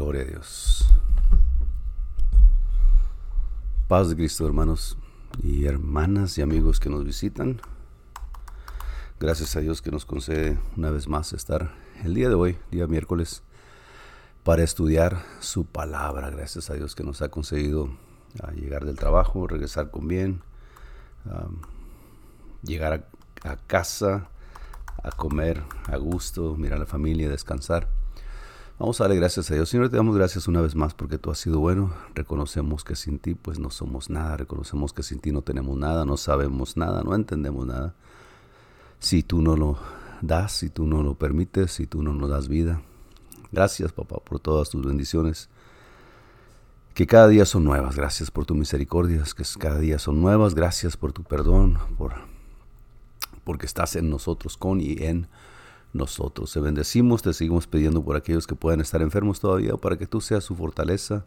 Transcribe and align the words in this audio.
Gloria 0.00 0.22
a 0.22 0.24
Dios. 0.24 0.86
Paz 3.86 4.08
de 4.08 4.16
Cristo, 4.16 4.46
hermanos 4.46 4.96
y 5.42 5.66
hermanas 5.66 6.38
y 6.38 6.42
amigos 6.42 6.80
que 6.80 6.88
nos 6.88 7.04
visitan. 7.04 7.60
Gracias 9.20 9.56
a 9.56 9.60
Dios 9.60 9.82
que 9.82 9.90
nos 9.90 10.06
concede 10.06 10.58
una 10.74 10.90
vez 10.90 11.06
más 11.06 11.34
estar 11.34 11.74
el 12.02 12.14
día 12.14 12.30
de 12.30 12.34
hoy, 12.34 12.56
día 12.70 12.86
miércoles, 12.86 13.42
para 14.42 14.62
estudiar 14.62 15.22
su 15.40 15.66
palabra. 15.66 16.30
Gracias 16.30 16.70
a 16.70 16.74
Dios 16.74 16.94
que 16.94 17.04
nos 17.04 17.20
ha 17.20 17.28
conseguido 17.28 17.90
ah, 18.42 18.52
llegar 18.52 18.86
del 18.86 18.96
trabajo, 18.96 19.46
regresar 19.46 19.90
con 19.90 20.08
bien, 20.08 20.40
llegar 22.62 23.06
a 23.44 23.56
casa, 23.66 24.30
a 25.02 25.10
comer 25.10 25.62
a 25.88 25.98
gusto, 25.98 26.56
mirar 26.56 26.78
a 26.78 26.80
la 26.80 26.86
familia, 26.86 27.28
descansar. 27.28 27.99
Vamos 28.80 28.98
a 28.98 29.04
darle 29.04 29.16
gracias 29.16 29.50
a 29.50 29.54
Dios. 29.54 29.68
Señor, 29.68 29.90
te 29.90 29.98
damos 29.98 30.16
gracias 30.16 30.48
una 30.48 30.62
vez 30.62 30.74
más 30.74 30.94
porque 30.94 31.18
tú 31.18 31.30
has 31.30 31.36
sido 31.36 31.60
bueno. 31.60 31.92
Reconocemos 32.14 32.82
que 32.82 32.96
sin 32.96 33.18
ti 33.18 33.34
pues 33.34 33.58
no 33.58 33.68
somos 33.68 34.08
nada. 34.08 34.38
Reconocemos 34.38 34.94
que 34.94 35.02
sin 35.02 35.20
ti 35.20 35.32
no 35.32 35.42
tenemos 35.42 35.76
nada, 35.76 36.06
no 36.06 36.16
sabemos 36.16 36.78
nada, 36.78 37.02
no 37.02 37.14
entendemos 37.14 37.66
nada. 37.66 37.94
Si 38.98 39.22
tú 39.22 39.42
no 39.42 39.54
lo 39.54 39.76
das, 40.22 40.52
si 40.52 40.70
tú 40.70 40.86
no 40.86 41.02
lo 41.02 41.12
permites, 41.12 41.72
si 41.72 41.86
tú 41.86 42.02
no 42.02 42.14
nos 42.14 42.30
das 42.30 42.48
vida. 42.48 42.80
Gracias, 43.52 43.92
papá, 43.92 44.16
por 44.24 44.40
todas 44.40 44.70
tus 44.70 44.82
bendiciones. 44.82 45.50
Que 46.94 47.06
cada 47.06 47.28
día 47.28 47.44
son 47.44 47.64
nuevas. 47.64 47.96
Gracias 47.96 48.30
por 48.30 48.46
tu 48.46 48.54
misericordia, 48.54 49.22
que 49.36 49.44
cada 49.58 49.78
día 49.78 49.98
son 49.98 50.22
nuevas. 50.22 50.54
Gracias 50.54 50.96
por 50.96 51.12
tu 51.12 51.22
perdón, 51.22 51.78
por 51.98 52.14
porque 53.44 53.66
estás 53.66 53.94
en 53.96 54.08
nosotros, 54.08 54.56
con 54.56 54.80
y 54.80 54.92
en 55.00 55.28
nosotros. 55.92 56.52
Te 56.52 56.60
bendecimos, 56.60 57.22
te 57.22 57.32
seguimos 57.32 57.66
pidiendo 57.66 58.02
por 58.02 58.16
aquellos 58.16 58.46
que 58.46 58.54
puedan 58.54 58.80
estar 58.80 59.02
enfermos 59.02 59.40
todavía, 59.40 59.76
para 59.76 59.96
que 59.96 60.06
tú 60.06 60.20
seas 60.20 60.44
su 60.44 60.54
fortaleza, 60.54 61.24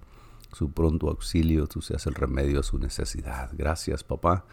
su 0.53 0.71
pronto 0.71 1.09
auxilio, 1.09 1.67
tú 1.67 1.81
seas 1.81 2.05
el 2.07 2.15
remedio 2.15 2.59
a 2.59 2.63
su 2.63 2.77
necesidad. 2.77 3.49
Gracias, 3.53 4.03
papá. 4.03 4.45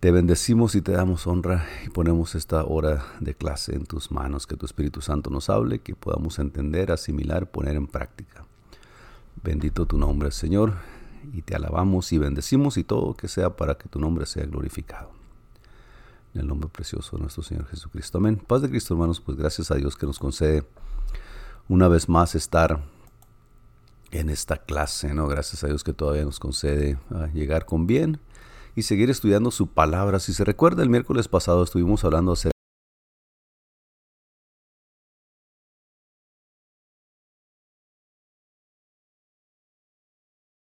Te 0.00 0.10
bendecimos 0.10 0.74
y 0.74 0.82
te 0.82 0.92
damos 0.92 1.26
honra 1.26 1.66
y 1.84 1.88
ponemos 1.88 2.34
esta 2.34 2.64
hora 2.64 3.06
de 3.20 3.34
clase 3.34 3.74
en 3.74 3.86
tus 3.86 4.10
manos, 4.10 4.46
que 4.46 4.56
tu 4.56 4.66
Espíritu 4.66 5.00
Santo 5.00 5.30
nos 5.30 5.48
hable, 5.48 5.78
que 5.78 5.94
podamos 5.94 6.38
entender, 6.38 6.92
asimilar, 6.92 7.50
poner 7.50 7.76
en 7.76 7.86
práctica. 7.86 8.44
Bendito 9.42 9.86
tu 9.86 9.96
nombre, 9.96 10.30
Señor, 10.32 10.74
y 11.32 11.42
te 11.42 11.56
alabamos 11.56 12.12
y 12.12 12.18
bendecimos 12.18 12.76
y 12.76 12.84
todo 12.84 13.14
que 13.14 13.28
sea 13.28 13.56
para 13.56 13.78
que 13.78 13.88
tu 13.88 13.98
nombre 13.98 14.26
sea 14.26 14.44
glorificado. 14.44 15.15
En 16.36 16.40
el 16.42 16.48
nombre 16.48 16.68
precioso 16.68 17.16
de 17.16 17.22
nuestro 17.22 17.42
Señor 17.42 17.64
Jesucristo. 17.64 18.18
Amén. 18.18 18.36
Paz 18.36 18.60
de 18.60 18.68
Cristo, 18.68 18.92
hermanos, 18.92 19.22
pues 19.22 19.38
gracias 19.38 19.70
a 19.70 19.76
Dios 19.76 19.96
que 19.96 20.04
nos 20.04 20.18
concede 20.18 20.66
una 21.66 21.88
vez 21.88 22.10
más 22.10 22.34
estar 22.34 22.84
en 24.10 24.28
esta 24.28 24.58
clase, 24.58 25.14
¿no? 25.14 25.28
Gracias 25.28 25.64
a 25.64 25.68
Dios 25.68 25.82
que 25.82 25.94
todavía 25.94 26.26
nos 26.26 26.38
concede 26.38 26.98
ah, 27.10 27.28
llegar 27.32 27.64
con 27.64 27.86
bien 27.86 28.20
y 28.74 28.82
seguir 28.82 29.08
estudiando 29.08 29.50
su 29.50 29.68
palabra. 29.68 30.20
Si 30.20 30.34
se 30.34 30.44
recuerda, 30.44 30.82
el 30.82 30.90
miércoles 30.90 31.26
pasado 31.26 31.64
estuvimos 31.64 32.04
hablando 32.04 32.32
acerca 32.32 32.52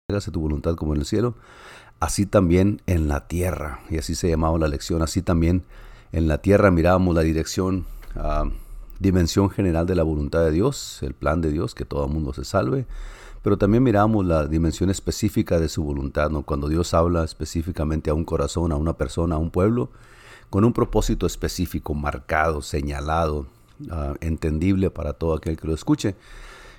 hágase 0.08 0.30
tu 0.30 0.41
voluntad 0.41 0.76
como 0.76 0.94
en 0.94 1.00
el 1.00 1.06
cielo 1.06 1.34
así 2.00 2.27
también 2.27 2.83
en 2.86 3.08
la 3.08 3.27
tierra. 3.27 3.80
Y 3.91 3.98
así 3.98 4.14
se 4.14 4.28
llamaba 4.28 4.58
la 4.58 4.69
lección. 4.69 5.02
Así 5.02 5.22
también 5.22 5.64
en 6.12 6.28
la 6.28 6.38
tierra 6.38 6.70
mirábamos 6.70 7.14
la 7.14 7.22
dirección, 7.22 7.86
ah, 8.14 8.44
dimensión 8.98 9.50
general 9.50 9.86
de 9.86 9.94
la 9.94 10.03
voluntad 10.03 10.44
de 10.44 10.50
Dios, 10.50 11.00
el 11.03 11.14
plan 11.14 11.41
de 11.41 11.50
Dios, 11.50 11.75
que 11.75 11.84
todo 11.84 12.06
el 12.06 12.12
mundo 12.12 12.33
se 12.33 12.44
salve. 12.44 12.86
Pero 13.42 13.58
también 13.58 13.83
miramos 13.83 14.27
la 14.27 14.47
dimensión 14.47 14.91
específica 14.91 15.61
de 15.61 15.69
su 15.69 15.84
voluntad, 15.84 16.30
¿no? 16.30 16.42
cuando 16.42 16.69
Dios 16.69 16.94
habla 16.94 17.22
específicamente 17.22 18.10
a 18.10 18.14
un 18.14 18.25
corazón, 18.25 18.72
a 18.72 18.77
una 18.77 18.94
persona, 18.94 19.36
a 19.36 19.38
un 19.38 19.50
pueblo, 19.50 19.91
con 20.50 20.65
un 20.65 20.72
propósito 20.72 21.26
específico, 21.26 21.94
marcado, 21.94 22.62
señalado, 22.62 23.47
ah, 23.91 24.15
entendible 24.20 24.91
para 24.91 25.12
todo 25.12 25.34
aquel 25.34 25.56
que 25.56 25.66
lo 25.66 25.75
escuche. 25.75 26.16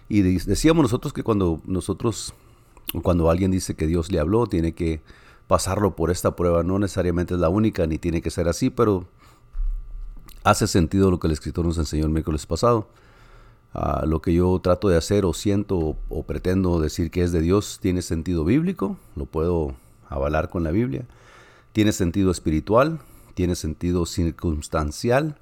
Y 0.09 0.21
decíamos 0.21 0.83
nosotros 0.83 1.13
que 1.13 1.23
cuando 1.23 1.61
nosotros 1.65 2.33
cuando 3.01 3.29
alguien 3.29 3.51
dice 3.51 3.75
que 3.75 3.87
Dios 3.87 4.11
le 4.11 4.19
habló, 4.19 4.47
tiene 4.47 4.73
que 4.73 5.01
pasarlo 5.47 5.95
por 5.95 6.11
esta 6.11 6.35
prueba. 6.35 6.63
No 6.63 6.79
necesariamente 6.79 7.33
es 7.33 7.39
la 7.39 7.49
única, 7.49 7.87
ni 7.87 7.97
tiene 7.97 8.21
que 8.21 8.29
ser 8.29 8.47
así, 8.47 8.69
pero 8.69 9.05
hace 10.43 10.67
sentido 10.67 11.11
lo 11.11 11.19
que 11.19 11.27
el 11.27 11.33
escritor 11.33 11.65
nos 11.65 11.77
enseñó 11.77 12.05
el 12.05 12.11
miércoles 12.11 12.45
pasado. 12.45 12.87
Ah, 13.73 14.05
lo 14.07 14.21
que 14.21 14.33
yo 14.33 14.59
trato 14.63 14.87
de 14.87 14.97
hacer 14.97 15.25
o 15.25 15.33
siento 15.33 15.97
o, 16.09 16.23
pretendo 16.23 16.79
decir 16.79 17.11
que 17.11 17.21
es 17.23 17.31
de 17.31 17.41
Dios 17.41 17.79
tiene 17.81 18.01
sentido 18.01 18.45
bíblico, 18.45 18.97
lo 19.15 19.25
puedo 19.25 19.75
avalar 20.09 20.49
con 20.49 20.63
la 20.63 20.71
Biblia, 20.71 21.05
tiene 21.73 21.91
sentido 21.91 22.31
espiritual, 22.31 22.99
tiene 23.33 23.55
sentido 23.55 24.05
circunstancial 24.05 25.37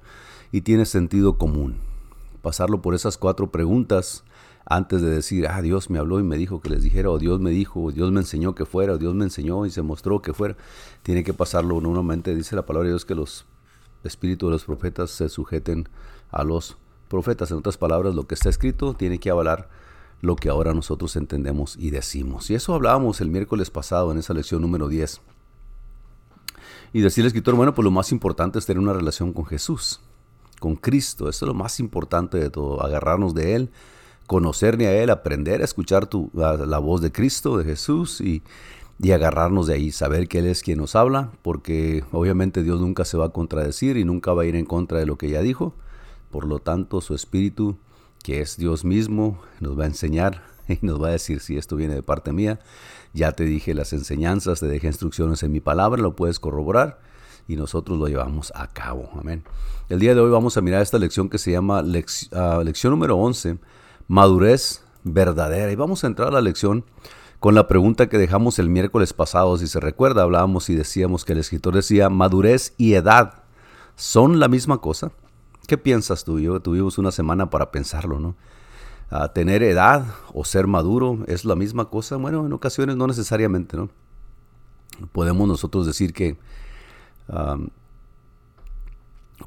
y 0.52 0.62
tiene 0.62 0.84
sentido 0.84 1.38
común. 1.38 1.76
Pasarlo 2.42 2.82
por 2.82 2.94
esas 2.94 3.16
cuatro 3.16 3.50
preguntas 3.50 4.24
antes 4.68 5.00
de 5.00 5.08
decir, 5.08 5.46
ah, 5.46 5.62
Dios 5.62 5.90
me 5.90 6.00
habló 6.00 6.18
y 6.18 6.24
me 6.24 6.36
dijo 6.36 6.60
que 6.60 6.68
les 6.68 6.82
dijera, 6.82 7.10
o 7.10 7.18
Dios 7.18 7.38
me 7.38 7.50
dijo, 7.50 7.84
o 7.84 7.92
Dios 7.92 8.10
me 8.10 8.20
enseñó 8.20 8.56
que 8.56 8.66
fuera, 8.66 8.94
o 8.94 8.98
Dios 8.98 9.14
me 9.14 9.24
enseñó 9.24 9.64
y 9.64 9.70
se 9.70 9.80
mostró 9.80 10.20
que 10.20 10.32
fuera. 10.32 10.56
Tiene 11.04 11.22
que 11.22 11.32
pasarlo 11.32 11.80
normalmente, 11.80 12.34
dice 12.34 12.56
la 12.56 12.66
palabra 12.66 12.88
de 12.88 12.94
Dios, 12.94 13.04
que 13.04 13.14
los 13.14 13.46
espíritus 14.02 14.48
de 14.48 14.52
los 14.52 14.64
profetas 14.64 15.12
se 15.12 15.28
sujeten 15.28 15.88
a 16.30 16.42
los 16.42 16.76
profetas. 17.08 17.52
En 17.52 17.58
otras 17.58 17.76
palabras, 17.78 18.16
lo 18.16 18.26
que 18.26 18.34
está 18.34 18.48
escrito 18.48 18.94
tiene 18.94 19.20
que 19.20 19.30
avalar 19.30 19.68
lo 20.20 20.34
que 20.34 20.48
ahora 20.48 20.74
nosotros 20.74 21.14
entendemos 21.14 21.76
y 21.78 21.90
decimos. 21.90 22.50
Y 22.50 22.56
eso 22.56 22.74
hablábamos 22.74 23.20
el 23.20 23.30
miércoles 23.30 23.70
pasado 23.70 24.10
en 24.10 24.18
esa 24.18 24.34
lección 24.34 24.62
número 24.62 24.88
10. 24.88 25.20
Y 26.92 27.02
decía 27.02 27.22
el 27.22 27.28
escritor, 27.28 27.54
bueno, 27.54 27.72
pues 27.72 27.84
lo 27.84 27.92
más 27.92 28.10
importante 28.10 28.58
es 28.58 28.66
tener 28.66 28.82
una 28.82 28.94
relación 28.94 29.32
con 29.32 29.46
Jesús, 29.46 30.00
con 30.58 30.74
Cristo. 30.74 31.28
Eso 31.28 31.44
es 31.44 31.48
lo 31.48 31.54
más 31.54 31.78
importante 31.78 32.38
de 32.38 32.50
todo, 32.50 32.82
agarrarnos 32.82 33.32
de 33.32 33.54
Él 33.54 33.70
conocerle 34.26 34.86
a 34.86 35.02
Él, 35.02 35.10
aprender 35.10 35.60
a 35.60 35.64
escuchar 35.64 36.06
tu, 36.06 36.30
la, 36.34 36.78
voz 36.78 37.00
de 37.00 37.12
Cristo, 37.12 37.58
de 37.58 37.64
Jesús 37.64 38.20
y, 38.20 38.42
y, 38.98 39.12
agarrarnos 39.12 39.66
de 39.66 39.74
ahí, 39.74 39.92
saber 39.92 40.28
que 40.28 40.40
Él 40.40 40.46
es 40.46 40.62
quien 40.62 40.78
nos 40.78 40.96
habla, 40.96 41.30
porque 41.42 42.04
obviamente 42.12 42.62
Dios 42.62 42.80
nunca 42.80 43.04
se 43.04 43.16
va 43.16 43.26
a 43.26 43.30
contradecir 43.30 43.96
y 43.96 44.04
nunca 44.04 44.32
va 44.32 44.42
a 44.42 44.46
ir 44.46 44.56
en 44.56 44.66
contra 44.66 44.98
de 44.98 45.06
lo 45.06 45.16
que 45.16 45.30
ya 45.30 45.40
dijo. 45.40 45.74
Por 46.30 46.46
lo 46.46 46.58
tanto, 46.58 47.00
su 47.00 47.14
Espíritu, 47.14 47.78
que 48.22 48.40
es 48.40 48.56
Dios 48.56 48.84
mismo, 48.84 49.40
nos 49.60 49.78
va 49.78 49.84
a 49.84 49.88
enseñar 49.88 50.42
y 50.68 50.78
nos 50.82 51.02
va 51.02 51.08
a 51.08 51.12
decir 51.12 51.40
si 51.40 51.56
esto 51.56 51.76
viene 51.76 51.94
de 51.94 52.02
parte 52.02 52.32
mía. 52.32 52.58
Ya 53.14 53.32
te 53.32 53.44
dije 53.44 53.74
las 53.74 53.92
enseñanzas, 53.92 54.60
te 54.60 54.66
dejé 54.66 54.88
instrucciones 54.88 55.42
en 55.42 55.52
mi 55.52 55.60
palabra, 55.60 56.02
lo 56.02 56.16
puedes 56.16 56.40
corroborar 56.40 56.98
y 57.48 57.56
nosotros 57.56 57.96
lo 57.98 58.08
llevamos 58.08 58.52
a 58.54 58.72
cabo. 58.72 59.08
Amén. 59.18 59.44
El 59.88 60.00
día 60.00 60.14
de 60.14 60.20
hoy 60.20 60.30
vamos 60.30 60.56
a 60.56 60.60
mirar 60.60 60.82
esta 60.82 60.98
lección 60.98 61.28
que 61.28 61.38
se 61.38 61.52
llama 61.52 61.78
ah, 61.78 62.62
lección 62.64 62.90
número 62.90 63.16
11 63.16 63.58
madurez 64.08 64.82
verdadera. 65.04 65.70
Y 65.70 65.76
vamos 65.76 66.04
a 66.04 66.06
entrar 66.06 66.28
a 66.28 66.32
la 66.32 66.40
lección 66.40 66.84
con 67.40 67.54
la 67.54 67.68
pregunta 67.68 68.08
que 68.08 68.18
dejamos 68.18 68.58
el 68.58 68.68
miércoles 68.68 69.12
pasado. 69.12 69.56
Si 69.58 69.68
se 69.68 69.80
recuerda, 69.80 70.22
hablábamos 70.22 70.70
y 70.70 70.74
decíamos 70.74 71.24
que 71.24 71.32
el 71.32 71.38
escritor 71.38 71.74
decía, 71.74 72.08
madurez 72.08 72.74
y 72.76 72.94
edad 72.94 73.44
son 73.94 74.40
la 74.40 74.48
misma 74.48 74.78
cosa. 74.78 75.12
¿Qué 75.66 75.78
piensas 75.78 76.24
tú? 76.24 76.38
Yo 76.38 76.60
tuvimos 76.60 76.98
una 76.98 77.10
semana 77.10 77.50
para 77.50 77.70
pensarlo, 77.70 78.20
¿no? 78.20 78.36
A 79.10 79.32
tener 79.32 79.62
edad 79.62 80.06
o 80.32 80.44
ser 80.44 80.66
maduro 80.66 81.20
es 81.26 81.44
la 81.44 81.54
misma 81.54 81.90
cosa. 81.90 82.16
Bueno, 82.16 82.46
en 82.46 82.52
ocasiones 82.52 82.96
no 82.96 83.06
necesariamente, 83.06 83.76
¿no? 83.76 83.88
Podemos 85.12 85.46
nosotros 85.46 85.86
decir 85.86 86.12
que 86.12 86.38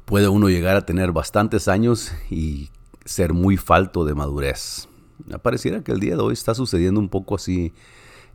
puede 0.04 0.28
uno 0.28 0.48
llegar 0.48 0.76
a 0.76 0.86
tener 0.86 1.12
bastantes 1.12 1.68
años 1.68 2.12
y 2.30 2.70
ser 3.10 3.32
muy 3.32 3.56
falto 3.56 4.04
de 4.04 4.14
madurez. 4.14 4.88
Pareciera 5.42 5.82
que 5.82 5.90
el 5.90 5.98
día 5.98 6.14
de 6.14 6.22
hoy 6.22 6.32
está 6.32 6.54
sucediendo 6.54 7.00
un 7.00 7.08
poco 7.08 7.34
así 7.34 7.72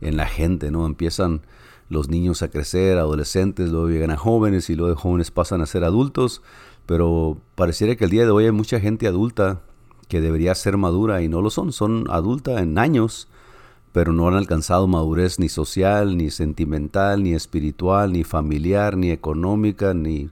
en 0.02 0.18
la 0.18 0.26
gente, 0.26 0.70
¿no? 0.70 0.84
Empiezan 0.84 1.40
los 1.88 2.10
niños 2.10 2.42
a 2.42 2.48
crecer, 2.48 2.98
adolescentes, 2.98 3.70
luego 3.70 3.88
llegan 3.88 4.10
a 4.10 4.18
jóvenes 4.18 4.68
y 4.68 4.74
luego 4.74 4.94
jóvenes 4.94 5.30
pasan 5.30 5.62
a 5.62 5.66
ser 5.66 5.82
adultos, 5.82 6.42
pero 6.84 7.38
pareciera 7.54 7.96
que 7.96 8.04
el 8.04 8.10
día 8.10 8.26
de 8.26 8.30
hoy 8.30 8.44
hay 8.44 8.52
mucha 8.52 8.78
gente 8.78 9.06
adulta 9.06 9.62
que 10.08 10.20
debería 10.20 10.54
ser 10.54 10.76
madura 10.76 11.22
y 11.22 11.28
no 11.28 11.40
lo 11.40 11.48
son, 11.48 11.72
son 11.72 12.04
adulta 12.10 12.60
en 12.60 12.78
años, 12.78 13.28
pero 13.92 14.12
no 14.12 14.28
han 14.28 14.34
alcanzado 14.34 14.86
madurez 14.86 15.38
ni 15.38 15.48
social, 15.48 16.18
ni 16.18 16.30
sentimental, 16.30 17.22
ni 17.22 17.32
espiritual, 17.32 18.12
ni 18.12 18.24
familiar, 18.24 18.94
ni 18.98 19.10
económica, 19.10 19.94
ni 19.94 20.28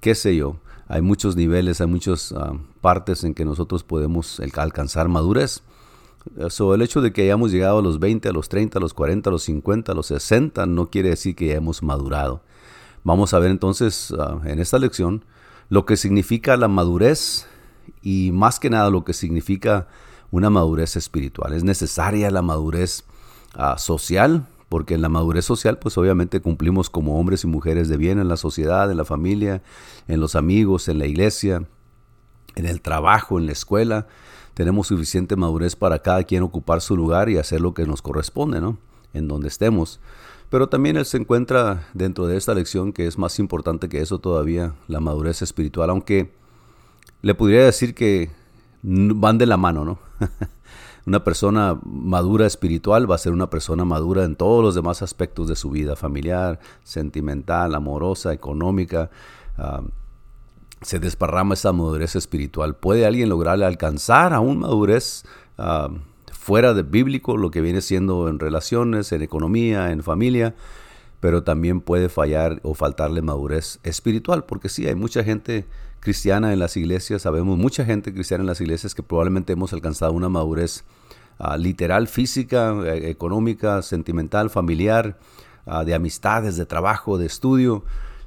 qué 0.00 0.14
sé 0.14 0.36
yo 0.36 0.56
hay 0.88 1.02
muchos 1.02 1.36
niveles, 1.36 1.80
hay 1.80 1.86
muchas 1.86 2.32
ah, 2.32 2.54
partes 2.84 3.24
en 3.24 3.32
que 3.32 3.46
nosotros 3.46 3.82
podemos 3.82 4.42
alcanzar 4.58 5.08
madurez. 5.08 5.62
So, 6.50 6.74
el 6.74 6.82
hecho 6.82 7.00
de 7.00 7.14
que 7.14 7.22
hayamos 7.22 7.50
llegado 7.50 7.78
a 7.78 7.82
los 7.82 7.98
20, 7.98 8.28
a 8.28 8.32
los 8.32 8.50
30, 8.50 8.78
a 8.78 8.80
los 8.82 8.92
40, 8.92 9.30
a 9.30 9.32
los 9.32 9.42
50, 9.44 9.92
a 9.92 9.94
los 9.94 10.08
60 10.08 10.66
no 10.66 10.90
quiere 10.90 11.08
decir 11.08 11.34
que 11.34 11.46
ya 11.46 11.54
hemos 11.54 11.82
madurado. 11.82 12.42
Vamos 13.02 13.32
a 13.32 13.38
ver 13.38 13.50
entonces 13.50 14.12
ah, 14.18 14.38
en 14.44 14.58
esta 14.58 14.78
lección 14.78 15.24
lo 15.70 15.86
que 15.86 15.96
significa 15.96 16.58
la 16.58 16.68
madurez 16.68 17.46
y 18.02 18.32
más 18.32 18.60
que 18.60 18.68
nada 18.68 18.90
lo 18.90 19.02
que 19.02 19.14
significa 19.14 19.88
una 20.30 20.50
madurez 20.50 20.96
espiritual. 20.96 21.54
Es 21.54 21.64
necesaria 21.64 22.30
la 22.30 22.42
madurez 22.42 23.04
ah, 23.54 23.78
social, 23.78 24.46
porque 24.68 24.92
en 24.92 25.00
la 25.00 25.08
madurez 25.08 25.46
social, 25.46 25.78
pues 25.78 25.96
obviamente 25.96 26.42
cumplimos 26.42 26.90
como 26.90 27.18
hombres 27.18 27.44
y 27.44 27.46
mujeres 27.46 27.88
de 27.88 27.96
bien 27.96 28.18
en 28.18 28.28
la 28.28 28.36
sociedad, 28.36 28.90
en 28.90 28.98
la 28.98 29.06
familia, 29.06 29.62
en 30.06 30.20
los 30.20 30.34
amigos, 30.34 30.88
en 30.88 30.98
la 30.98 31.06
iglesia, 31.06 31.66
en 32.54 32.66
el 32.66 32.80
trabajo, 32.80 33.38
en 33.38 33.46
la 33.46 33.52
escuela. 33.52 34.06
Tenemos 34.54 34.86
suficiente 34.88 35.36
madurez 35.36 35.76
para 35.76 36.00
cada 36.00 36.22
quien 36.24 36.42
ocupar 36.42 36.80
su 36.80 36.96
lugar 36.96 37.28
y 37.28 37.38
hacer 37.38 37.60
lo 37.60 37.74
que 37.74 37.86
nos 37.86 38.02
corresponde, 38.02 38.60
¿no? 38.60 38.78
En 39.12 39.28
donde 39.28 39.48
estemos. 39.48 40.00
Pero 40.50 40.68
también 40.68 40.96
él 40.96 41.04
se 41.04 41.16
encuentra 41.16 41.88
dentro 41.94 42.26
de 42.26 42.36
esta 42.36 42.54
lección 42.54 42.92
que 42.92 43.06
es 43.06 43.18
más 43.18 43.38
importante 43.38 43.88
que 43.88 44.00
eso 44.00 44.18
todavía, 44.18 44.74
la 44.86 45.00
madurez 45.00 45.42
espiritual, 45.42 45.90
aunque 45.90 46.32
le 47.22 47.34
podría 47.34 47.64
decir 47.64 47.94
que 47.94 48.30
van 48.82 49.38
de 49.38 49.46
la 49.46 49.56
mano, 49.56 49.84
¿no? 49.84 49.98
una 51.06 51.24
persona 51.24 51.78
madura 51.84 52.46
espiritual 52.46 53.10
va 53.10 53.16
a 53.16 53.18
ser 53.18 53.32
una 53.32 53.50
persona 53.50 53.84
madura 53.84 54.24
en 54.24 54.36
todos 54.36 54.62
los 54.62 54.74
demás 54.74 55.02
aspectos 55.02 55.48
de 55.48 55.56
su 55.56 55.70
vida, 55.70 55.96
familiar, 55.96 56.60
sentimental, 56.82 57.74
amorosa, 57.74 58.32
económica. 58.32 59.10
Ah, 59.58 59.82
se 60.84 60.98
desparrama 60.98 61.54
esa 61.54 61.72
madurez 61.72 62.14
espiritual. 62.14 62.76
¿Puede 62.76 63.06
alguien 63.06 63.28
lograr 63.28 63.62
alcanzar 63.62 64.34
a 64.34 64.40
un 64.40 64.58
madurez 64.58 65.24
ah, 65.56 65.88
fuera 66.30 66.74
de 66.74 66.82
bíblico, 66.82 67.36
lo 67.36 67.50
que 67.50 67.62
viene 67.62 67.80
siendo 67.80 68.28
en 68.28 68.38
relaciones, 68.38 69.10
en 69.12 69.22
economía, 69.22 69.90
en 69.90 70.02
familia? 70.02 70.54
Pero 71.20 71.42
también 71.42 71.80
puede 71.80 72.10
fallar 72.10 72.60
o 72.62 72.74
faltarle 72.74 73.22
madurez 73.22 73.80
espiritual, 73.82 74.44
porque 74.44 74.68
sí, 74.68 74.86
hay 74.86 74.94
mucha 74.94 75.24
gente 75.24 75.64
cristiana 76.00 76.52
en 76.52 76.58
las 76.58 76.76
iglesias, 76.76 77.22
sabemos 77.22 77.56
mucha 77.56 77.86
gente 77.86 78.12
cristiana 78.12 78.42
en 78.42 78.46
las 78.46 78.60
iglesias 78.60 78.94
que 78.94 79.02
probablemente 79.02 79.54
hemos 79.54 79.72
alcanzado 79.72 80.12
una 80.12 80.28
madurez 80.28 80.84
ah, 81.38 81.56
literal, 81.56 82.08
física, 82.08 82.74
eh, 82.84 83.08
económica, 83.08 83.80
sentimental, 83.80 84.50
familiar, 84.50 85.18
ah, 85.64 85.82
de 85.82 85.94
amistades, 85.94 86.58
de 86.58 86.66
trabajo, 86.66 87.16
de 87.16 87.24
estudio, 87.24 87.84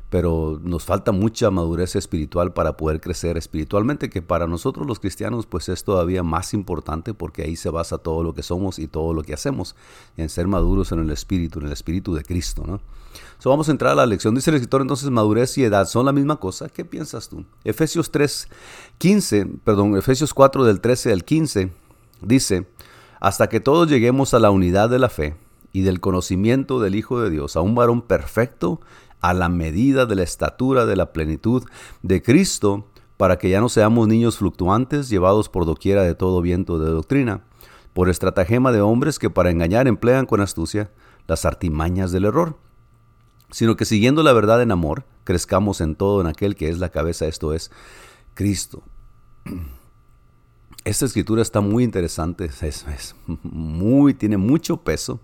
pero 0.09 0.59
nos 0.63 0.86
falta 0.86 1.12
mucha 1.12 1.51
madurez 1.51 1.95
espiritual 1.95 2.54
para 2.54 2.77
poder 2.77 3.01
crecer 3.01 3.38
espiritualmente, 3.38 4.09
que 4.09 4.21
para 4.21 4.48
nosotros 4.48 4.88
los 4.88 5.00
cristianos 5.00 5.45
pues 5.45 5.68
es 5.69 5.83
todavía 5.83 6.24
más 6.24 6.54
importante 6.54 7.13
porque 7.13 7.44
ahí 7.44 7.56
se 7.56 7.69
basa 7.69 7.98
todo 7.98 8.24
lo 8.24 8.33
que 8.33 8.44
somos 8.44 8.80
y 8.80 8.88
todo 8.88 9.13
lo 9.13 9.24
que 9.24 9.33
hacemos, 9.33 9.75
en 10.15 10.30
ser 10.30 10.48
maduros 10.48 10.92
en 10.92 11.00
el 11.00 11.09
espíritu, 11.09 11.59
en 11.59 11.68
el 11.68 11.74
espíritu 11.74 12.13
de 12.13 12.24
Cristo, 12.24 12.63
¿no? 12.65 12.80
So, 13.39 13.50
vamos 13.50 13.68
a 13.68 13.71
entrar 13.71 13.92
a 13.94 13.95
la 13.95 14.06
lección. 14.06 14.33
Dice 14.33 14.50
el 14.50 14.56
escritor 14.56 14.81
entonces, 14.81 15.09
madurez 15.09 15.57
y 15.57 15.63
edad 15.63 15.88
son 15.88 16.06
la 16.06 16.12
misma 16.12 16.38
cosa. 16.38 16.69
¿Qué 16.69 16.86
piensas 16.86 17.30
tú? 17.30 17.45
Efesios 17.63 18.12
3, 18.12 18.48
15, 18.98 19.45
perdón, 19.63 19.95
Efesios 19.95 20.33
4 20.33 20.63
del 20.65 20.81
13 20.81 21.13
al 21.13 21.24
15 21.24 21.71
dice, 22.21 22.68
hasta 23.19 23.48
que 23.48 23.59
todos 23.59 23.89
lleguemos 23.89 24.33
a 24.33 24.39
la 24.39 24.50
unidad 24.50 24.89
de 24.89 25.00
la 25.00 25.09
fe 25.09 25.36
y 25.71 25.81
del 25.81 26.00
conocimiento 26.00 26.80
del 26.80 26.95
Hijo 26.95 27.21
de 27.21 27.30
Dios, 27.30 27.56
a 27.56 27.62
un 27.62 27.75
varón 27.75 28.01
perfecto, 28.01 28.81
a 29.22 29.34
la 29.34 29.50
medida 29.50 30.06
de 30.06 30.16
la 30.16 30.24
estatura 30.24 30.86
de 30.86 30.96
la 30.96 31.12
plenitud 31.12 31.64
de 32.02 32.22
Cristo, 32.22 32.88
para 33.18 33.38
que 33.38 33.50
ya 33.50 33.62
no 33.62 33.69
seamos 33.69 34.08
niños 34.08 34.38
fluctuantes, 34.38 35.10
llevados 35.10 35.50
por 35.50 35.66
doquiera 35.66 36.04
de 36.04 36.16
todo 36.16 36.42
viento 36.42 36.80
de 36.80 36.92
doctrina, 36.92 37.44
por 37.94 38.10
estratagema 38.10 38.72
de 38.72 38.81
hombres 38.81 39.18
que 39.19 39.30
para 39.30 39.50
engañar 39.50 39.88
emplean 39.88 40.25
con 40.25 40.42
astucia 40.42 40.92
las 41.28 41.46
artimañas 41.46 42.12
del 42.12 42.25
error 42.25 42.58
sino 43.52 43.75
que 43.75 43.86
siguiendo 43.86 44.24
la 44.24 44.34
verdad 44.34 44.62
en 44.62 44.72
amor, 44.72 45.06
crezcamos 45.24 45.81
en 45.81 45.96
todo 45.96 46.22
en 46.22 46.28
aquel 46.28 46.56
que 46.56 46.69
es 46.69 46.80
la 46.80 46.90
cabeza, 46.90 47.28
esto 47.28 47.54
es 47.54 47.72
Cristo. 48.34 48.84
Esta 50.84 51.06
escritura 51.06 51.42
está 51.42 51.62
muy 51.62 51.84
interesante, 51.84 52.46
es, 52.46 53.16
muy, 53.44 54.14
tiene 54.14 54.38
mucho 54.38 54.78
peso, 54.78 55.19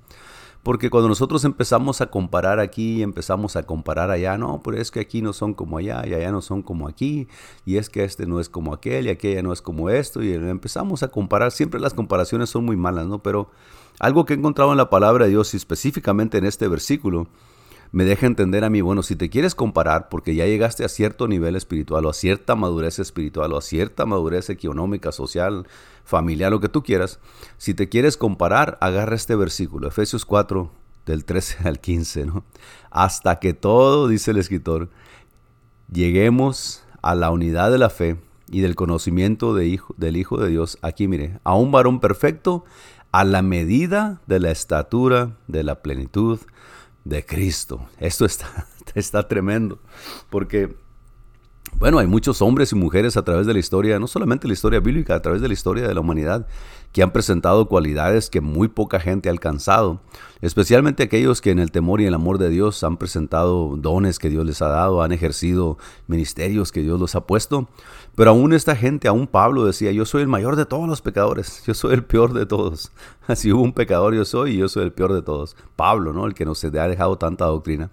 porque 0.63 0.89
cuando 0.89 1.09
nosotros 1.09 1.43
empezamos 1.43 1.99
a 1.99 2.07
comparar 2.07 2.59
aquí 2.59 2.99
y 2.99 3.03
empezamos 3.03 3.57
a 3.57 3.63
comparar 3.63 4.09
allá, 4.09 4.37
no, 4.37 4.61
pero 4.63 4.77
es 4.77 4.91
que 4.91 5.01
aquí 5.01 5.21
no 5.21 5.33
son 5.33 5.53
como 5.53 5.77
allá 5.77 6.03
y 6.07 6.13
allá 6.13 6.31
no 6.31 6.41
son 6.41 6.61
como 6.61 6.87
aquí, 6.87 7.27
y 7.65 7.75
es 7.75 7.89
que 7.89 8.05
este 8.05 8.25
no 8.25 8.39
es 8.39 8.47
como 8.47 8.73
aquel 8.73 9.07
y 9.07 9.09
aquella 9.09 9.43
no 9.43 9.51
es 9.51 9.61
como 9.61 9.89
esto, 9.89 10.23
y 10.23 10.33
empezamos 10.33 11.03
a 11.03 11.09
comparar, 11.09 11.51
siempre 11.51 11.81
las 11.81 11.93
comparaciones 11.93 12.49
son 12.49 12.63
muy 12.63 12.77
malas, 12.77 13.05
¿no? 13.07 13.19
Pero 13.21 13.49
algo 13.99 14.25
que 14.25 14.33
he 14.33 14.37
encontrado 14.37 14.71
en 14.71 14.77
la 14.77 14.89
palabra 14.89 15.25
de 15.25 15.31
Dios 15.31 15.53
y 15.53 15.57
específicamente 15.57 16.37
en 16.37 16.45
este 16.45 16.67
versículo, 16.69 17.27
me 17.93 18.05
deja 18.05 18.25
entender 18.25 18.63
a 18.63 18.71
mí, 18.71 18.81
bueno, 18.81 19.03
si 19.03 19.15
te 19.15 19.29
quieres 19.29 19.53
comparar 19.53 20.09
porque 20.09 20.33
ya 20.33 20.47
llegaste 20.47 20.83
a 20.83 20.89
cierto 20.89 21.27
nivel 21.27 21.55
espiritual 21.55 22.07
o 22.07 22.09
a 22.09 22.13
cierta 22.13 22.55
madurez 22.55 22.97
espiritual 22.97 23.53
o 23.53 23.57
a 23.57 23.61
cierta 23.61 24.07
madurez 24.07 24.49
económica, 24.49 25.11
social, 25.11 25.67
familiar, 26.03 26.51
lo 26.51 26.59
que 26.59 26.69
tú 26.69 26.81
quieras, 26.81 27.19
si 27.59 27.75
te 27.75 27.89
quieres 27.89 28.17
comparar, 28.17 28.79
agarra 28.81 29.15
este 29.15 29.35
versículo, 29.35 29.87
Efesios 29.87 30.25
4, 30.25 30.71
del 31.05 31.23
13 31.23 31.67
al 31.67 31.79
15, 31.79 32.25
¿no? 32.25 32.43
Hasta 32.89 33.37
que 33.37 33.53
todo, 33.53 34.07
dice 34.07 34.31
el 34.31 34.37
escritor, 34.37 34.89
lleguemos 35.91 36.83
a 37.03 37.13
la 37.13 37.29
unidad 37.29 37.71
de 37.71 37.77
la 37.77 37.91
fe 37.91 38.17
y 38.49 38.61
del 38.61 38.73
conocimiento 38.73 39.53
de 39.53 39.67
hijo, 39.67 39.93
del 39.97 40.17
Hijo 40.17 40.37
de 40.37 40.49
Dios. 40.49 40.79
Aquí 40.81 41.07
mire, 41.07 41.39
a 41.43 41.53
un 41.53 41.71
varón 41.71 41.99
perfecto, 41.99 42.65
a 43.11 43.23
la 43.23 43.43
medida 43.43 44.19
de 44.25 44.39
la 44.39 44.49
estatura 44.49 45.37
de 45.47 45.61
la 45.61 45.83
plenitud 45.83 46.39
de 47.03 47.25
Cristo. 47.25 47.87
Esto 47.99 48.25
está, 48.25 48.67
está 48.95 49.27
tremendo, 49.27 49.79
porque, 50.29 50.75
bueno, 51.75 51.99
hay 51.99 52.07
muchos 52.07 52.41
hombres 52.41 52.71
y 52.71 52.75
mujeres 52.75 53.17
a 53.17 53.23
través 53.23 53.47
de 53.47 53.53
la 53.53 53.59
historia, 53.59 53.99
no 53.99 54.07
solamente 54.07 54.47
la 54.47 54.53
historia 54.53 54.79
bíblica, 54.79 55.15
a 55.15 55.21
través 55.21 55.41
de 55.41 55.47
la 55.47 55.53
historia 55.53 55.87
de 55.87 55.93
la 55.93 56.01
humanidad, 56.01 56.47
que 56.93 57.01
han 57.01 57.11
presentado 57.11 57.67
cualidades 57.67 58.29
que 58.29 58.39
muy 58.39 58.67
poca 58.67 58.99
gente 58.99 59.27
ha 59.27 59.31
alcanzado, 59.31 59.99
especialmente 60.41 61.01
aquellos 61.01 61.41
que 61.41 61.49
en 61.49 61.57
el 61.57 61.71
temor 61.71 61.99
y 61.99 62.05
el 62.05 62.13
amor 62.13 62.37
de 62.37 62.49
Dios 62.49 62.83
han 62.83 62.97
presentado 62.97 63.75
dones 63.77 64.19
que 64.19 64.29
Dios 64.29 64.45
les 64.45 64.61
ha 64.61 64.67
dado, 64.67 65.01
han 65.01 65.11
ejercido 65.11 65.79
ministerios 66.05 66.71
que 66.71 66.81
Dios 66.81 66.99
los 66.99 67.15
ha 67.15 67.25
puesto. 67.25 67.67
Pero 68.15 68.29
aún 68.29 68.53
esta 68.53 68.75
gente, 68.75 69.07
aún 69.07 69.25
Pablo 69.25 69.65
decía, 69.65 69.91
yo 69.91 70.05
soy 70.05 70.21
el 70.21 70.27
mayor 70.27 70.55
de 70.55 70.67
todos 70.67 70.87
los 70.87 71.01
pecadores, 71.01 71.63
yo 71.65 71.73
soy 71.73 71.95
el 71.95 72.03
peor 72.03 72.31
de 72.31 72.45
todos. 72.45 72.91
Así 73.27 73.51
hubo 73.51 73.63
un 73.63 73.73
pecador 73.73 74.13
yo 74.13 74.23
soy 74.23 74.51
y 74.51 74.57
yo 74.57 74.69
soy 74.69 74.83
el 74.83 74.93
peor 74.93 75.13
de 75.13 75.23
todos. 75.23 75.55
Pablo, 75.75 76.13
¿no? 76.13 76.27
El 76.27 76.35
que 76.35 76.45
nos 76.45 76.63
ha 76.63 76.69
dejado 76.69 77.17
tanta 77.17 77.45
doctrina. 77.45 77.89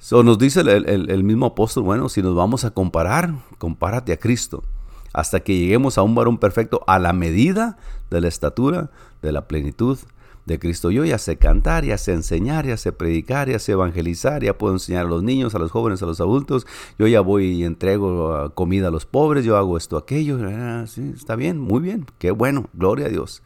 So, 0.00 0.24
nos 0.24 0.38
dice 0.38 0.62
el, 0.62 1.08
el 1.08 1.22
mismo 1.22 1.46
apóstol, 1.46 1.84
bueno, 1.84 2.08
si 2.08 2.20
nos 2.20 2.34
vamos 2.34 2.64
a 2.64 2.72
comparar, 2.72 3.32
compárate 3.58 4.12
a 4.12 4.16
Cristo 4.16 4.64
hasta 5.12 5.40
que 5.40 5.56
lleguemos 5.56 5.98
a 5.98 6.02
un 6.02 6.14
varón 6.14 6.38
perfecto 6.38 6.82
a 6.86 6.98
la 6.98 7.12
medida 7.12 7.76
de 8.10 8.20
la 8.20 8.28
estatura, 8.28 8.90
de 9.20 9.32
la 9.32 9.46
plenitud 9.46 9.98
de 10.44 10.58
Cristo. 10.58 10.90
Yo 10.90 11.04
ya 11.04 11.18
sé 11.18 11.36
cantar, 11.36 11.84
ya 11.84 11.98
sé 11.98 12.12
enseñar, 12.12 12.66
ya 12.66 12.76
sé 12.76 12.92
predicar, 12.92 13.48
ya 13.48 13.58
sé 13.58 13.72
evangelizar, 13.72 14.42
ya 14.42 14.58
puedo 14.58 14.74
enseñar 14.74 15.06
a 15.06 15.08
los 15.08 15.22
niños, 15.22 15.54
a 15.54 15.58
los 15.58 15.70
jóvenes, 15.70 16.02
a 16.02 16.06
los 16.06 16.20
adultos. 16.20 16.66
Yo 16.98 17.06
ya 17.06 17.20
voy 17.20 17.46
y 17.46 17.64
entrego 17.64 18.34
ah, 18.34 18.52
comida 18.54 18.88
a 18.88 18.90
los 18.90 19.06
pobres, 19.06 19.44
yo 19.44 19.56
hago 19.56 19.76
esto, 19.76 19.96
aquello. 19.96 20.38
Ah, 20.42 20.84
está 21.14 21.36
bien, 21.36 21.58
muy 21.58 21.80
bien, 21.80 22.06
qué 22.18 22.30
bueno, 22.30 22.66
gloria 22.72 23.06
a 23.06 23.10
Dios. 23.10 23.42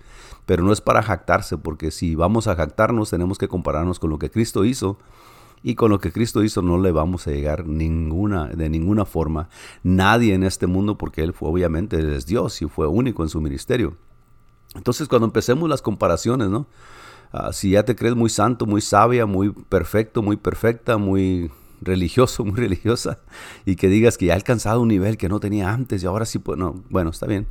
Pero 0.46 0.62
no 0.62 0.72
es 0.72 0.80
para 0.80 1.02
jactarse, 1.02 1.58
porque 1.58 1.90
si 1.90 2.14
vamos 2.14 2.46
a 2.46 2.54
jactarnos 2.54 3.10
tenemos 3.10 3.36
que 3.36 3.48
compararnos 3.48 3.98
con 3.98 4.10
lo 4.10 4.18
que 4.18 4.30
Cristo 4.30 4.64
hizo 4.64 4.98
y 5.66 5.74
con 5.74 5.90
lo 5.90 5.98
que 5.98 6.12
Cristo 6.12 6.44
hizo 6.44 6.62
no 6.62 6.78
le 6.78 6.92
vamos 6.92 7.26
a 7.26 7.32
llegar 7.32 7.66
ninguna, 7.66 8.46
de 8.46 8.70
ninguna 8.70 9.04
forma. 9.04 9.48
Nadie 9.82 10.32
en 10.32 10.44
este 10.44 10.68
mundo, 10.68 10.96
porque 10.96 11.24
Él 11.24 11.32
fue 11.32 11.48
obviamente, 11.48 12.16
es 12.16 12.24
Dios 12.24 12.62
y 12.62 12.66
fue 12.66 12.86
único 12.86 13.24
en 13.24 13.28
su 13.28 13.40
ministerio. 13.40 13.96
Entonces 14.76 15.08
cuando 15.08 15.26
empecemos 15.26 15.68
las 15.68 15.82
comparaciones, 15.82 16.50
¿no? 16.50 16.68
Ah, 17.32 17.52
si 17.52 17.70
ya 17.70 17.84
te 17.84 17.96
crees 17.96 18.14
muy 18.14 18.30
santo, 18.30 18.64
muy 18.64 18.80
sabia, 18.80 19.26
muy 19.26 19.50
perfecto, 19.50 20.22
muy 20.22 20.36
perfecta, 20.36 20.98
muy 20.98 21.50
religioso, 21.80 22.44
muy 22.44 22.60
religiosa, 22.60 23.18
y 23.64 23.74
que 23.74 23.88
digas 23.88 24.16
que 24.16 24.26
ya 24.26 24.34
ha 24.34 24.36
alcanzado 24.36 24.80
un 24.80 24.88
nivel 24.88 25.16
que 25.16 25.28
no 25.28 25.40
tenía 25.40 25.72
antes 25.72 26.00
y 26.00 26.06
ahora 26.06 26.26
sí, 26.26 26.38
pues 26.38 26.56
no, 26.56 26.84
bueno, 26.90 27.10
está 27.10 27.26
bien. 27.26 27.48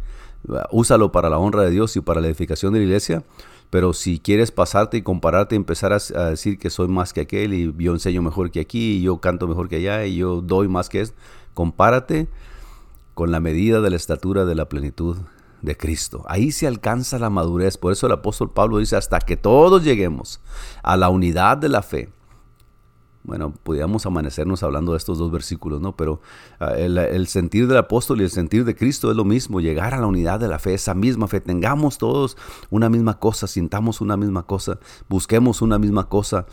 Úsalo 0.72 1.12
para 1.12 1.30
la 1.30 1.38
honra 1.38 1.64
de 1.64 1.72
Dios 1.72 1.98
y 1.98 2.00
para 2.00 2.22
la 2.22 2.28
edificación 2.28 2.72
de 2.72 2.80
la 2.80 2.86
iglesia, 2.86 3.26
pero 3.76 3.92
si 3.92 4.20
quieres 4.20 4.52
pasarte 4.52 4.96
y 4.96 5.02
compararte 5.02 5.54
empezar 5.54 5.92
a, 5.92 6.30
decir 6.30 6.58
que 6.58 6.70
soy 6.70 6.88
más 6.88 7.12
que 7.12 7.20
aquel 7.20 7.54
y 7.54 7.76
yo 7.78 7.92
enseño 7.92 8.22
mejor 8.22 8.50
que 8.50 8.62
aquí 8.62 8.94
y 8.94 9.02
yo 9.02 9.18
canto 9.18 9.50
mejor 9.50 9.68
que 9.68 9.76
allá 9.76 10.06
y 10.06 10.16
yo 10.16 10.40
doy 10.40 10.70
más 10.70 10.88
que 10.88 11.02
es, 11.02 11.14
compárate 11.54 12.30
con 13.16 13.34
la 13.34 13.42
medida 13.42 13.82
de 13.82 13.90
la 13.90 13.98
estatura 13.98 14.46
de 14.46 14.56
la 14.56 14.70
plenitud 14.70 15.18
de 15.62 15.76
Cristo. 15.76 16.24
Ahí 16.30 16.54
se 16.54 16.68
alcanza 16.68 17.20
la 17.20 17.30
madurez. 17.30 17.78
Por 17.78 17.92
eso 17.92 18.08
el 18.08 18.14
apóstol 18.14 18.50
Pablo 18.50 18.78
dice, 18.78 18.96
hasta 18.96 19.20
que 19.20 19.36
todos 19.36 19.84
lleguemos 19.84 20.40
a 20.82 20.96
la 20.96 21.10
unidad 21.10 21.58
de 21.58 21.68
la 21.68 21.82
fe 21.82 22.08
bueno, 23.26 23.52
podríamos 23.52 24.06
amanecernos 24.06 24.62
hablando 24.62 24.92
de 24.92 25.00
estos 25.00 25.18
dos 25.18 25.32
versículos, 25.32 25.82
¿no? 25.82 25.96
Pero 25.96 26.22
ah, 26.60 26.74
el, 26.78 27.28
sentir 27.28 27.68
del 27.68 27.78
apóstol 27.78 28.22
y 28.22 28.24
el 28.24 28.30
sentir 28.30 28.66
de 28.66 28.76
Cristo 28.76 29.10
es 29.10 29.18
lo 29.18 29.26
mismo, 29.26 29.62
llegar 29.62 29.94
a 29.94 30.00
la 30.00 30.06
unidad 30.06 30.40
de 30.40 30.48
la 30.48 30.60
fe, 30.60 30.76
esa 30.76 30.94
misma 30.94 31.28
fe, 31.28 31.42
tengamos 31.42 31.98
todos 31.98 32.38
una 32.70 32.90
misma 32.90 33.20
cosa, 33.20 33.48
sintamos 33.48 34.00
una 34.00 34.16
misma 34.16 34.44
cosa, 34.44 34.80
busquemos 35.10 35.62
una 35.62 35.80
misma 35.80 36.08
cosa, 36.08 36.46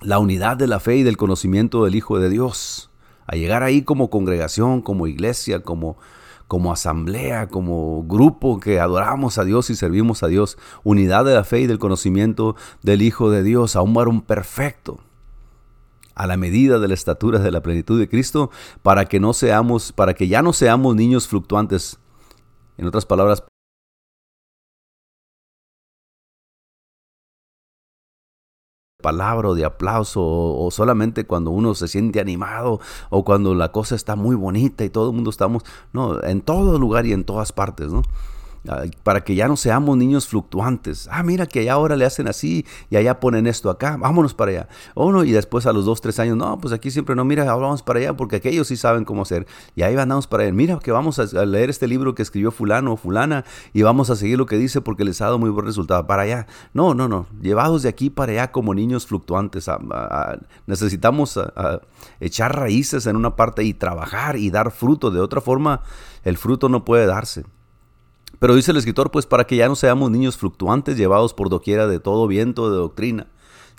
la 0.00 0.18
unidad 0.18 0.56
de 0.56 0.66
la 0.66 0.80
fe 0.80 0.96
y 0.96 1.02
del 1.02 1.18
conocimiento 1.18 1.84
del 1.84 1.94
Hijo 1.94 2.18
de 2.18 2.30
Dios, 2.30 2.90
a 3.26 3.36
llegar 3.36 3.62
ahí 3.62 3.82
como 3.82 4.08
congregación, 4.08 4.80
como 4.80 5.06
iglesia, 5.06 5.60
como, 5.60 5.98
como 6.48 6.72
asamblea, 6.72 7.48
como 7.48 8.04
grupo 8.04 8.58
que 8.58 8.80
adoramos 8.80 9.36
a 9.36 9.44
Dios 9.44 9.68
y 9.68 9.76
servimos 9.76 10.22
a 10.22 10.28
Dios, 10.28 10.56
unidad 10.82 11.26
de 11.26 11.34
la 11.34 11.44
fe 11.44 11.60
y 11.60 11.66
del 11.66 11.78
conocimiento 11.78 12.56
del 12.82 13.02
Hijo 13.02 13.30
de 13.30 13.42
Dios, 13.42 13.76
a 13.76 13.82
un 13.82 13.92
varón 13.92 14.22
perfecto, 14.22 15.00
a 16.14 16.26
la 16.26 16.36
medida 16.36 16.78
de 16.78 16.88
la 16.88 16.94
estatura 16.94 17.38
de 17.38 17.50
la 17.50 17.62
plenitud 17.62 17.98
de 17.98 18.08
Cristo, 18.08 18.50
para 18.82 19.06
que 19.06 19.20
no 19.20 19.32
seamos, 19.32 19.92
para 19.92 20.14
que 20.14 20.28
ya 20.28 20.42
no 20.42 20.52
seamos 20.52 20.94
niños 20.94 21.28
fluctuantes. 21.28 21.98
En 22.76 22.86
otras 22.86 23.06
palabras, 23.06 23.44
palabra 29.04 29.52
de 29.52 29.66
aplauso 29.66 30.22
o, 30.24 30.70
solamente 30.70 31.26
cuando 31.26 31.50
uno 31.50 31.74
se 31.74 31.88
siente 31.88 32.20
animado 32.20 32.80
o 33.10 33.22
cuando 33.22 33.54
la 33.54 33.70
cosa 33.70 33.94
está 33.94 34.16
muy 34.16 34.34
bonita 34.34 34.82
y 34.82 34.88
todo 34.88 35.10
el 35.10 35.14
mundo 35.14 35.28
estamos, 35.28 35.62
no, 35.92 36.22
en 36.22 36.40
todo 36.40 36.78
lugar 36.78 37.04
y 37.04 37.12
en 37.12 37.24
todas 37.24 37.52
partes, 37.52 37.92
¿no? 37.92 38.00
Para 39.02 39.22
que 39.22 39.34
ya 39.34 39.48
no 39.48 39.56
seamos 39.56 39.96
niños 39.96 40.26
fluctuantes. 40.26 41.08
Ah, 41.10 41.22
mira 41.22 41.46
que 41.46 41.60
allá 41.60 41.74
ahora 41.74 41.96
le 41.96 42.04
hacen 42.04 42.28
así 42.28 42.66
y 42.90 42.96
allá 42.96 43.20
ponen 43.20 43.46
esto 43.46 43.70
acá, 43.70 43.96
vámonos 43.98 44.34
para 44.34 44.50
allá. 44.50 44.68
O 44.94 45.12
no, 45.12 45.24
y 45.24 45.32
después 45.32 45.66
a 45.66 45.72
los 45.72 45.84
dos, 45.84 46.00
tres 46.00 46.18
años, 46.18 46.36
no, 46.36 46.58
pues 46.58 46.72
aquí 46.72 46.90
siempre 46.90 47.14
no, 47.14 47.24
mira, 47.24 47.44
vamos 47.44 47.82
para 47.82 47.98
allá 47.98 48.16
porque 48.16 48.36
aquellos 48.36 48.68
sí 48.68 48.76
saben 48.76 49.04
cómo 49.04 49.22
hacer. 49.22 49.46
Y 49.76 49.82
ahí 49.82 49.94
andamos 49.96 50.26
para 50.26 50.44
allá. 50.44 50.52
Mira 50.52 50.78
que 50.78 50.92
vamos 50.92 51.18
a 51.18 51.44
leer 51.44 51.70
este 51.70 51.86
libro 51.86 52.14
que 52.14 52.22
escribió 52.22 52.50
fulano 52.50 52.94
o 52.94 52.96
fulana 52.96 53.44
y 53.72 53.82
vamos 53.82 54.10
a 54.10 54.16
seguir 54.16 54.38
lo 54.38 54.46
que 54.46 54.56
dice 54.56 54.80
porque 54.80 55.04
les 55.04 55.20
ha 55.20 55.26
dado 55.26 55.38
muy 55.38 55.50
buen 55.50 55.66
resultado. 55.66 56.06
Para 56.06 56.22
allá. 56.22 56.46
No, 56.72 56.94
no, 56.94 57.08
no. 57.08 57.26
Llevados 57.40 57.82
de 57.82 57.88
aquí 57.88 58.10
para 58.10 58.32
allá 58.32 58.52
como 58.52 58.74
niños 58.74 59.06
fluctuantes. 59.06 59.70
necesitamos 60.66 61.38
echar 62.20 62.56
raíces 62.56 63.06
en 63.06 63.16
una 63.16 63.36
parte 63.36 63.64
y 63.64 63.74
trabajar 63.74 64.36
y 64.36 64.50
dar 64.50 64.70
fruto. 64.70 65.10
De 65.10 65.20
otra 65.20 65.40
forma, 65.40 65.82
el 66.24 66.38
fruto 66.38 66.68
no 66.68 66.84
puede 66.84 67.06
darse. 67.06 67.44
Pero 68.38 68.54
dice 68.54 68.70
el 68.70 68.76
escritor, 68.76 69.10
pues 69.10 69.26
para 69.26 69.44
que 69.44 69.56
ya 69.56 69.68
no 69.68 69.76
seamos 69.76 70.10
niños 70.10 70.36
fluctuantes 70.36 70.96
llevados 70.96 71.34
por 71.34 71.48
doquiera 71.48 71.86
de 71.86 72.00
todo 72.00 72.26
viento 72.26 72.70
de 72.70 72.76
doctrina, 72.76 73.26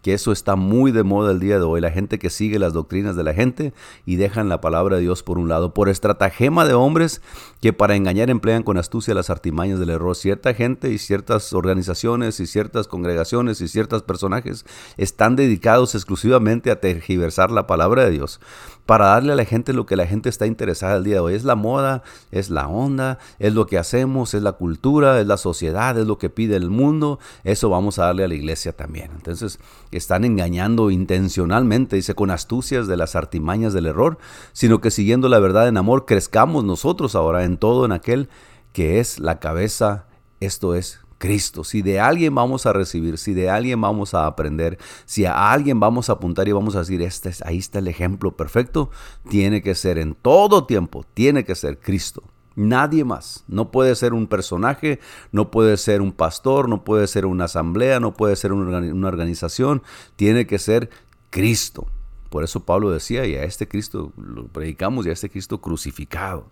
que 0.06 0.14
eso 0.14 0.32
está 0.32 0.56
muy 0.56 0.92
de 0.92 1.02
moda 1.02 1.32
el 1.32 1.40
día 1.40 1.58
de 1.58 1.64
hoy, 1.64 1.82
la 1.82 1.90
gente 1.90 2.20
que 2.20 2.30
sigue 2.30 2.60
las 2.60 2.74
doctrinas 2.74 3.16
de 3.16 3.24
la 3.24 3.34
gente 3.34 3.74
y 4.06 4.18
dejan 4.18 4.50
la 4.50 4.62
palabra 4.62 4.98
de 4.98 5.02
Dios 5.02 5.24
por 5.24 5.40
un 5.40 5.50
lado, 5.50 5.74
por 5.74 5.90
estratagema 5.90 6.64
de 6.64 6.76
hombres 6.76 7.24
que 7.60 7.74
para 7.74 7.96
engañar 7.96 8.30
emplean 8.30 8.62
con 8.62 8.78
astucia 8.78 9.16
las 9.16 9.32
artimañas 9.32 9.80
del 9.80 9.90
error. 9.90 10.16
Cierta 10.16 10.54
gente 10.54 10.92
y 10.92 11.00
ciertas 11.00 11.54
organizaciones 11.54 12.40
y 12.40 12.46
ciertas 12.46 12.88
congregaciones 12.88 13.62
y 13.62 13.68
ciertos 13.68 14.04
personajes 14.04 14.68
están 14.96 15.36
dedicados 15.36 15.96
exclusivamente 15.96 16.70
a 16.70 16.80
tergiversar 16.80 17.50
la 17.50 17.66
palabra 17.66 18.06
de 18.06 18.12
Dios 18.12 18.40
para 18.86 19.08
darle 19.08 19.34
a 19.34 19.36
la 19.36 19.46
gente 19.46 19.74
lo 19.74 19.86
que 19.86 19.96
la 19.96 20.06
gente 20.06 20.30
está 20.30 20.46
interesada 20.46 20.98
el 20.98 21.04
día 21.04 21.16
de 21.16 21.20
hoy. 21.22 21.34
Es 21.34 21.44
la 21.44 21.56
moda, 21.56 22.04
es 22.32 22.50
la 22.50 22.68
onda, 22.68 23.18
es 23.40 23.54
lo 23.54 23.66
que 23.66 23.80
hacemos, 23.80 24.34
es 24.34 24.44
la 24.44 24.54
cultura, 24.54 25.20
es 25.20 25.26
la 25.26 25.38
sociedad, 25.38 25.98
es 25.98 26.06
lo 26.06 26.18
que 26.18 26.30
pide 26.30 26.56
el 26.56 26.70
mundo. 26.70 27.20
Eso 27.44 27.70
vamos 27.70 27.98
a 27.98 28.06
darle 28.06 28.24
a 28.24 28.28
la 28.28 28.36
iglesia 28.36 28.74
también. 28.74 29.12
Entonces, 29.16 29.60
están 29.98 30.26
engañando 30.26 30.92
intencionalmente, 30.92 31.96
dice, 31.96 32.16
con 32.16 32.32
astucias 32.32 32.88
de 32.88 32.98
las 32.98 33.16
artimañas 33.16 33.74
del 33.74 33.86
error, 33.86 34.18
sino 34.54 34.82
que 34.82 34.92
siguiendo 34.92 35.30
la 35.30 35.40
verdad 35.40 35.68
en 35.68 35.78
amor, 35.78 36.06
crezcamos 36.06 36.64
nosotros 36.64 37.16
ahora 37.16 37.44
en 37.44 37.58
todo 37.58 37.86
en 37.86 37.92
aquel 37.92 38.30
que 38.74 39.00
es 39.00 39.20
la 39.20 39.40
cabeza, 39.40 40.08
esto 40.40 40.76
es 40.76 41.00
Cristo. 41.18 41.64
Si 41.64 41.82
de 41.82 42.00
alguien 42.00 42.36
vamos 42.36 42.66
a 42.66 42.74
recibir, 42.74 43.18
si 43.18 43.34
de 43.34 43.50
alguien 43.50 43.80
vamos 43.80 44.14
a 44.14 44.28
aprender, 44.28 44.78
si 45.06 45.26
a 45.26 45.52
alguien 45.52 45.80
vamos 45.80 46.10
a 46.10 46.14
apuntar 46.14 46.48
y 46.48 46.52
vamos 46.52 46.76
a 46.76 46.80
decir, 46.80 47.02
este 47.02 47.30
es, 47.30 47.42
ahí 47.44 47.58
está 47.58 47.80
el 47.80 47.88
ejemplo 47.88 48.36
perfecto, 48.36 48.90
tiene 49.30 49.62
que 49.62 49.76
ser 49.76 49.98
en 49.98 50.14
todo 50.14 50.66
tiempo, 50.66 51.06
tiene 51.14 51.46
que 51.46 51.56
ser 51.56 51.80
Cristo. 51.80 52.24
Nadie 52.56 53.04
más. 53.04 53.44
No 53.48 53.72
puede 53.72 53.96
ser 53.96 54.14
un 54.14 54.28
personaje, 54.28 55.00
no 55.32 55.52
puede 55.52 55.78
ser 55.78 56.02
un 56.02 56.12
pastor, 56.12 56.70
no 56.70 56.84
puede 56.84 57.08
ser 57.08 57.26
una 57.26 57.46
asamblea, 57.46 58.00
no 58.00 58.14
puede 58.14 58.36
ser 58.36 58.54
una 58.54 59.08
organización. 59.08 59.84
Tiene 60.16 60.48
que 60.48 60.60
ser 60.60 60.90
Cristo. 61.30 61.88
Por 62.30 62.44
eso 62.44 62.66
Pablo 62.66 62.92
decía, 62.92 63.26
y 63.26 63.36
a 63.36 63.44
este 63.44 63.68
Cristo 63.68 64.12
lo 64.18 64.48
predicamos, 64.48 65.06
y 65.06 65.10
a 65.10 65.14
este 65.14 65.30
Cristo 65.30 65.62
crucificado. 65.62 66.48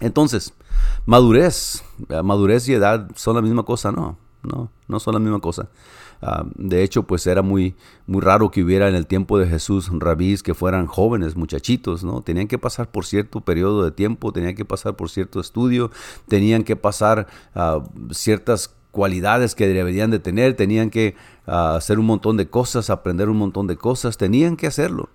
Entonces, 0.00 0.54
madurez, 1.06 1.82
madurez 2.22 2.68
y 2.68 2.74
edad 2.74 3.08
son 3.16 3.34
la 3.34 3.42
misma 3.42 3.64
cosa, 3.64 3.90
no, 3.90 4.16
no, 4.42 4.70
no 4.86 5.00
son 5.00 5.14
la 5.14 5.20
misma 5.20 5.40
cosa. 5.40 5.68
Ah, 6.20 6.44
de 6.56 6.82
hecho, 6.82 7.04
pues 7.04 7.26
era 7.26 7.42
muy, 7.42 7.74
muy 8.06 8.20
raro 8.20 8.50
que 8.50 8.62
hubiera 8.62 8.88
en 8.88 8.94
el 8.94 9.06
tiempo 9.06 9.38
de 9.38 9.46
Jesús 9.46 9.90
rabís 9.92 10.42
que 10.42 10.54
fueran 10.54 10.86
jóvenes, 10.86 11.36
muchachitos, 11.36 12.04
¿no? 12.04 12.22
Tenían 12.22 12.48
que 12.48 12.58
pasar 12.58 12.90
por 12.90 13.06
cierto 13.06 13.40
periodo 13.40 13.84
de 13.84 13.92
tiempo, 13.92 14.32
tenían 14.32 14.54
que 14.54 14.64
pasar 14.64 14.96
por 14.96 15.10
cierto 15.10 15.40
estudio, 15.40 15.90
tenían 16.26 16.64
que 16.64 16.76
pasar 16.76 17.28
uh, 17.54 17.82
ciertas 18.12 18.74
cualidades 18.90 19.54
que 19.54 19.68
deberían 19.68 20.10
de 20.10 20.18
tener, 20.18 20.54
tenían 20.54 20.90
que 20.90 21.14
ah, 21.46 21.76
hacer 21.76 21.98
un 21.98 22.06
montón 22.06 22.36
de 22.36 22.48
cosas, 22.48 22.90
aprender 22.90 23.28
un 23.28 23.36
montón 23.36 23.66
de 23.66 23.76
cosas, 23.76 24.16
tenían 24.16 24.56
que 24.56 24.66
hacerlo. 24.66 25.08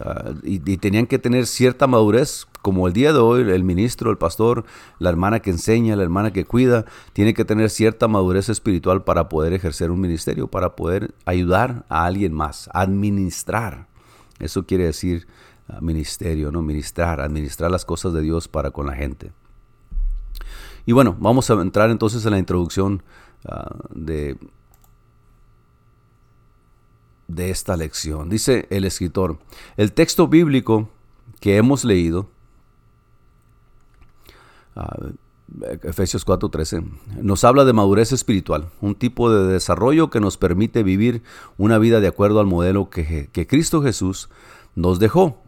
Ah, 0.00 0.32
y, 0.44 0.58
tenían 0.76 1.06
que 1.06 1.18
tener 1.18 1.46
cierta 1.46 1.86
madurez, 1.86 2.46
como 2.62 2.86
el 2.86 2.92
día 2.92 3.12
de 3.12 3.18
hoy 3.18 3.42
el 3.42 3.64
ministro, 3.64 4.10
el 4.10 4.18
pastor, 4.18 4.64
la 4.98 5.10
hermana 5.10 5.40
que 5.40 5.50
enseña, 5.50 5.96
la 5.96 6.04
hermana 6.04 6.32
que 6.32 6.44
cuida, 6.44 6.84
tiene 7.12 7.34
que 7.34 7.44
tener 7.44 7.70
cierta 7.70 8.06
madurez 8.06 8.48
espiritual 8.48 9.02
para 9.02 9.28
poder 9.28 9.52
ejercer 9.52 9.90
un 9.90 10.00
ministerio, 10.00 10.46
para 10.46 10.76
poder 10.76 11.14
ayudar 11.24 11.84
a 11.88 12.04
alguien 12.04 12.32
más, 12.32 12.70
administrar. 12.72 13.88
Eso 14.38 14.64
quiere 14.64 14.84
decir 14.84 15.26
ah, 15.68 15.78
ministerio, 15.80 16.52
¿no? 16.52 16.62
Ministrar, 16.62 17.20
administrar 17.20 17.70
las 17.70 17.84
cosas 17.84 18.12
de 18.12 18.22
Dios 18.22 18.46
para 18.46 18.70
con 18.70 18.86
la 18.86 18.94
gente. 18.94 19.32
Y 20.86 20.92
bueno, 20.92 21.16
vamos 21.18 21.50
a 21.50 21.54
entrar 21.54 21.90
entonces 21.90 22.24
en 22.24 22.30
la 22.30 22.38
introducción 22.38 23.02
ah, 23.44 23.74
de 23.92 24.38
de 27.34 27.50
esta 27.50 27.76
lección. 27.76 28.28
Dice 28.28 28.66
el 28.70 28.84
escritor, 28.84 29.38
el 29.76 29.92
texto 29.92 30.28
bíblico 30.28 30.88
que 31.40 31.56
hemos 31.56 31.84
leído, 31.84 32.28
uh, 34.76 35.12
Efesios 35.82 36.24
4:13, 36.24 36.84
nos 37.22 37.44
habla 37.44 37.64
de 37.64 37.72
madurez 37.72 38.12
espiritual, 38.12 38.70
un 38.80 38.94
tipo 38.94 39.32
de 39.32 39.52
desarrollo 39.52 40.10
que 40.10 40.20
nos 40.20 40.36
permite 40.36 40.82
vivir 40.82 41.22
una 41.58 41.78
vida 41.78 42.00
de 42.00 42.06
acuerdo 42.06 42.40
al 42.40 42.46
modelo 42.46 42.88
que, 42.88 43.28
que 43.32 43.46
Cristo 43.46 43.82
Jesús 43.82 44.28
nos 44.74 44.98
dejó. 44.98 45.42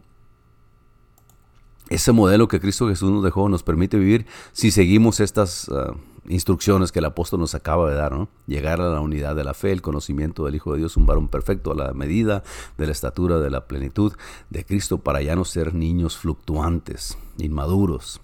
Ese 1.93 2.11
modelo 2.13 2.49
que 2.49 2.59
Cristo 2.59 2.89
Jesús 2.89 3.11
nos 3.11 3.23
dejó 3.23 3.51
nos 3.51 3.63
permite 3.63 3.99
vivir 3.99 4.27
si 4.53 4.71
seguimos 4.71 5.21
estas... 5.21 5.69
Uh, 5.69 5.95
instrucciones 6.29 6.93
que 6.93 7.01
el 7.01 7.05
apóstol 7.05 7.41
nos 7.41 7.57
acaba 7.57 7.91
de 7.91 7.97
dar, 7.97 8.13
¿no? 8.13 8.29
Llegar 8.47 8.81
a 8.81 8.89
la 8.89 9.01
unidad 9.01 9.35
de 9.35 9.43
la 9.43 9.55
fe, 9.55 9.73
el 9.73 9.83
conocimiento 9.83 10.45
del 10.45 10.55
Hijo 10.55 10.73
de 10.73 10.79
Dios, 10.79 10.97
un 10.97 11.05
varón 11.05 11.27
perfecto 11.27 11.73
a 11.73 11.75
la 11.75 11.93
medida 11.95 12.45
de 12.79 12.87
la 12.87 12.93
estatura 12.93 13.41
de 13.41 13.51
la 13.51 13.67
plenitud 13.67 14.13
de 14.49 14.65
Cristo 14.65 14.99
para 14.99 15.21
ya 15.21 15.35
no 15.35 15.45
ser 15.45 15.75
niños 15.75 16.17
fluctuantes, 16.17 17.19
inmaduros, 17.39 18.21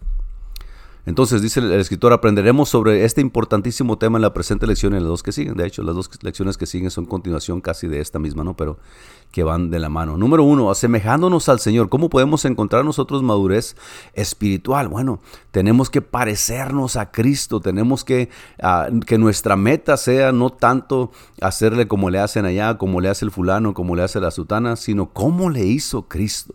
entonces, 1.09 1.41
dice 1.41 1.61
el 1.61 1.73
escritor, 1.73 2.13
aprenderemos 2.13 2.69
sobre 2.69 3.07
este 3.07 3.23
importantísimo 3.23 3.97
tema 3.97 4.19
en 4.19 4.23
la 4.23 4.35
presente 4.35 4.67
lección 4.67 4.93
y 4.93 4.97
en 4.97 5.05
las 5.05 5.09
dos 5.09 5.23
que 5.23 5.33
siguen. 5.33 5.57
De 5.57 5.67
hecho, 5.67 5.83
las 5.83 5.95
dos 5.95 6.11
lecciones 6.21 6.59
que 6.59 6.67
siguen 6.67 6.91
son 6.91 7.07
continuación 7.07 7.63
casi 7.63 7.89
de 7.89 8.03
esta 8.03 8.19
misma, 8.19 8.45
¿no? 8.45 8.55
Pero 8.55 8.79
que 9.31 9.43
van 9.43 9.71
de 9.71 9.79
la 9.79 9.89
mano. 9.89 10.19
Número 10.19 10.45
uno, 10.45 10.71
asemejándonos 10.71 11.49
al 11.49 11.61
Señor. 11.61 11.89
¿Cómo 11.89 12.11
podemos 12.11 12.45
encontrar 12.45 12.85
nosotros 12.85 13.23
madurez 13.23 13.75
espiritual? 14.13 14.89
Bueno, 14.89 15.19
tenemos 15.51 15.89
que 15.89 16.03
parecernos 16.03 16.97
a 16.97 17.11
Cristo. 17.11 17.61
Tenemos 17.61 18.05
que 18.05 18.29
ah, 18.63 18.91
que 19.07 19.17
nuestra 19.17 19.57
meta 19.57 19.97
sea 19.97 20.31
no 20.33 20.51
tanto 20.51 21.11
hacerle 21.41 21.89
como 21.89 22.11
le 22.11 22.19
hacen 22.19 22.45
allá, 22.45 22.77
como 22.77 23.01
le 23.01 23.09
hace 23.09 23.25
el 23.25 23.31
fulano, 23.31 23.73
como 23.73 23.97
le 23.97 24.03
hace 24.03 24.21
la 24.21 24.31
sutana, 24.31 24.77
sino 24.77 25.09
cómo 25.09 25.49
le 25.49 25.65
hizo 25.65 26.03
Cristo. 26.03 26.53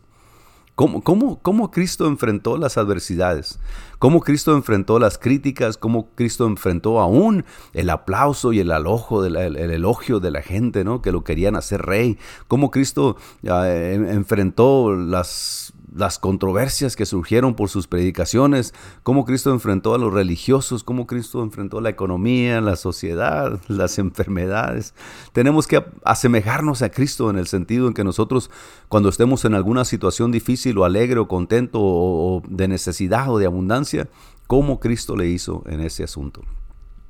¿Cómo, 0.75 1.03
cómo, 1.03 1.69
Cristo 1.69 2.07
enfrentó 2.07 2.57
las 2.57 2.79
adversidades? 2.79 3.59
¿Cómo 3.99 4.21
Cristo 4.21 4.55
enfrentó 4.55 4.97
las 4.97 5.19
críticas? 5.19 5.77
¿Cómo 5.77 6.09
Cristo 6.15 6.47
enfrentó 6.47 6.99
aún 6.99 7.45
el 7.73 7.91
aplauso 7.91 8.53
y 8.53 8.59
el, 8.59 8.71
alojo 8.71 9.23
el, 9.23 9.35
elogio 9.35 10.19
de 10.19 10.31
la 10.31 10.41
gente, 10.41 10.83
¿no? 10.83 11.03
que 11.03 11.11
lo 11.11 11.23
querían 11.23 11.55
hacer 11.55 11.83
rey? 11.83 12.17
¿Cómo 12.47 12.71
Cristo 12.71 13.17
ah, 13.47 13.69
enfrentó 13.69 14.95
las 14.95 15.72
las 15.95 16.19
controversias 16.19 16.95
que 16.95 17.05
surgieron 17.05 17.55
por 17.55 17.69
sus 17.69 17.87
predicaciones, 17.87 18.73
cómo 19.03 19.25
Cristo 19.25 19.51
enfrentó 19.51 19.93
a 19.93 19.97
los 19.97 20.13
religiosos, 20.13 20.83
cómo 20.83 21.07
Cristo 21.07 21.43
enfrentó 21.43 21.81
la 21.81 21.89
economía, 21.89 22.61
la 22.61 22.75
sociedad, 22.75 23.61
las 23.67 23.99
enfermedades. 23.99 24.93
Tenemos 25.33 25.67
que 25.67 25.83
asemejarnos 26.03 26.81
a 26.81 26.89
Cristo 26.89 27.29
en 27.29 27.37
el 27.37 27.47
sentido 27.47 27.87
en 27.87 27.93
que 27.93 28.03
nosotros 28.03 28.49
cuando 28.89 29.09
estemos 29.09 29.45
en 29.45 29.53
alguna 29.53 29.85
situación 29.85 30.31
difícil 30.31 30.77
o 30.77 30.85
alegre 30.85 31.19
o 31.19 31.27
contento 31.27 31.79
o 31.81 32.41
de 32.47 32.67
necesidad 32.67 33.29
o 33.29 33.37
de 33.37 33.45
abundancia, 33.45 34.09
cómo 34.47 34.79
Cristo 34.79 35.15
le 35.15 35.27
hizo 35.27 35.63
en 35.67 35.79
ese 35.79 36.03
asunto. 36.03 36.41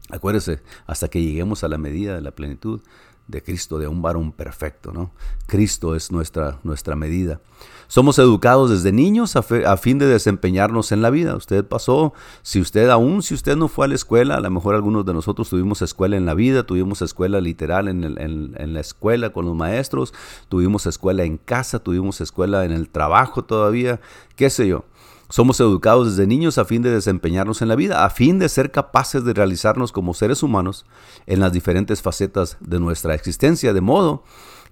Acuérdese, 0.10 0.62
hasta 0.86 1.08
que 1.08 1.22
lleguemos 1.22 1.64
a 1.64 1.70
la 1.70 1.78
medida 1.78 2.14
de 2.14 2.22
la 2.22 2.32
plenitud 2.32 2.82
de 3.28 3.42
Cristo, 3.42 3.78
de 3.80 3.88
un 3.88 4.02
varón 4.02 4.32
perfecto, 4.32 4.92
¿no? 4.92 5.12
Cristo 5.48 5.96
es 5.96 6.12
nuestra, 6.12 6.60
nuestra 6.64 6.96
medida. 6.96 7.40
Somos 7.88 8.18
educados 8.20 8.70
desde 8.70 8.92
niños 8.92 9.36
a, 9.36 9.44
fin 9.78 10.00
de 10.00 10.08
desempeñarnos 10.08 10.92
en 10.92 11.02
la 11.02 11.10
vida. 11.10 11.36
Usted 11.36 11.64
pasó, 11.64 12.14
si 12.42 12.60
usted 12.60 12.90
aún, 12.90 13.22
si 13.24 13.34
usted 13.34 13.56
no 13.56 13.68
fue 13.68 13.86
a 13.86 13.90
la 13.90 13.96
escuela, 13.96 14.36
a 14.36 14.42
lo 14.42 14.50
mejor 14.50 14.76
algunos 14.76 15.06
de 15.06 15.14
nosotros 15.14 15.50
tuvimos 15.50 15.82
escuela 15.82 16.18
en 16.18 16.26
la 16.26 16.34
vida, 16.34 16.64
tuvimos 16.64 17.02
escuela 17.02 17.40
literal 17.40 17.88
en, 17.88 18.04
en 18.04 18.74
la 18.74 18.80
escuela 18.80 19.32
con 19.32 19.46
los 19.46 19.56
maestros, 19.56 20.14
tuvimos 20.50 20.88
escuela 20.88 21.24
en 21.24 21.38
casa, 21.38 21.80
tuvimos 21.80 22.20
escuela 22.20 22.66
en 22.66 22.72
el 22.72 22.90
trabajo 22.90 23.44
todavía, 23.44 24.02
qué 24.36 24.50
sé 24.50 24.68
yo. 24.68 24.86
Somos 25.34 25.60
educados 25.60 26.16
desde 26.16 26.28
niños 26.28 26.60
a 26.60 26.66
fin 26.66 26.84
de 26.84 26.92
desempeñarnos 26.92 27.64
en 27.64 27.68
la 27.68 27.76
vida, 27.76 28.06
a 28.06 28.12
fin 28.12 28.38
de 28.38 28.48
ser 28.48 28.70
capaces 28.70 29.26
de 29.26 29.34
realizarnos 29.34 29.92
como 29.92 30.14
seres 30.14 30.44
humanos 30.44 30.86
en 31.26 31.40
las 31.40 31.52
diferentes 31.52 32.04
facetas 32.04 32.58
de 32.60 32.80
nuestra 32.80 33.16
existencia, 33.16 33.74
de 33.74 33.82
modo 33.82 34.24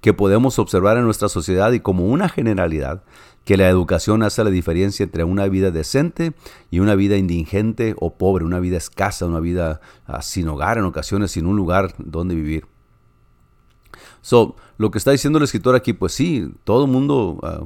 que 0.01 0.13
podemos 0.13 0.59
observar 0.59 0.97
en 0.97 1.03
nuestra 1.05 1.29
sociedad 1.29 1.71
y 1.71 1.79
como 1.79 2.05
una 2.05 2.29
generalidad 2.29 3.01
que 3.43 3.57
la 3.57 3.69
educación 3.69 4.21
hace 4.21 4.43
la 4.43 4.51
diferencia 4.51 5.03
entre 5.03 5.23
una 5.23 5.47
vida 5.47 5.71
decente 5.71 6.33
y 6.69 6.77
una 6.77 6.93
vida 6.93 7.17
indigente 7.17 7.95
o 7.97 8.13
pobre, 8.13 8.45
una 8.45 8.59
vida 8.59 8.77
escasa, 8.77 9.25
una 9.25 9.39
vida 9.39 9.81
ah, 10.05 10.21
sin 10.21 10.47
hogar, 10.47 10.77
en 10.77 10.85
ocasiones 10.85 11.31
sin 11.31 11.47
un 11.47 11.55
lugar 11.55 11.95
donde 11.97 12.35
vivir. 12.35 12.67
So, 14.21 14.55
lo 14.77 14.91
que 14.91 14.99
está 14.99 15.09
diciendo 15.09 15.39
el 15.39 15.45
escritor 15.45 15.75
aquí, 15.75 15.93
pues 15.93 16.13
sí, 16.13 16.53
todo 16.65 16.85
mundo 16.85 17.39
ah, 17.41 17.61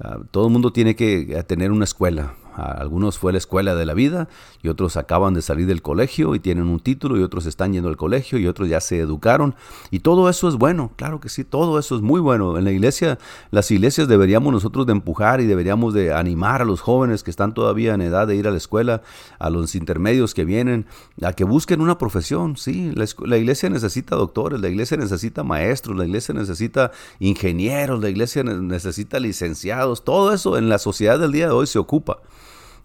Ah, 0.00 0.18
todo 0.30 0.46
el 0.46 0.52
mundo 0.52 0.72
tiene 0.72 0.96
que 0.96 1.42
tener 1.46 1.70
una 1.70 1.84
escuela, 1.84 2.34
algunos 2.56 3.18
fue 3.18 3.32
la 3.32 3.38
escuela 3.38 3.74
de 3.74 3.86
la 3.86 3.94
vida 3.94 4.28
y 4.62 4.68
otros 4.68 4.96
acaban 4.96 5.34
de 5.34 5.42
salir 5.42 5.66
del 5.66 5.82
colegio 5.82 6.34
y 6.34 6.40
tienen 6.40 6.66
un 6.66 6.80
título 6.80 7.18
y 7.18 7.22
otros 7.22 7.46
están 7.46 7.72
yendo 7.72 7.88
al 7.88 7.96
colegio 7.96 8.38
y 8.38 8.46
otros 8.46 8.68
ya 8.68 8.80
se 8.80 8.98
educaron. 9.00 9.54
Y 9.90 10.00
todo 10.00 10.28
eso 10.28 10.48
es 10.48 10.54
bueno, 10.56 10.92
claro 10.96 11.20
que 11.20 11.28
sí, 11.28 11.44
todo 11.44 11.78
eso 11.78 11.96
es 11.96 12.02
muy 12.02 12.20
bueno. 12.20 12.56
En 12.58 12.64
la 12.64 12.70
iglesia, 12.70 13.18
las 13.50 13.70
iglesias 13.70 14.08
deberíamos 14.08 14.52
nosotros 14.52 14.86
de 14.86 14.92
empujar 14.92 15.40
y 15.40 15.46
deberíamos 15.46 15.94
de 15.94 16.12
animar 16.12 16.62
a 16.62 16.64
los 16.64 16.80
jóvenes 16.80 17.22
que 17.22 17.30
están 17.30 17.54
todavía 17.54 17.94
en 17.94 18.02
edad 18.02 18.26
de 18.26 18.36
ir 18.36 18.46
a 18.46 18.50
la 18.50 18.56
escuela, 18.56 19.02
a 19.38 19.50
los 19.50 19.74
intermedios 19.74 20.34
que 20.34 20.44
vienen, 20.44 20.86
a 21.22 21.32
que 21.32 21.44
busquen 21.44 21.80
una 21.80 21.98
profesión. 21.98 22.56
Sí, 22.56 22.92
la, 22.94 23.06
la 23.24 23.36
iglesia 23.36 23.68
necesita 23.70 24.16
doctores, 24.16 24.60
la 24.60 24.68
iglesia 24.68 24.96
necesita 24.96 25.42
maestros, 25.42 25.96
la 25.96 26.04
iglesia 26.04 26.34
necesita 26.34 26.92
ingenieros, 27.18 28.00
la 28.00 28.08
iglesia 28.08 28.42
necesita 28.44 29.18
licenciados. 29.18 30.04
Todo 30.04 30.32
eso 30.32 30.56
en 30.56 30.68
la 30.68 30.78
sociedad 30.78 31.18
del 31.18 31.32
día 31.32 31.46
de 31.46 31.52
hoy 31.52 31.66
se 31.66 31.78
ocupa. 31.78 32.18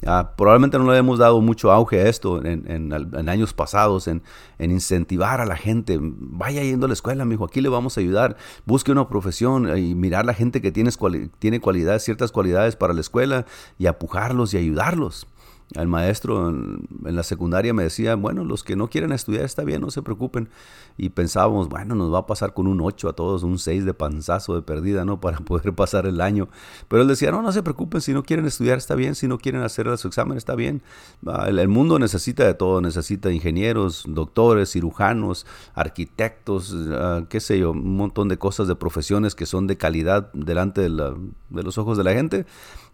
Ah, 0.06 0.34
probablemente 0.38 0.78
no 0.80 0.90
le 0.90 0.98
hemos 0.98 1.20
dado 1.20 1.42
mucho 1.42 1.72
auge 1.72 2.00
a 2.00 2.08
esto 2.08 2.44
en, 2.46 2.94
años 3.30 3.54
pasados, 3.54 4.08
en, 4.08 4.22
incentivar 4.60 5.42
a 5.42 5.46
la 5.46 5.58
gente. 5.58 5.98
Vaya 6.02 6.64
yendo 6.64 6.86
a 6.86 6.88
la 6.90 6.94
escuela, 6.94 7.26
mijo, 7.26 7.46
aquí 7.46 7.60
le 7.60 7.70
vamos 7.70 7.98
a 7.98 8.02
ayudar. 8.02 8.38
Busque 8.66 8.92
una 8.92 9.10
profesión 9.10 9.78
y 9.78 9.96
mirar 9.96 10.26
la 10.26 10.34
gente 10.34 10.62
que 10.62 10.72
tiene, 10.72 10.92
tiene 11.40 11.60
cualidades, 11.60 12.04
ciertas 12.04 12.32
cualidades 12.32 12.76
para 12.76 12.94
la 12.94 13.02
escuela 13.02 13.46
y 13.78 13.88
apujarlos 13.88 14.54
y 14.54 14.58
ayudarlos. 14.58 15.28
El 15.76 15.88
maestro 15.88 16.50
en, 16.50 16.88
la 17.04 17.22
secundaria 17.22 17.76
me 17.76 17.84
decía, 17.84 18.16
bueno, 18.16 18.44
los 18.44 18.64
que 18.64 18.76
no 18.76 18.90
quieren 18.90 19.12
estudiar 19.12 19.46
está 19.46 19.64
bien, 19.64 19.82
no 19.82 19.92
se 19.92 20.02
preocupen. 20.02 20.50
Y 20.98 21.10
pensábamos, 21.10 21.70
bueno, 21.70 21.94
nos 21.94 22.12
va 22.12 22.20
a 22.20 22.26
pasar 22.26 22.56
con 22.56 22.66
un 22.66 22.82
8 22.82 23.10
a 23.10 23.14
todos, 23.14 23.44
un 23.44 23.60
6 23.60 23.86
de 23.86 23.94
panzazo 23.94 24.56
de 24.56 24.64
perdida, 24.64 25.06
¿no? 25.06 25.20
Para 25.22 25.38
poder 25.40 25.74
pasar 25.76 26.08
el 26.08 26.22
año. 26.22 26.50
Pero 26.88 27.04
él 27.04 27.08
decía, 27.08 27.32
no, 27.32 27.44
no 27.44 27.52
se 27.52 27.62
preocupen, 27.62 28.02
si 28.02 28.14
no 28.14 28.24
quieren 28.24 28.48
estudiar 28.48 28.80
está 28.80 28.96
bien, 28.96 29.14
si 29.14 29.28
no 29.28 29.38
quieren 29.38 29.62
hacer 29.62 29.96
su 30.00 30.08
examen 30.08 30.38
está 30.38 30.56
bien. 30.56 30.82
Ah, 31.28 31.48
el, 31.48 31.68
mundo 31.68 32.00
necesita 32.00 32.46
de 32.46 32.56
todo, 32.56 32.82
necesita 32.82 33.32
ingenieros, 33.32 34.06
doctores, 34.08 34.72
cirujanos, 34.72 35.46
arquitectos, 35.76 36.76
ah, 36.92 37.26
qué 37.30 37.40
sé 37.40 37.60
yo, 37.60 37.72
un 37.72 37.96
montón 37.96 38.28
de 38.28 38.38
cosas, 38.38 38.68
de 38.68 38.76
profesiones 38.76 39.36
que 39.36 39.46
son 39.46 39.68
de 39.68 39.78
calidad 39.78 40.34
delante 40.34 40.82
de, 40.82 40.90
de 40.90 41.64
los 41.64 41.78
ojos 41.78 41.96
de 41.98 42.04
la 42.04 42.14
gente. 42.14 42.48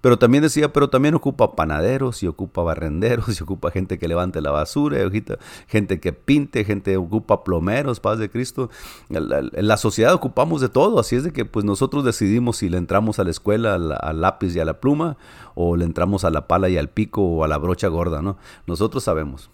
Pero 0.05 0.19
también 0.19 0.43
decía, 0.43 0.71
pero 0.71 0.87
también 0.87 1.15
ocupa 1.15 1.55
panaderos 1.55 2.21
y 2.21 2.27
ocupa 2.27 2.61
barrenderos 2.61 3.27
y 3.39 3.43
ocupa 3.43 3.71
gente 3.71 3.97
que 3.97 4.07
levante 4.07 4.39
la 4.39 4.51
basura, 4.51 4.99
y 5.01 5.23
gente 5.67 5.99
que 5.99 6.13
pinte, 6.13 6.63
gente 6.63 6.95
ocupa 6.95 7.43
plomeros, 7.43 7.99
paz 7.99 8.19
de 8.19 8.29
Cristo. 8.29 8.69
En 9.09 9.67
la, 9.67 9.77
sociedad 9.77 10.13
ocupamos 10.13 10.61
de 10.61 10.69
todo, 10.69 10.99
así 10.99 11.15
es 11.15 11.23
de 11.23 11.33
que 11.33 11.43
pues 11.43 11.65
nosotros 11.65 12.05
decidimos 12.05 12.57
si 12.57 12.69
le 12.69 12.77
entramos 12.77 13.17
a 13.17 13.23
la 13.23 13.31
escuela, 13.31 13.73
al, 13.73 14.21
lápiz 14.21 14.55
y 14.55 14.59
a 14.59 14.65
la 14.65 14.79
pluma, 14.79 15.17
o 15.55 15.75
le 15.75 15.85
entramos 15.85 16.23
a 16.23 16.29
la 16.29 16.45
pala 16.45 16.69
y 16.69 16.77
al 16.77 16.89
pico 16.89 17.23
o 17.23 17.43
a 17.43 17.47
la 17.47 17.57
brocha 17.57 17.87
gorda, 17.87 18.21
¿no? 18.21 18.37
Nosotros 18.67 19.03
sabemos. 19.03 19.49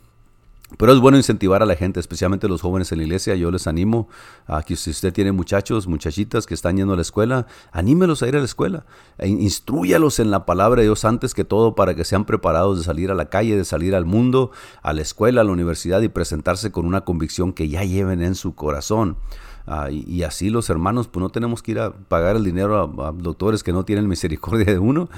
Pero 0.78 0.94
es 0.94 1.00
bueno 1.00 1.18
incentivar 1.18 1.62
a 1.62 1.66
la 1.66 1.76
gente, 1.76 2.00
especialmente 2.00 2.48
los 2.48 2.62
jóvenes 2.62 2.92
en 2.92 3.00
la 3.00 3.04
iglesia. 3.04 3.36
Yo 3.36 3.52
les 3.52 3.68
animo 3.68 4.08
a 4.48 4.64
que 4.64 4.76
si 4.76 4.90
usted 4.90 5.12
tiene 5.14 5.32
muchachos, 5.32 5.88
muchachitas 5.88 6.46
que 6.46 6.54
están 6.54 6.78
yendo 6.78 6.94
a 6.94 6.96
la 6.96 7.02
escuela, 7.02 7.46
anímelos 7.72 8.24
a 8.24 8.28
ir 8.28 8.36
a 8.36 8.40
la 8.40 8.46
escuela. 8.46 8.86
E 9.18 9.28
instruyalos 9.28 10.20
en 10.20 10.32
la 10.32 10.46
palabra 10.46 10.82
de 10.82 10.88
Dios 10.88 11.06
antes 11.06 11.34
que 11.34 11.44
todo 11.44 11.76
para 11.76 11.94
que 11.94 12.06
sean 12.06 12.26
preparados 12.26 12.78
de 12.78 12.84
salir 12.84 13.12
a 13.12 13.16
la 13.16 13.30
calle, 13.30 13.58
de 13.58 13.66
salir 13.66 13.96
al 13.96 14.06
mundo, 14.06 14.52
a 14.82 14.94
la 14.94 15.02
escuela, 15.02 15.42
a 15.42 15.44
la 15.44 15.52
universidad 15.52 16.02
y 16.02 16.10
presentarse 16.10 16.72
con 16.72 16.86
una 16.86 17.02
convicción 17.02 17.54
que 17.54 17.68
ya 17.68 17.84
lleven 17.84 18.22
en 18.22 18.36
su 18.36 18.56
corazón. 18.56 19.18
Ah, 19.68 19.90
y, 19.92 20.24
así 20.24 20.50
los 20.50 20.70
hermanos, 20.70 21.08
pues 21.08 21.22
no 21.22 21.30
tenemos 21.30 21.62
que 21.62 21.72
ir 21.72 21.80
a 21.80 21.92
pagar 21.92 22.36
el 22.36 22.44
dinero 22.44 23.04
a, 23.04 23.12
doctores 23.12 23.64
que 23.64 23.72
no 23.72 23.86
tienen 23.86 24.08
misericordia 24.08 24.66
de 24.66 24.80
uno. 24.80 25.10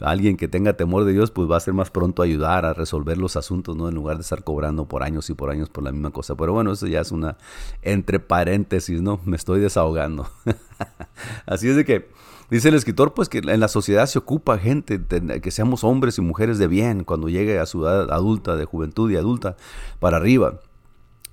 Alguien 0.00 0.36
que 0.36 0.48
tenga 0.48 0.74
temor 0.74 1.04
de 1.04 1.12
Dios, 1.12 1.30
pues 1.30 1.50
va 1.50 1.56
a 1.56 1.60
ser 1.60 1.74
más 1.74 1.90
pronto 1.90 2.22
ayudar 2.22 2.64
a 2.64 2.72
resolver 2.72 3.18
los 3.18 3.36
asuntos, 3.36 3.76
¿no? 3.76 3.88
En 3.88 3.94
lugar 3.94 4.16
de 4.16 4.22
estar 4.22 4.42
cobrando 4.42 4.86
por 4.86 5.02
años 5.02 5.28
y 5.30 5.34
por 5.34 5.50
años 5.50 5.68
por 5.68 5.84
la 5.84 5.92
misma 5.92 6.10
cosa. 6.10 6.34
Pero 6.34 6.52
bueno, 6.52 6.72
eso 6.72 6.86
ya 6.86 7.00
es 7.00 7.12
una 7.12 7.36
entre 7.82 8.20
paréntesis, 8.20 9.02
¿no? 9.02 9.20
Me 9.24 9.36
estoy 9.36 9.60
desahogando. 9.60 10.28
así 11.46 11.68
es 11.68 11.76
de 11.76 11.84
que 11.84 12.08
dice 12.50 12.68
el 12.68 12.74
escritor, 12.74 13.14
pues 13.14 13.28
que 13.28 13.38
en 13.38 13.60
la 13.60 13.68
sociedad 13.68 14.06
se 14.06 14.18
ocupa 14.18 14.58
gente, 14.58 15.00
que 15.40 15.50
seamos 15.50 15.84
hombres 15.84 16.18
y 16.18 16.22
mujeres 16.22 16.58
de 16.58 16.66
bien 16.66 17.04
cuando 17.04 17.28
llegue 17.28 17.58
a 17.58 17.66
su 17.66 17.84
edad 17.84 18.10
adulta, 18.10 18.56
de 18.56 18.64
juventud 18.64 19.10
y 19.10 19.16
adulta, 19.16 19.56
para 19.98 20.16
arriba. 20.16 20.60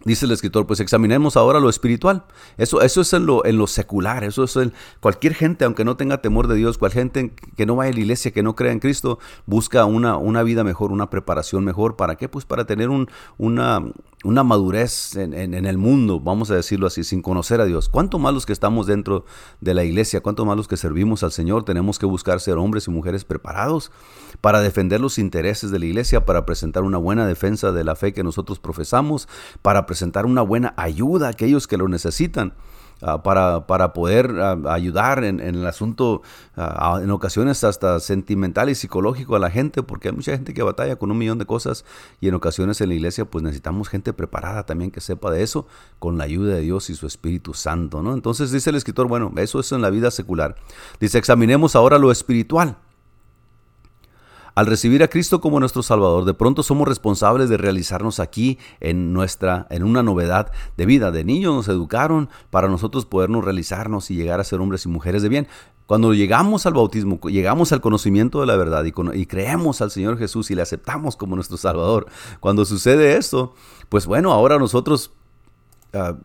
Dice 0.08 0.26
el 0.26 0.32
escritor, 0.32 0.66
pues 0.66 0.80
examinemos 0.80 1.36
ahora 1.36 1.60
lo 1.60 1.68
espiritual. 1.68 2.24
Eso, 2.58 2.82
eso 2.82 3.02
es 3.02 3.12
en 3.12 3.26
lo, 3.26 3.46
en 3.46 3.58
lo 3.58 3.68
secular, 3.68 4.24
eso 4.24 4.46
es 4.46 4.56
en 4.56 4.72
cualquier 5.02 5.34
gente, 5.34 5.66
aunque 5.66 5.84
no 5.84 5.98
tenga 5.98 6.22
temor 6.22 6.48
de 6.48 6.56
Dios, 6.56 6.78
cualquier 6.78 7.04
gente 7.04 7.34
que 7.58 7.66
no 7.66 7.76
vaya 7.76 7.92
a 7.92 7.94
la 7.94 8.00
iglesia, 8.00 8.32
que 8.32 8.42
no 8.42 8.56
crea 8.56 8.72
en 8.72 8.80
Cristo, 8.80 9.20
busca 9.46 9.84
una, 9.84 10.16
una 10.16 10.44
vida 10.44 10.64
mejor, 10.64 10.94
una 10.94 11.10
preparación 11.10 11.66
mejor. 11.66 11.98
¿Para 11.98 12.16
qué? 12.16 12.30
Pues 12.30 12.46
para 12.46 12.64
tener 12.64 12.88
un, 12.88 13.10
una, 13.38 13.84
una 14.24 14.44
madurez 14.44 15.16
en, 15.16 15.54
el 15.54 15.78
mundo, 15.78 16.20
vamos 16.20 16.50
a 16.50 16.56
decirlo 16.56 16.88
así, 16.88 17.04
sin 17.04 17.22
conocer 17.22 17.62
a 17.62 17.66
Dios. 17.66 17.88
¿Cuánto 17.88 18.18
más 18.18 18.34
los 18.34 18.48
que 18.48 18.54
estamos 18.54 18.88
dentro 18.88 19.26
de 19.62 19.76
la 19.76 19.84
iglesia, 19.84 20.22
cuánto 20.22 20.44
más 20.44 20.58
los 20.58 20.68
que 20.68 20.76
servimos 20.76 21.22
al 21.24 21.32
Señor, 21.32 21.66
tenemos 21.66 22.00
que 22.00 22.08
buscar 22.08 22.40
ser 22.40 22.58
hombres 22.58 22.88
y 22.88 22.92
mujeres 22.92 23.26
preparados 23.26 23.92
para 24.42 24.60
defender 24.60 25.02
los 25.02 25.20
intereses 25.20 25.70
de 25.70 25.78
la 25.78 25.86
iglesia, 25.86 26.26
para 26.26 26.46
presentar 26.48 26.84
una 26.84 26.98
buena 26.98 27.28
defensa 27.28 27.72
de 27.72 27.84
la 27.84 27.96
fe 27.96 28.12
que 28.12 28.24
nosotros 28.24 28.60
profesamos, 28.60 29.28
para 29.62 29.86
presentar 29.86 30.26
una 30.26 30.42
buena 30.42 30.74
ayuda 30.78 31.28
a 31.28 31.32
aquellos 31.32 31.68
que 31.68 31.78
lo 31.78 31.88
necesitan. 31.88 32.54
Ah, 33.02 33.22
para, 33.22 33.68
para, 33.68 33.94
poder 33.94 34.40
ah, 34.40 34.58
ayudar 34.70 35.24
en, 35.24 35.40
el 35.40 35.68
asunto, 35.68 36.24
ah, 36.56 37.00
en 37.02 37.12
ocasiones 37.12 37.64
hasta 37.64 38.00
sentimental 38.00 38.72
y 38.72 38.76
psicológico 38.76 39.36
a 39.36 39.40
la 39.40 39.52
gente, 39.52 39.84
porque 39.84 40.08
hay 40.08 40.16
mucha 40.16 40.32
gente 40.32 40.56
que 40.56 40.64
batalla 40.64 40.96
con 40.96 41.12
un 41.12 41.18
millón 41.20 41.38
de 41.38 41.46
cosas 41.46 41.86
y 42.22 42.28
en 42.28 42.34
ocasiones 42.34 42.82
en 42.82 42.90
la 42.90 42.96
iglesia 42.96 43.26
pues 43.26 43.44
necesitamos 43.44 43.88
gente 43.88 44.14
preparada 44.14 44.66
también 44.66 44.90
que 44.90 45.00
sepa 45.00 45.30
de 45.30 45.44
eso 45.44 45.68
con 46.00 46.18
la 46.18 46.24
ayuda 46.24 46.56
de 46.56 46.62
Dios 46.62 46.90
y 46.90 46.96
su 46.96 47.06
Espíritu 47.06 47.54
Santo, 47.54 48.02
¿no? 48.02 48.16
Entonces 48.16 48.52
dice 48.52 48.72
el 48.72 48.76
escritor, 48.76 49.08
bueno, 49.08 49.32
eso 49.38 49.60
es 49.60 49.72
en 49.72 49.82
la 49.84 49.92
vida 49.92 50.10
secular. 50.10 50.56
Dice, 51.00 51.20
examinemos 51.20 51.76
ahora 51.76 52.00
lo 52.00 52.12
espiritual. 52.12 52.78
Al 54.58 54.66
recibir 54.66 55.04
a 55.04 55.08
Cristo 55.08 55.40
como 55.40 55.60
nuestro 55.60 55.84
Salvador, 55.84 56.26
de 56.26 56.34
pronto 56.34 56.64
somos 56.64 56.88
responsables 56.88 57.48
de 57.48 57.58
realizarnos 57.58 58.20
aquí 58.20 58.58
en 58.80 59.14
nuestra 59.14 59.68
en 59.70 59.84
una 59.84 60.02
novedad 60.02 60.52
de 60.78 60.88
vida. 60.88 61.12
De 61.12 61.24
niños 61.24 61.54
nos 61.54 61.68
educaron 61.68 62.28
para 62.50 62.68
nosotros 62.68 63.06
podernos 63.06 63.46
realizarnos 63.46 64.10
y 64.10 64.16
llegar 64.16 64.40
a 64.40 64.44
ser 64.44 64.60
hombres 64.60 64.84
y 64.86 64.90
mujeres 64.90 65.22
de 65.22 65.30
bien. 65.30 65.48
Cuando 65.86 66.12
llegamos 66.16 66.66
al 66.66 66.74
bautismo, 66.74 67.20
llegamos 67.26 67.72
al 67.72 67.82
conocimiento 67.82 68.40
de 68.40 68.48
la 68.48 68.56
verdad 68.56 68.84
y, 68.84 69.26
creemos 69.28 69.82
al 69.82 69.92
Señor 69.92 70.18
Jesús 70.18 70.50
y 70.50 70.56
le 70.56 70.64
aceptamos 70.64 71.16
como 71.16 71.36
nuestro 71.36 71.58
Salvador, 71.58 72.08
cuando 72.40 72.66
sucede 72.66 73.16
esto, 73.16 73.54
pues 73.90 74.08
bueno, 74.08 74.32
ahora 74.32 74.58
nosotros 74.58 75.12
ah, 75.94 76.16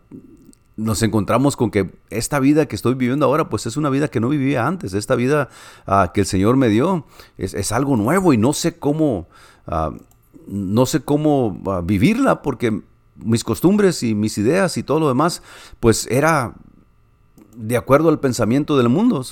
nos 0.75 1.03
encontramos 1.03 1.55
con 1.55 1.69
que 1.71 1.91
esta 2.09 2.39
vida 2.39 2.65
que 2.65 2.75
estoy 2.75 2.95
viviendo 2.95 3.25
ahora, 3.25 3.49
pues 3.49 3.65
es 3.65 3.77
una 3.77 3.89
vida 3.89 4.07
que 4.07 4.19
no 4.19 4.29
vivía 4.29 4.65
antes. 4.65 4.93
Esta 4.93 5.15
vida 5.15 5.49
ah, 5.85 6.11
que 6.13 6.21
el 6.21 6.27
Señor 6.27 6.57
me 6.57 6.69
dio 6.69 7.05
es, 7.37 7.71
algo 7.71 7.95
nuevo 7.95 8.33
y 8.33 8.37
no 8.37 8.53
sé 8.53 8.77
cómo, 8.77 9.27
ah, 9.67 9.91
no 10.47 10.85
sé 10.85 11.01
cómo 11.01 11.61
ah, 11.67 11.81
vivirla 11.83 12.41
porque 12.41 12.81
mis 13.15 13.43
costumbres 13.43 14.01
y 14.03 14.15
mis 14.15 14.37
ideas 14.37 14.77
y 14.77 14.83
todo 14.83 14.99
lo 14.99 15.07
demás, 15.07 15.43
pues 15.79 16.07
era 16.07 16.55
de 17.55 17.77
acuerdo 17.77 18.09
al 18.09 18.19
pensamiento 18.19 18.77
del 18.77 18.89
mundo. 18.89 19.23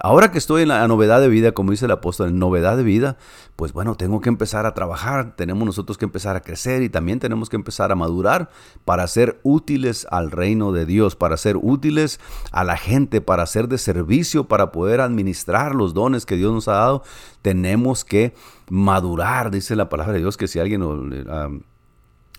ahora 0.00 0.30
que 0.30 0.38
estoy 0.38 0.62
en 0.62 0.68
la 0.68 0.86
novedad 0.88 1.20
de 1.20 1.28
vida, 1.28 1.52
como 1.52 1.70
dice 1.70 1.84
el 1.84 1.90
apóstol, 1.90 2.30
en 2.30 2.38
novedad 2.38 2.76
de 2.76 2.82
vida, 2.82 3.18
pues 3.56 3.72
bueno, 3.72 3.96
tengo 3.96 4.20
que 4.20 4.28
empezar 4.28 4.66
a 4.66 4.74
trabajar, 4.74 5.36
tenemos 5.36 5.66
nosotros 5.66 5.98
que 5.98 6.04
empezar 6.04 6.36
a 6.36 6.40
crecer 6.40 6.82
y 6.82 6.88
también 6.88 7.18
tenemos 7.18 7.48
que 7.48 7.56
empezar 7.56 7.92
a 7.92 7.96
madurar 7.96 8.50
para 8.84 9.06
ser 9.06 9.40
útiles 9.42 10.06
al 10.10 10.30
reino 10.30 10.72
de 10.72 10.86
Dios, 10.86 11.16
para 11.16 11.36
ser 11.36 11.56
útiles 11.56 12.20
a 12.52 12.64
la 12.64 12.76
gente, 12.76 13.20
para 13.20 13.46
ser 13.46 13.68
de 13.68 13.78
servicio, 13.78 14.48
para 14.48 14.72
poder 14.72 15.00
administrar 15.00 15.74
los 15.74 15.94
dones 15.94 16.26
que 16.26 16.36
Dios 16.36 16.52
nos 16.52 16.68
ha 16.68 16.72
dado. 16.72 17.02
Tenemos 17.42 18.04
que 18.04 18.34
madurar, 18.70 19.50
dice 19.50 19.76
la 19.76 19.88
palabra 19.88 20.14
de 20.14 20.20
Dios, 20.20 20.36
que 20.36 20.48
si 20.48 20.58
alguien... 20.58 20.82
Ah, 21.28 21.48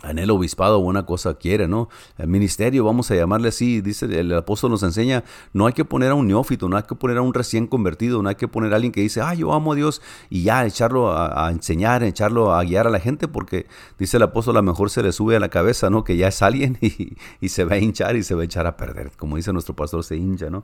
en 0.03 0.19
el 0.19 0.31
obispado 0.31 0.79
una 0.79 1.05
cosa 1.05 1.35
quiere, 1.35 1.67
¿no? 1.67 1.89
El 2.17 2.27
ministerio, 2.27 2.83
vamos 2.83 3.11
a 3.11 3.15
llamarle 3.15 3.49
así, 3.49 3.81
dice 3.81 4.05
el 4.05 4.33
apóstol 4.33 4.71
nos 4.71 4.83
enseña, 4.83 5.23
no 5.53 5.67
hay 5.67 5.73
que 5.73 5.85
poner 5.85 6.11
a 6.11 6.15
un 6.15 6.27
neófito, 6.27 6.67
no 6.69 6.77
hay 6.77 6.83
que 6.83 6.95
poner 6.95 7.17
a 7.17 7.21
un 7.21 7.33
recién 7.33 7.67
convertido, 7.67 8.21
no 8.21 8.29
hay 8.29 8.35
que 8.35 8.47
poner 8.47 8.73
a 8.73 8.75
alguien 8.75 8.91
que 8.91 9.01
dice, 9.01 9.21
ah, 9.21 9.33
yo 9.33 9.53
amo 9.53 9.73
a 9.73 9.75
Dios 9.75 10.01
y 10.29 10.43
ya 10.43 10.65
echarlo 10.65 11.11
a, 11.11 11.49
enseñar, 11.51 12.03
echarlo 12.03 12.53
a 12.53 12.63
guiar 12.63 12.87
a 12.87 12.89
la 12.89 12.99
gente, 12.99 13.27
porque 13.27 13.67
dice 13.99 14.17
el 14.17 14.23
apóstol, 14.23 14.57
a 14.57 14.61
lo 14.61 14.71
mejor 14.71 14.89
se 14.89 15.03
le 15.03 15.11
sube 15.11 15.35
a 15.35 15.39
la 15.39 15.49
cabeza, 15.49 15.89
¿no? 15.89 16.03
Que 16.03 16.17
ya 16.17 16.27
es 16.27 16.41
alguien 16.41 16.77
y, 16.81 17.17
y 17.39 17.49
se 17.49 17.65
va 17.65 17.75
a 17.75 17.79
hinchar 17.79 18.15
y 18.15 18.23
se 18.23 18.35
va 18.35 18.41
a 18.41 18.45
echar 18.45 18.67
a 18.67 18.77
perder, 18.77 19.11
como 19.17 19.37
dice 19.37 19.53
nuestro 19.53 19.75
pastor, 19.75 20.03
se 20.03 20.15
hincha, 20.17 20.49
¿no? 20.49 20.63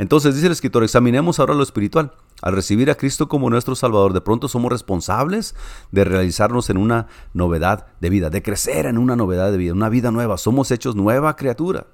Entonces 0.00 0.34
dice 0.34 0.46
el 0.46 0.52
escritor, 0.52 0.82
examinemos 0.82 1.38
ahora 1.40 1.52
lo 1.52 1.62
espiritual. 1.62 2.12
Al 2.42 2.54
recibir 2.54 2.90
a 2.90 2.94
Cristo 2.94 3.28
como 3.28 3.50
nuestro 3.50 3.74
Salvador, 3.74 4.12
de 4.12 4.20
pronto 4.20 4.48
somos 4.48 4.72
responsables 4.72 5.54
de 5.90 6.04
realizarnos 6.04 6.70
en 6.70 6.76
una 6.76 7.06
novedad 7.34 7.86
de 8.00 8.10
vida, 8.10 8.30
de 8.30 8.42
crecer 8.42 8.86
en 8.86 8.98
una 8.98 9.16
novedad 9.16 9.50
de 9.52 9.58
vida, 9.58 9.72
una 9.72 9.88
vida 9.88 10.10
nueva. 10.10 10.38
Somos 10.38 10.70
hechos 10.70 10.96
nueva 10.96 11.36
criatura, 11.36 11.86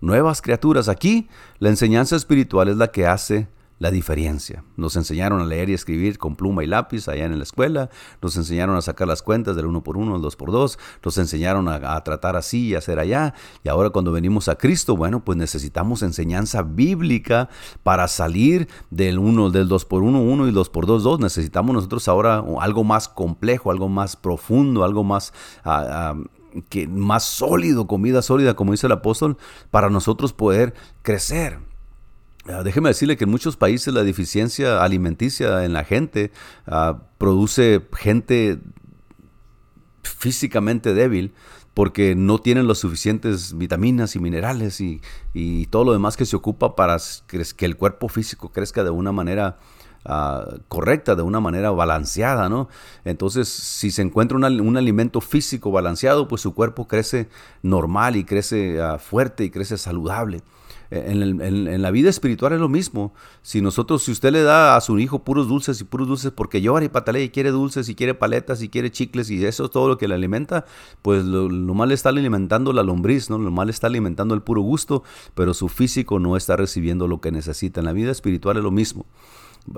nuevas 0.00 0.42
criaturas. 0.42 0.88
Aquí 0.88 1.28
la 1.58 1.68
enseñanza 1.68 2.16
espiritual 2.16 2.68
es 2.68 2.76
la 2.76 2.90
que 2.90 3.06
hace 3.06 3.48
la 3.78 3.90
diferencia. 3.90 4.64
Nos 4.76 4.96
enseñaron 4.96 5.40
a 5.40 5.44
leer 5.44 5.68
y 5.68 5.74
escribir 5.74 6.18
con 6.18 6.36
pluma 6.36 6.64
y 6.64 6.66
lápiz 6.66 7.08
allá 7.08 7.24
en 7.24 7.36
la 7.36 7.42
escuela, 7.42 7.90
nos 8.22 8.36
enseñaron 8.36 8.76
a 8.76 8.82
sacar 8.82 9.06
las 9.06 9.22
cuentas 9.22 9.56
del 9.56 9.66
uno 9.66 9.82
por 9.82 9.96
uno, 9.96 10.16
el 10.16 10.22
dos 10.22 10.36
por 10.36 10.50
dos, 10.50 10.78
nos 11.04 11.18
enseñaron 11.18 11.68
a, 11.68 12.00
tratar 12.02 12.36
así 12.36 12.68
y 12.68 12.74
hacer 12.74 12.98
allá, 12.98 13.34
y 13.64 13.68
ahora 13.68 13.90
cuando 13.90 14.12
venimos 14.12 14.48
a 14.48 14.56
Cristo, 14.56 14.96
bueno, 14.96 15.24
pues 15.24 15.36
necesitamos 15.36 16.02
enseñanza 16.02 16.62
bíblica 16.62 17.48
para 17.82 18.08
salir 18.08 18.68
del 18.90 19.18
uno, 19.18 19.50
del 19.50 19.68
dos 19.68 19.84
por 19.84 20.02
uno, 20.02 20.22
uno 20.22 20.48
y 20.48 20.52
dos 20.52 20.70
por 20.70 20.86
dos, 20.86 21.02
dos. 21.02 21.20
Necesitamos 21.20 21.74
nosotros 21.74 22.08
ahora 22.08 22.44
algo 22.60 22.84
más 22.84 23.08
complejo, 23.08 23.70
algo 23.70 23.88
más 23.88 24.16
profundo, 24.16 24.84
algo 24.84 25.04
más... 25.04 25.32
Ah, 25.64 26.14
ah, 26.14 26.14
que 26.70 26.88
más 26.88 27.24
sólido, 27.24 27.86
comida 27.86 28.22
sólida, 28.22 28.54
como 28.54 28.72
dice 28.72 28.86
el 28.86 28.92
apóstol, 28.92 29.36
para 29.70 29.90
nosotros 29.90 30.32
poder 30.32 30.72
crecer. 31.02 31.58
Ah, 32.48 32.62
déjeme 32.62 32.90
decirle 32.90 33.16
que 33.16 33.24
en 33.24 33.30
muchos 33.30 33.56
países 33.56 33.92
la 33.92 34.04
deficiencia 34.04 34.82
alimenticia 34.82 35.64
en 35.64 35.72
la 35.72 35.82
gente 35.82 36.30
ah, 36.66 37.02
produce 37.18 37.84
gente 37.94 38.60
físicamente 40.02 40.94
débil 40.94 41.34
porque 41.74 42.14
no 42.14 42.38
tienen 42.38 42.68
las 42.68 42.78
suficientes 42.78 43.58
vitaminas 43.58 44.14
y 44.14 44.20
minerales 44.20 44.80
y, 44.80 45.00
todo 45.70 45.84
lo 45.84 45.92
demás 45.92 46.16
que 46.16 46.24
se 46.24 46.36
ocupa 46.36 46.76
para 46.76 46.96
que 47.26 47.66
el 47.66 47.76
cuerpo 47.76 48.08
físico 48.08 48.50
crezca 48.50 48.84
de 48.84 48.90
una 48.90 49.10
manera 49.10 49.58
ah, 50.04 50.46
correcta, 50.68 51.16
de 51.16 51.22
una 51.22 51.40
manera 51.40 51.72
balanceada, 51.72 52.48
¿no? 52.48 52.68
Entonces, 53.04 53.48
si 53.48 53.90
se 53.90 54.02
encuentra 54.02 54.38
un 54.38 54.76
alimento 54.76 55.20
físico 55.20 55.72
balanceado, 55.72 56.28
pues 56.28 56.42
su 56.42 56.54
cuerpo 56.54 56.86
crece 56.86 57.28
normal 57.62 58.14
y 58.16 58.24
crece 58.24 58.78
fuerte 58.98 59.44
y 59.44 59.50
crece 59.50 59.76
saludable. 59.76 60.42
En, 60.90 61.82
la 61.82 61.90
vida 61.90 62.10
espiritual 62.10 62.52
es 62.52 62.60
lo 62.60 62.68
mismo. 62.68 63.12
Si 63.42 63.60
nosotros, 63.60 64.02
si 64.02 64.12
usted 64.12 64.32
le 64.32 64.42
da 64.42 64.76
a 64.76 64.80
su 64.80 64.98
hijo 64.98 65.24
puros 65.24 65.48
dulces 65.48 65.80
y 65.80 65.84
puros 65.84 66.08
dulces 66.08 66.30
porque 66.30 66.60
llora 66.60 66.84
y 66.84 66.88
patalea 66.88 67.22
y 67.22 67.30
quiere 67.30 67.50
dulces 67.50 67.88
y 67.88 67.94
quiere 67.94 68.14
paletas 68.14 68.62
y 68.62 68.68
quiere 68.68 68.90
chicles 68.90 69.30
y 69.30 69.44
eso 69.44 69.64
es 69.64 69.70
todo 69.70 69.88
lo 69.88 69.98
que 69.98 70.08
le 70.08 70.14
alimenta, 70.14 70.64
pues 71.02 71.24
lo, 71.24 71.48
mal 71.74 71.92
está 71.92 72.10
alimentando 72.10 72.72
la 72.72 72.82
lombriz, 72.82 73.30
¿no? 73.30 73.38
Lo 73.38 73.50
mal 73.50 73.68
está 73.68 73.86
alimentando 73.86 74.34
el 74.34 74.42
puro 74.42 74.62
gusto, 74.62 75.02
pero 75.34 75.54
su 75.54 75.68
físico 75.68 76.18
no 76.18 76.36
está 76.36 76.56
recibiendo 76.56 77.08
lo 77.08 77.20
que 77.20 77.32
necesita. 77.32 77.80
En 77.80 77.86
la 77.86 77.92
vida 77.92 78.12
espiritual 78.12 78.56
es 78.56 78.62
lo 78.62 78.70
mismo. 78.70 79.06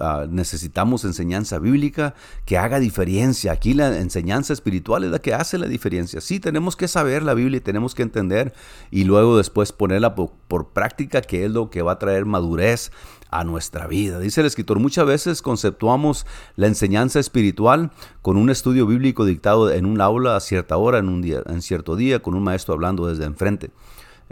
Ah, 0.01 0.27
necesitamos 0.29 1.05
enseñanza 1.05 1.59
bíblica 1.59 2.15
que 2.45 2.59
haga 2.59 2.79
diferencia. 2.79 3.53
Aquí 3.53 3.73
la 3.75 3.99
enseñanza 3.99 4.53
espiritual 4.53 5.05
es 5.05 5.11
la 5.11 5.19
que 5.19 5.35
hace 5.35 5.57
la 5.57 5.67
diferencia. 5.67 6.21
Sí, 6.21 6.41
tenemos 6.41 6.77
que 6.77 6.89
saber 6.89 7.23
la 7.23 7.35
Biblia 7.35 7.59
y 7.59 7.61
tenemos 7.61 7.95
que 7.95 8.03
entender 8.03 8.53
y 8.91 9.05
luego 9.05 9.39
después 9.39 9.73
ponerla 9.73 10.15
por, 10.15 10.33
por 10.47 10.71
práctica, 10.71 11.23
que 11.23 11.45
es 11.45 11.51
lo 11.51 11.71
que 11.71 11.83
va 11.83 11.93
a 11.93 11.99
traer 11.99 12.27
madurez 12.27 12.93
a 13.31 13.45
nuestra 13.45 13.87
vida. 13.87 14.19
Dice 14.19 14.41
el 14.41 14.47
escritor, 14.47 14.79
muchas 14.79 15.07
veces 15.07 15.43
conceptuamos 15.43 16.27
la 16.57 16.67
enseñanza 16.67 17.19
espiritual 17.21 17.91
con 18.23 18.37
un 18.37 18.51
estudio 18.51 18.87
bíblico 18.87 19.25
dictado 19.25 19.71
en 19.71 19.87
un 19.87 20.01
aula 20.01 20.37
a 20.37 20.41
cierta 20.41 20.77
hora, 20.77 20.99
en 20.99 21.09
un 21.09 21.23
día, 21.23 21.43
en 21.47 21.63
cierto 21.63 21.97
día, 21.97 22.21
con 22.21 22.35
un 22.35 22.43
maestro 22.43 22.75
hablando 22.75 23.07
desde 23.07 23.25
enfrente. 23.25 23.71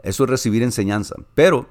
Eso 0.02 0.24
es 0.24 0.30
recibir 0.30 0.62
enseñanza. 0.62 1.16
Pero 1.34 1.68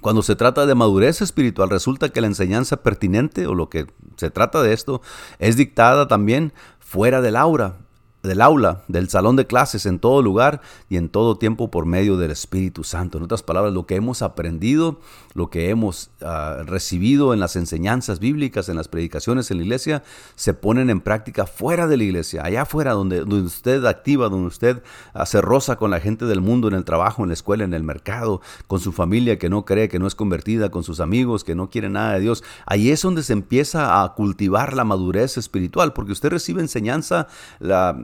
cuando 0.00 0.22
se 0.22 0.36
trata 0.36 0.66
de 0.66 0.74
madurez 0.74 1.22
espiritual, 1.22 1.70
resulta 1.70 2.10
que 2.10 2.20
la 2.20 2.26
enseñanza 2.26 2.82
pertinente 2.82 3.46
o 3.46 3.54
lo 3.54 3.68
que 3.68 3.86
se 4.16 4.30
trata 4.30 4.62
de 4.62 4.72
esto 4.72 5.00
es 5.38 5.56
dictada 5.56 6.08
también 6.08 6.52
fuera 6.78 7.20
del 7.20 7.36
aura, 7.36 7.78
del 8.26 8.42
aula, 8.42 8.82
del 8.88 9.08
salón 9.08 9.36
de 9.36 9.46
clases, 9.46 9.86
en 9.86 9.98
todo 9.98 10.22
lugar 10.22 10.60
y 10.88 10.96
en 10.96 11.08
todo 11.08 11.38
tiempo 11.38 11.70
por 11.70 11.86
medio 11.86 12.16
del 12.16 12.30
Espíritu 12.30 12.84
Santo. 12.84 13.18
En 13.18 13.24
otras 13.24 13.42
palabras, 13.42 13.72
lo 13.72 13.86
que 13.86 13.96
hemos 13.96 14.22
aprendido, 14.22 15.00
lo 15.34 15.50
que 15.50 15.70
hemos 15.70 16.10
ah, 16.20 16.62
recibido 16.66 17.32
en 17.32 17.40
las 17.40 17.56
enseñanzas 17.56 18.18
bíblicas, 18.18 18.68
en 18.68 18.76
las 18.76 18.88
predicaciones 18.88 19.50
en 19.50 19.58
la 19.58 19.62
iglesia, 19.64 20.02
se 20.34 20.54
ponen 20.54 20.90
en 20.90 21.00
práctica 21.00 21.46
fuera 21.46 21.86
de 21.86 21.96
la 21.96 22.04
iglesia, 22.04 22.42
allá 22.44 22.62
afuera, 22.62 22.92
donde, 22.92 23.22
usted 23.22 23.84
activa, 23.84 24.28
donde 24.28 24.48
usted 24.48 24.82
se 25.24 25.40
roza 25.40 25.76
con 25.76 25.90
la 25.90 26.00
gente 26.00 26.24
del 26.26 26.40
mundo, 26.40 26.68
en 26.68 26.74
el 26.74 26.84
trabajo, 26.84 27.22
en 27.22 27.28
la 27.28 27.34
escuela, 27.34 27.64
en 27.64 27.74
el 27.74 27.82
mercado, 27.82 28.40
con 28.66 28.80
su 28.80 28.92
familia 28.92 29.38
que 29.38 29.48
no 29.48 29.64
cree, 29.64 29.88
que 29.88 29.98
no 29.98 30.06
es 30.06 30.14
convertida, 30.14 30.70
con 30.70 30.82
sus 30.82 31.00
amigos 31.00 31.44
que 31.44 31.54
no 31.54 31.70
quieren 31.70 31.92
nada 31.92 32.14
de 32.14 32.20
Dios. 32.20 32.42
Ahí 32.66 32.90
es 32.90 33.02
donde 33.02 33.22
se 33.22 33.32
empieza 33.32 34.02
a 34.02 34.14
cultivar 34.14 34.74
la 34.74 34.84
madurez 34.84 35.36
espiritual, 35.36 35.92
porque 35.92 36.12
usted 36.12 36.30
recibe 36.30 36.60
enseñanza, 36.60 37.28
la 37.58 37.96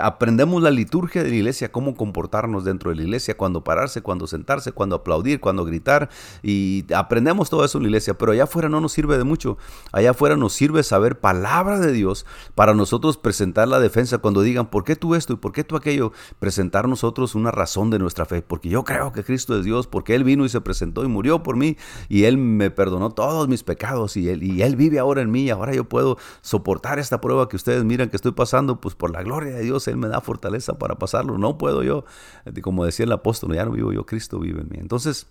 aprendemos 0.00 0.62
la 0.62 0.70
liturgia 0.70 1.22
de 1.22 1.28
la 1.30 1.36
iglesia, 1.36 1.70
cómo 1.70 1.94
comportarnos 1.94 2.64
dentro 2.64 2.90
de 2.90 2.96
la 2.96 3.02
iglesia, 3.02 3.36
cuando 3.36 3.62
pararse, 3.62 4.00
cuando 4.00 4.26
sentarse, 4.26 4.72
cuando 4.72 4.96
aplaudir, 4.96 5.40
cuando 5.40 5.64
gritar, 5.64 6.08
y 6.42 6.84
aprendemos 6.94 7.50
todo 7.50 7.64
eso 7.64 7.78
en 7.78 7.84
la 7.84 7.88
iglesia, 7.88 8.14
pero 8.14 8.32
allá 8.32 8.44
afuera 8.44 8.68
no 8.68 8.80
nos 8.80 8.92
sirve 8.92 9.18
de 9.18 9.24
mucho, 9.24 9.58
allá 9.92 10.10
afuera 10.10 10.36
nos 10.36 10.54
sirve 10.54 10.82
saber 10.82 11.20
palabra 11.20 11.78
de 11.78 11.92
Dios 11.92 12.24
para 12.54 12.74
nosotros 12.74 13.18
presentar 13.18 13.68
la 13.68 13.78
defensa 13.78 14.18
cuando 14.18 14.42
digan, 14.42 14.70
¿por 14.70 14.84
qué 14.84 14.96
tú 14.96 15.14
esto 15.14 15.34
y 15.34 15.36
por 15.36 15.52
qué 15.52 15.64
tú 15.64 15.76
aquello? 15.76 16.12
Presentar 16.38 16.88
nosotros 16.88 17.34
una 17.34 17.50
razón 17.50 17.90
de 17.90 17.98
nuestra 17.98 18.24
fe, 18.24 18.42
porque 18.42 18.68
yo 18.68 18.84
creo 18.84 19.12
que 19.12 19.22
Cristo 19.22 19.58
es 19.58 19.64
Dios, 19.64 19.86
porque 19.86 20.14
Él 20.14 20.24
vino 20.24 20.44
y 20.44 20.48
se 20.48 20.60
presentó 20.60 21.04
y 21.04 21.08
murió 21.08 21.42
por 21.42 21.56
mí, 21.56 21.76
y 22.08 22.24
Él 22.24 22.38
me 22.38 22.70
perdonó 22.70 23.10
todos 23.10 23.48
mis 23.48 23.62
pecados, 23.62 24.16
y 24.16 24.28
Él, 24.28 24.42
y 24.42 24.62
él 24.62 24.76
vive 24.76 24.98
ahora 24.98 25.20
en 25.20 25.30
mí, 25.30 25.44
y 25.44 25.50
ahora 25.50 25.74
yo 25.74 25.84
puedo 25.84 26.16
soportar 26.40 26.98
esta 26.98 27.20
prueba 27.20 27.48
que 27.48 27.56
ustedes 27.56 27.84
miran 27.84 28.08
que 28.08 28.16
estoy 28.16 28.32
pasando, 28.32 28.80
pues 28.80 28.94
por 28.94 29.10
la 29.10 29.25
gloria 29.26 29.54
de 29.54 29.62
Dios, 29.62 29.86
Él 29.88 29.96
me 29.96 30.08
da 30.08 30.20
fortaleza 30.20 30.78
para 30.78 30.96
pasarlo. 30.96 31.36
No 31.38 31.58
puedo 31.58 31.82
yo, 31.82 32.04
como 32.62 32.84
decía 32.84 33.04
el 33.04 33.12
apóstol, 33.12 33.54
ya 33.54 33.64
no 33.64 33.72
vivo 33.72 33.92
yo, 33.92 34.06
Cristo 34.06 34.38
vive 34.38 34.62
en 34.62 34.68
mí. 34.68 34.78
Entonces, 34.80 35.26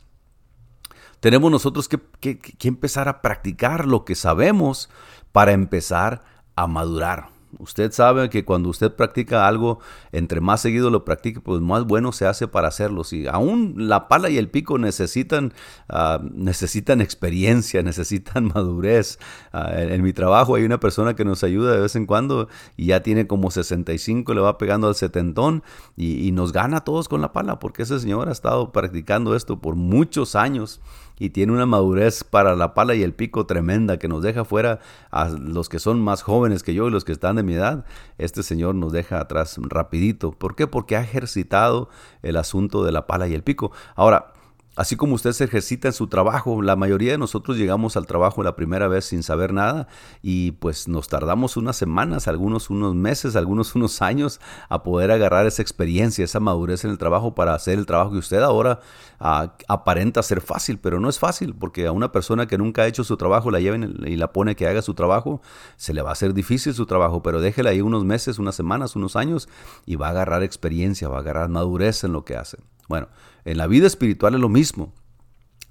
tenemos 1.19 1.49
nosotros 1.49 1.87
que, 1.87 1.99
que 2.19 2.67
empezar 2.67 3.07
a 3.07 3.21
practicar 3.21 3.87
lo 3.87 4.05
que 4.05 4.15
sabemos 4.15 4.89
para 5.31 5.53
empezar 5.53 6.23
a 6.55 6.67
madurar. 6.67 7.34
Usted 7.59 7.91
sabe 7.91 8.29
que 8.29 8.43
cuando 8.43 8.69
usted 8.69 8.91
practica 8.93 9.47
algo, 9.47 9.79
entre 10.11 10.41
más 10.41 10.61
seguido 10.61 10.89
lo 10.89 11.05
practique, 11.05 11.39
pues 11.39 11.61
más 11.61 11.85
bueno 11.85 12.11
se 12.11 12.25
hace 12.25 12.47
para 12.47 12.67
hacerlo. 12.67 13.03
Si 13.03 13.27
aún 13.27 13.75
la 13.77 14.07
pala 14.07 14.29
y 14.29 14.37
el 14.37 14.49
pico 14.49 14.77
necesitan, 14.77 15.53
ah, 15.89 16.19
necesitan 16.33 17.01
experiencia, 17.01 17.81
necesitan 17.83 18.51
madurez. 18.53 19.19
Ah, 19.53 19.71
en, 19.73 20.03
mi 20.03 20.13
trabajo 20.13 20.55
hay 20.55 20.63
una 20.63 20.79
persona 20.79 21.15
que 21.15 21.25
nos 21.25 21.43
ayuda 21.43 21.71
de 21.71 21.81
vez 21.81 21.95
en 21.95 22.05
cuando 22.05 22.49
y 22.75 22.87
ya 22.87 23.01
tiene 23.01 23.27
como 23.27 23.51
65, 23.51 24.33
le 24.33 24.41
va 24.41 24.57
pegando 24.57 24.87
al 24.87 24.95
setentón 24.95 25.63
y, 25.95 26.27
y 26.27 26.31
nos 26.31 26.51
gana 26.51 26.77
a 26.77 26.83
todos 26.83 27.07
con 27.07 27.21
la 27.21 27.31
pala, 27.33 27.59
porque 27.59 27.83
ese 27.83 27.99
señor 27.99 28.29
ha 28.29 28.31
estado 28.31 28.71
practicando 28.71 29.35
esto 29.35 29.59
por 29.59 29.75
muchos 29.75 30.35
años 30.35 30.81
y 31.17 31.29
tiene 31.29 31.53
una 31.53 31.65
madurez 31.65 32.23
para 32.23 32.55
la 32.55 32.73
pala 32.73 32.95
y 32.95 33.03
el 33.03 33.13
pico 33.13 33.45
tremenda 33.45 33.97
que 33.97 34.07
nos 34.07 34.21
deja 34.21 34.45
fuera 34.45 34.79
a 35.11 35.29
los 35.29 35.69
que 35.69 35.79
son 35.79 36.01
más 36.01 36.21
jóvenes 36.21 36.63
que 36.63 36.73
yo 36.73 36.87
y 36.87 36.91
los 36.91 37.05
que 37.05 37.11
están 37.11 37.37
de 37.37 37.43
mi 37.43 37.53
edad. 37.53 37.85
Este 38.17 38.43
señor 38.43 38.75
nos 38.75 38.91
deja 38.91 39.19
atrás 39.19 39.57
rapidito. 39.59 40.31
¿Por 40.31 40.55
qué? 40.55 40.67
Porque 40.67 40.97
ha 40.97 41.01
ejercitado 41.01 41.89
el 42.21 42.37
asunto 42.37 42.83
de 42.83 42.91
la 42.91 43.07
pala 43.07 43.27
y 43.27 43.33
el 43.33 43.43
pico. 43.43 43.71
Ahora, 43.95 44.33
Así 44.75 44.97
como 44.97 45.15
usted 45.15 45.31
se 45.31 45.45
ejercita 45.45 45.87
en 45.87 45.93
su 45.93 46.07
trabajo, 46.07 46.61
la 46.61 46.75
mayoría 46.75 47.13
de 47.13 47.17
nosotros 47.17 47.55
llegamos 47.55 47.95
al 47.95 48.05
trabajo 48.05 48.43
la 48.43 48.57
primera 48.57 48.89
vez 48.89 49.05
sin 49.05 49.23
saber 49.23 49.53
nada 49.53 49.87
y 50.21 50.51
pues 50.51 50.89
nos 50.89 51.07
tardamos 51.07 51.55
unas 51.55 51.77
semanas, 51.77 52.27
algunos 52.27 52.69
unos 52.69 52.93
meses, 52.93 53.37
algunos 53.37 53.73
unos 53.75 54.01
años 54.01 54.41
a 54.67 54.83
poder 54.83 55.11
agarrar 55.11 55.45
esa 55.45 55.61
experiencia, 55.61 56.25
esa 56.25 56.41
madurez 56.41 56.83
en 56.83 56.91
el 56.91 56.97
trabajo 56.97 57.35
para 57.35 57.53
hacer 57.53 57.79
el 57.79 57.85
trabajo 57.85 58.11
que 58.11 58.17
usted 58.17 58.41
ahora 58.41 58.81
ah, 59.17 59.55
aparenta 59.69 60.21
ser 60.21 60.41
fácil, 60.41 60.77
pero 60.77 60.99
no 60.99 61.07
es 61.07 61.19
fácil 61.19 61.55
porque 61.55 61.87
a 61.87 61.93
una 61.93 62.11
persona 62.11 62.45
que 62.45 62.57
nunca 62.57 62.81
ha 62.81 62.87
hecho 62.87 63.05
su 63.05 63.15
trabajo 63.15 63.51
la 63.51 63.61
lleven 63.61 64.03
y 64.05 64.17
la 64.17 64.33
pone 64.33 64.57
que 64.57 64.67
haga 64.67 64.81
su 64.81 64.93
trabajo, 64.93 65.41
se 65.77 65.93
le 65.93 66.01
va 66.01 66.09
a 66.09 66.13
hacer 66.13 66.33
difícil 66.33 66.73
su 66.73 66.85
trabajo, 66.85 67.23
pero 67.23 67.39
déjela 67.39 67.69
ahí 67.69 67.79
unos 67.79 68.03
meses, 68.03 68.39
unas 68.39 68.55
semanas, 68.55 68.97
unos 68.97 69.15
años 69.15 69.47
y 69.85 69.95
va 69.95 70.07
a 70.07 70.09
agarrar 70.09 70.43
experiencia, 70.43 71.07
va 71.07 71.15
a 71.15 71.19
agarrar 71.21 71.47
madurez 71.47 72.03
en 72.03 72.11
lo 72.11 72.25
que 72.25 72.35
hace. 72.35 72.57
Bueno, 72.87 73.07
en 73.45 73.57
la 73.57 73.67
vida 73.67 73.87
espiritual 73.87 74.35
es 74.35 74.39
lo 74.39 74.49
mismo. 74.49 74.93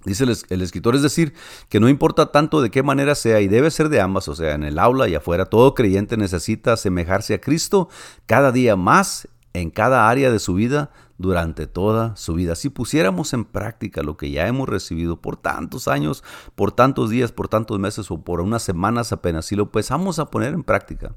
Dice 0.05 0.23
el, 0.23 0.61
escritor, 0.61 0.95
es 0.95 1.01
decir, 1.01 1.33
que 1.67 1.79
no 1.79 1.89
importa 1.89 2.31
tanto 2.31 2.61
de 2.61 2.69
qué 2.69 2.83
manera 2.83 3.15
sea 3.15 3.41
y 3.41 3.47
debe 3.47 3.71
ser 3.71 3.89
de 3.89 4.01
ambas, 4.01 4.27
o 4.27 4.35
sea, 4.35 4.53
en 4.53 4.63
el 4.63 4.77
aula 4.77 5.07
y 5.07 5.15
afuera, 5.15 5.45
todo 5.45 5.73
creyente 5.73 6.15
necesita 6.15 6.73
asemejarse 6.73 7.33
a 7.33 7.41
Cristo 7.41 7.89
cada 8.27 8.51
día 8.51 8.75
más 8.75 9.27
en 9.53 9.71
cada 9.71 10.07
área 10.07 10.31
de 10.31 10.37
su 10.37 10.53
vida 10.53 10.91
durante 11.17 11.65
toda 11.65 12.15
su 12.17 12.35
vida. 12.35 12.55
Si 12.55 12.69
pusiéramos 12.69 13.33
en 13.33 13.45
práctica 13.45 14.03
lo 14.03 14.15
que 14.15 14.29
ya 14.29 14.47
hemos 14.47 14.69
recibido 14.69 15.21
por 15.21 15.37
tantos 15.37 15.87
años, 15.87 16.23
por 16.53 16.71
tantos 16.71 17.09
días, 17.09 17.31
por 17.31 17.47
tantos 17.47 17.79
meses 17.79 18.11
o 18.11 18.21
por 18.21 18.41
unas 18.41 18.61
semanas 18.61 19.11
apenas, 19.11 19.45
si 19.45 19.55
lo 19.55 19.63
empezamos 19.63 20.19
a 20.19 20.29
poner 20.29 20.53
en 20.53 20.63
práctica, 20.63 21.15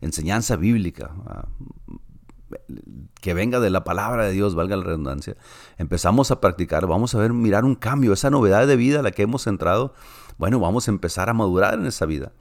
enseñanza 0.00 0.54
bíblica, 0.56 1.10
que 3.20 3.34
venga 3.34 3.60
de 3.60 3.70
la 3.70 3.84
palabra 3.84 4.24
de 4.24 4.32
Dios, 4.32 4.54
valga 4.54 4.76
la 4.76 4.84
redundancia, 4.84 5.36
empezamos 5.78 6.30
a 6.30 6.40
practicar, 6.40 6.86
vamos 6.86 7.14
a 7.14 7.18
ver, 7.18 7.32
mirar 7.32 7.64
un 7.64 7.74
cambio, 7.74 8.12
esa 8.12 8.30
novedad 8.30 8.66
de 8.66 8.76
vida 8.76 9.00
a 9.00 9.02
la 9.02 9.10
que 9.10 9.22
hemos 9.22 9.46
entrado, 9.46 9.94
bueno, 10.38 10.58
vamos 10.58 10.88
a 10.88 10.90
empezar 10.90 11.28
a 11.28 11.34
madurar 11.34 11.74
en 11.74 11.86
esa 11.86 12.06
vida. 12.06 12.32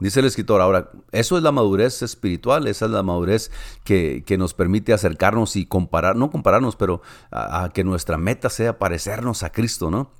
Dice 0.00 0.20
el 0.20 0.26
escritor, 0.26 0.62
ahora, 0.62 0.90
eso 1.12 1.36
es 1.36 1.42
la 1.42 1.52
madurez 1.52 2.00
espiritual, 2.02 2.66
esa 2.66 2.86
es 2.86 2.90
la 2.90 3.02
madurez 3.02 3.50
que, 3.84 4.24
nos 4.38 4.54
permite 4.54 4.94
acercarnos 4.94 5.56
y 5.56 5.66
comparar, 5.66 6.16
no 6.16 6.30
compararnos, 6.30 6.74
pero 6.74 7.02
a, 7.30 7.70
que 7.74 7.84
nuestra 7.84 8.16
meta 8.16 8.48
sea 8.48 8.78
parecernos 8.78 9.42
a 9.42 9.52
Cristo, 9.52 9.90
¿no? 9.90 10.10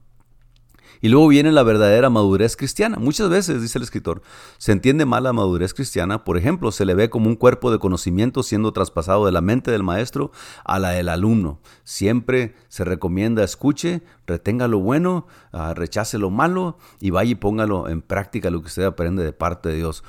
Y 1.01 1.09
luego 1.09 1.29
viene 1.29 1.51
la 1.53 1.63
verdadera 1.63 2.11
madurez 2.11 2.57
cristiana. 2.57 2.99
Muchas 2.99 3.31
veces, 3.31 3.63
dice 3.63 3.79
el 3.79 3.85
escritor, 3.85 4.23
se 4.59 4.73
entiende 4.73 5.07
mal 5.07 5.25
la 5.25 5.33
madurez 5.33 5.73
cristiana. 5.73 6.25
Por 6.25 6.37
ejemplo, 6.37 6.73
se 6.73 6.85
le 6.85 6.95
ve 6.95 7.09
como 7.09 7.29
un 7.29 7.37
cuerpo 7.37 7.71
de 7.71 7.79
conocimiento 7.79 8.43
siendo 8.43 8.73
traspasado 8.73 9.25
de 9.25 9.33
la 9.33 9.41
mente 9.41 9.71
del 9.71 9.83
maestro 9.83 10.31
a 10.65 10.79
la 10.79 10.91
del 10.91 11.09
alumno. 11.09 11.61
Siempre 11.85 12.55
se 12.69 12.85
recomienda 12.85 13.45
escuche, 13.45 14.03
retenga 14.27 14.69
lo 14.69 14.79
bueno, 14.81 15.27
ah, 15.53 15.75
rechace 15.75 16.19
lo 16.19 16.31
malo 16.31 16.77
y 17.01 17.11
vaya 17.11 17.31
y 17.31 17.35
póngalo 17.35 17.89
en 17.89 18.03
práctica 18.03 18.51
lo 18.51 18.61
que 18.61 18.67
usted 18.67 18.85
aprende 18.85 19.25
de 19.25 19.33
parte 19.33 19.71
de 19.71 19.77
Dios. 19.77 20.05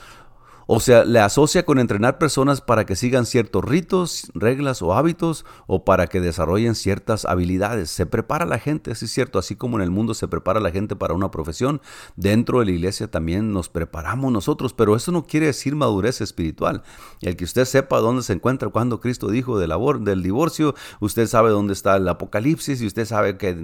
O 0.74 0.80
sea, 0.80 1.04
le 1.04 1.20
asocia 1.20 1.66
con 1.66 1.80
entrenar 1.80 2.18
personas 2.18 2.62
para 2.62 2.86
que 2.86 2.96
sigan 2.96 3.26
ciertos 3.26 3.62
ritos, 3.62 4.32
reglas 4.34 4.82
o 4.82 4.94
hábitos 4.94 5.44
o 5.68 5.84
para 5.84 6.08
que 6.08 6.22
desarrollen 6.22 6.76
ciertas 6.76 7.26
habilidades. 7.26 7.90
Se 7.90 8.06
prepara 8.06 8.46
la 8.46 8.58
gente, 8.58 8.92
así 8.92 9.04
es 9.04 9.12
cierto, 9.12 9.38
así 9.38 9.58
como 9.58 9.76
en 9.76 9.84
el 9.84 9.92
mundo 9.92 10.14
se 10.14 10.30
prepara 10.30 10.62
la 10.62 10.72
gente 10.72 10.96
para 10.96 11.14
una 11.14 11.30
profesión, 11.30 11.82
dentro 12.16 12.60
de 12.60 12.68
la 12.68 12.72
iglesia 12.72 13.12
también 13.12 13.52
nos 13.52 13.68
preparamos 13.68 14.32
nosotros, 14.32 14.72
pero 14.72 14.96
eso 14.96 15.12
no 15.12 15.28
quiere 15.28 15.48
decir 15.48 15.76
madurez 15.76 16.22
espiritual. 16.22 16.84
El 17.20 17.36
que 17.36 17.44
usted 17.44 17.66
sepa 17.66 18.00
dónde 18.00 18.24
se 18.24 18.32
encuentra 18.32 18.70
cuando 18.70 19.02
Cristo 19.02 19.28
dijo 19.28 19.60
del, 19.60 19.74
del 20.06 20.24
divorcio, 20.24 20.74
usted 21.02 21.28
sabe 21.28 21.50
dónde 21.50 21.74
está 21.74 21.98
el 21.98 22.08
apocalipsis 22.08 22.82
y 22.82 22.88
usted 22.88 23.04
sabe 23.04 23.38
que 23.38 23.58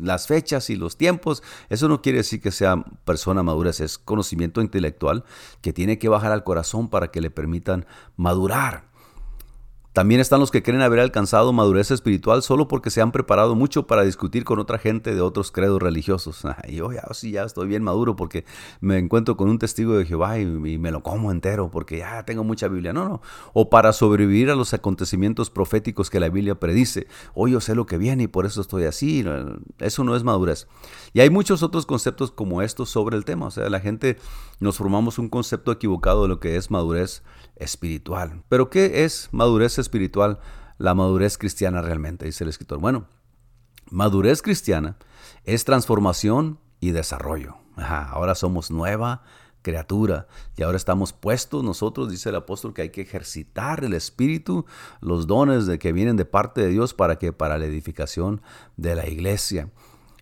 las 0.00 0.26
fechas 0.26 0.70
y 0.70 0.76
los 0.76 0.96
tiempos, 0.96 1.42
eso 1.68 1.88
no 1.90 2.00
quiere 2.00 2.20
decir 2.20 2.40
que 2.40 2.50
sea 2.50 2.82
persona 3.04 3.42
madura, 3.42 3.68
es 3.68 3.98
conocimiento 3.98 4.62
intelectual 4.62 5.24
que 5.60 5.74
tiene 5.74 5.98
que 5.98 6.08
bajar 6.08 6.32
al 6.32 6.42
corazón 6.42 6.53
para 6.90 7.08
que 7.08 7.20
le 7.20 7.30
permitan 7.30 7.86
madurar. 8.16 8.94
También 9.94 10.20
están 10.20 10.40
los 10.40 10.50
que 10.50 10.64
creen 10.64 10.82
haber 10.82 10.98
alcanzado 10.98 11.52
madurez 11.52 11.92
espiritual 11.92 12.42
solo 12.42 12.66
porque 12.66 12.90
se 12.90 13.00
han 13.00 13.12
preparado 13.12 13.54
mucho 13.54 13.86
para 13.86 14.02
discutir 14.02 14.42
con 14.42 14.58
otra 14.58 14.76
gente 14.76 15.14
de 15.14 15.20
otros 15.20 15.52
credos 15.52 15.80
religiosos. 15.80 16.42
Y 16.66 16.76
yo 16.76 16.90
ya, 16.90 17.04
sí, 17.12 17.30
ya 17.30 17.44
estoy 17.44 17.68
bien 17.68 17.84
maduro 17.84 18.16
porque 18.16 18.44
me 18.80 18.98
encuentro 18.98 19.36
con 19.36 19.48
un 19.48 19.60
testigo 19.60 19.96
de 19.96 20.04
Jehová 20.04 20.40
y, 20.40 20.46
me 20.46 20.90
lo 20.90 21.04
como 21.04 21.30
entero 21.30 21.70
porque 21.70 21.98
ya 21.98 22.24
tengo 22.24 22.42
mucha 22.42 22.66
Biblia. 22.66 22.92
No, 22.92 23.08
no. 23.08 23.22
O 23.52 23.70
para 23.70 23.92
sobrevivir 23.92 24.50
a 24.50 24.56
los 24.56 24.74
acontecimientos 24.74 25.48
proféticos 25.48 26.10
que 26.10 26.18
la 26.18 26.28
Biblia 26.28 26.58
predice. 26.58 27.06
Hoy 27.32 27.52
yo 27.52 27.60
sé 27.60 27.76
lo 27.76 27.86
que 27.86 27.96
viene 27.96 28.24
y 28.24 28.26
por 28.26 28.46
eso 28.46 28.62
estoy 28.62 28.86
así. 28.86 29.24
Eso 29.78 30.02
no 30.02 30.16
es 30.16 30.24
madurez. 30.24 30.66
Y 31.12 31.20
hay 31.20 31.30
muchos 31.30 31.62
otros 31.62 31.86
conceptos 31.86 32.32
como 32.32 32.62
estos 32.62 32.90
sobre 32.90 33.16
el 33.16 33.24
tema. 33.24 33.46
O 33.46 33.50
sea, 33.52 33.70
la 33.70 33.78
gente 33.78 34.16
nos 34.60 34.76
formamos 34.76 35.18
un 35.18 35.28
concepto 35.28 35.72
equivocado 35.72 36.22
de 36.22 36.28
lo 36.28 36.40
que 36.40 36.56
es 36.56 36.70
madurez 36.70 37.22
espiritual. 37.56 38.42
Pero 38.48 38.70
¿qué 38.70 39.04
es 39.04 39.28
madurez 39.32 39.78
espiritual? 39.78 40.38
La 40.78 40.94
madurez 40.94 41.38
cristiana 41.38 41.82
realmente, 41.82 42.26
dice 42.26 42.44
el 42.44 42.50
escritor. 42.50 42.78
Bueno, 42.78 43.06
madurez 43.90 44.42
cristiana 44.42 44.96
es 45.44 45.64
transformación 45.64 46.58
y 46.80 46.90
desarrollo. 46.90 47.56
ahora 47.76 48.34
somos 48.34 48.70
nueva 48.70 49.22
criatura 49.62 50.28
y 50.56 50.62
ahora 50.62 50.76
estamos 50.76 51.12
puestos 51.12 51.64
nosotros, 51.64 52.10
dice 52.10 52.28
el 52.28 52.36
apóstol, 52.36 52.74
que 52.74 52.82
hay 52.82 52.90
que 52.90 53.00
ejercitar 53.00 53.82
el 53.82 53.94
espíritu, 53.94 54.66
los 55.00 55.26
dones 55.26 55.66
de 55.66 55.78
que 55.78 55.92
vienen 55.92 56.16
de 56.16 56.26
parte 56.26 56.60
de 56.60 56.68
Dios 56.68 56.94
para 56.94 57.16
que 57.16 57.32
para 57.32 57.58
la 57.58 57.64
edificación 57.64 58.42
de 58.76 58.94
la 58.94 59.08
iglesia. 59.08 59.70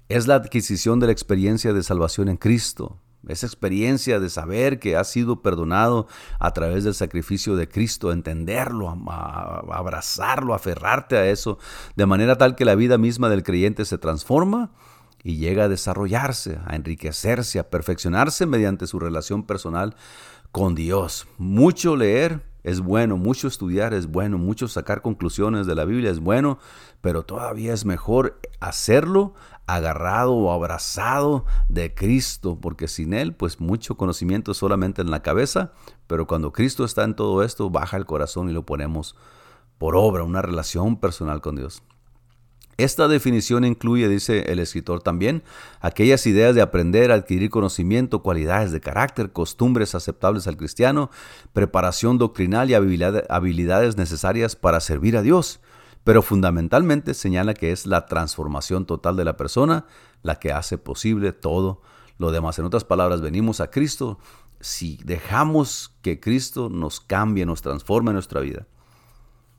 Es 0.09 0.27
la 0.27 0.37
adquisición 0.37 1.01
de 1.01 1.07
la 1.07 1.13
experiencia 1.13 1.73
de 1.73 1.83
salvación 1.83 2.29
en 2.29 2.37
Cristo 2.37 3.01
esa 3.29 3.47
experiencia 3.47 4.21
de 4.21 4.29
saber 4.31 4.79
que 4.79 4.97
has 4.97 5.11
sido 5.11 5.43
perdonado 5.43 6.07
a 6.39 6.53
través 6.53 6.85
del 6.85 6.95
sacrificio 6.95 7.57
de 7.57 7.69
Cristo, 7.69 8.13
entenderlo, 8.13 8.89
abrazarlo, 9.71 10.55
aferrarte 10.55 11.17
a 11.17 11.27
eso, 11.27 11.59
de 11.97 12.07
manera 12.07 12.37
tal 12.37 12.57
que 12.57 12.65
la 12.65 12.75
vida 12.75 12.99
misma 12.99 13.29
del 13.29 13.43
creyente 13.43 13.85
se 13.85 13.99
transforma 13.99 14.73
y 15.23 15.37
llega 15.37 15.65
a 15.65 15.69
desarrollarse, 15.69 16.59
a 16.67 16.75
enriquecerse, 16.75 17.59
a 17.59 17.71
perfeccionarse 17.71 18.47
mediante 18.47 18.87
su 18.87 18.99
relación 18.99 19.45
personal 19.45 19.95
con 20.51 20.75
Dios. 20.75 21.27
Mucho 21.39 21.97
leer 21.97 22.43
es 22.65 22.81
bueno, 22.81 23.17
mucho 23.17 23.49
estudiar 23.49 23.93
es 23.93 24.07
bueno, 24.07 24.39
mucho 24.39 24.69
sacar 24.69 25.03
conclusiones 25.03 25.67
de 25.67 25.75
la 25.75 25.85
Biblia 25.85 26.11
es 26.11 26.21
bueno, 26.21 26.59
pero 27.01 27.25
todavía 27.25 27.75
es 27.75 27.85
mejor 27.85 28.41
hacerlo 28.61 29.35
agarrado 29.67 30.33
o 30.35 30.53
abrazado 30.53 31.45
de 31.69 31.95
Cristo, 31.95 32.59
porque 32.61 32.89
sin 32.89 33.15
Él, 33.15 33.35
pues 33.35 33.61
mucho 33.61 33.97
conocimiento 33.97 34.55
solamente 34.55 35.03
en 35.03 35.11
la 35.11 35.23
cabeza, 35.23 35.73
pero 36.07 36.27
cuando 36.27 36.53
Cristo 36.53 36.85
está 36.85 37.05
en 37.05 37.15
todo 37.15 37.43
esto, 37.43 37.71
baja 37.71 37.97
el 37.97 38.07
corazón 38.07 38.51
y 38.51 38.53
lo 38.53 38.67
ponemos 38.67 39.17
por 39.79 39.97
obra, 39.97 40.25
una 40.25 40.43
relación 40.43 40.99
personal 40.99 41.41
con 41.41 41.57
Dios. 41.57 41.83
Esta 42.79 43.07
definición 43.07 43.65
incluye, 43.65 44.09
dice 44.09 44.51
el 44.51 44.59
escritor 44.59 45.03
también, 45.03 45.43
aquellas 45.81 46.27
ideas 46.27 46.55
de 46.55 46.63
aprender, 46.63 47.13
adquirir 47.13 47.51
conocimiento, 47.51 48.23
cualidades 48.23 48.73
de 48.73 48.81
carácter, 48.81 49.31
costumbres 49.31 49.95
aceptables 49.95 50.47
al 50.47 50.57
cristiano, 50.57 51.11
preparación 51.53 52.19
doctrinal 52.19 52.71
y 52.71 52.75
habilidades 52.75 53.97
necesarias 53.97 54.57
para 54.57 54.81
servir 54.81 55.17
a 55.17 55.23
Dios 55.23 55.61
pero 56.05 56.23
fundamentalmente 56.23 57.15
señala 57.15 57.55
que 57.55 57.73
es 57.73 57.87
la 57.87 58.07
transformación 58.07 58.87
total 58.87 59.17
de 59.17 59.25
la 59.25 59.37
persona 59.37 59.87
la 60.23 60.39
que 60.39 60.53
hace 60.53 60.79
posible 60.79 61.33
todo 61.33 61.83
lo 62.19 62.31
demás. 62.31 62.59
En 62.59 62.65
otras 62.65 62.85
palabras, 62.85 63.21
venimos 63.21 63.61
a 63.61 63.71
Cristo 63.71 64.19
si 64.61 64.99
dejamos 65.05 65.95
que 66.03 66.21
Cristo 66.21 66.69
nos 66.71 67.01
cambie, 67.01 67.45
nos 67.47 67.63
transforme 67.63 68.13
nuestra 68.13 68.41
vida. 68.41 68.67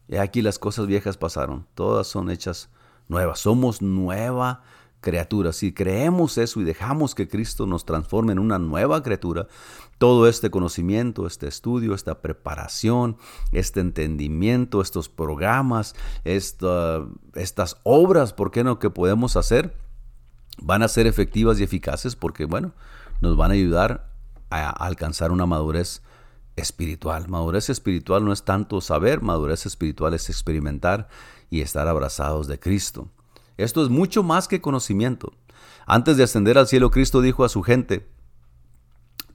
Y 0.08 0.16
aquí 0.18 0.42
las 0.42 0.60
cosas 0.60 0.88
viejas 0.88 1.18
pasaron, 1.18 1.68
todas 1.76 2.08
son 2.08 2.30
hechas 2.30 2.70
nuevas, 3.08 3.40
somos 3.40 3.82
nueva 3.82 4.64
Si 5.52 5.74
creemos 5.74 6.38
eso 6.38 6.62
y 6.62 6.63
dejamos 6.63 7.13
que 7.13 7.28
Cristo 7.28 7.66
nos 7.68 7.86
transforme 7.86 8.32
en 8.32 8.39
una 8.39 8.58
nueva 8.58 9.04
criatura, 9.04 9.48
todo 9.98 10.28
este 10.28 10.50
conocimiento, 10.50 11.28
este 11.28 11.48
estudio, 11.48 11.94
esta 11.94 12.22
preparación, 12.22 13.18
este 13.52 13.80
entendimiento, 13.80 14.82
estos 14.82 15.10
programas, 15.10 15.96
estas 16.24 17.78
obras, 17.84 18.34
¿por 18.34 18.52
qué 18.52 18.63
no? 18.63 18.80
que 18.80 18.89
podemos 18.89 19.36
hacer, 19.36 19.76
van 20.62 20.84
a 20.84 20.88
ser 20.88 21.06
efectivas 21.08 21.60
y 21.60 21.63
eficaces 21.63 22.16
porque, 22.16 22.46
bueno, 22.46 22.74
nos 23.22 23.36
van 23.36 23.52
a 23.52 23.56
ayudar 23.56 24.10
a 24.50 24.70
alcanzar 24.70 25.32
una 25.32 25.46
madurez 25.46 26.02
espiritual. 26.56 27.28
Madurez 27.28 27.70
espiritual 27.70 28.24
no 28.24 28.32
es 28.32 28.44
tanto 28.44 28.80
saber, 28.82 29.22
madurez 29.22 29.66
espiritual 29.66 30.13
es 30.13 30.30
experimentar 30.30 31.08
y 31.50 31.62
estar 31.62 31.88
abrazados 31.88 32.48
de 32.48 32.60
Cristo. 32.60 33.10
Esto 33.58 33.84
es 33.84 33.89
mucho 33.89 34.24
más 34.24 34.48
que 34.48 34.62
conocimiento. 34.62 35.34
Antes 35.86 36.18
de 36.18 36.24
ascender 36.24 36.58
al 36.58 36.68
cielo, 36.68 36.92
Cristo 36.92 37.22
dijo 37.22 37.44
a 37.44 37.50
su 37.50 37.62
gente, 37.62 38.08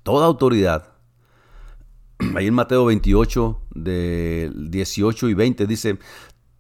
toda 0.03 0.27
autoridad, 0.27 0.95
ahí 2.37 2.47
en 2.47 2.55
Mateo 2.55 2.87
28, 2.87 3.61
de 3.75 4.51
18 4.55 5.29
y 5.29 5.35
20, 5.35 5.67
dice, 5.67 5.99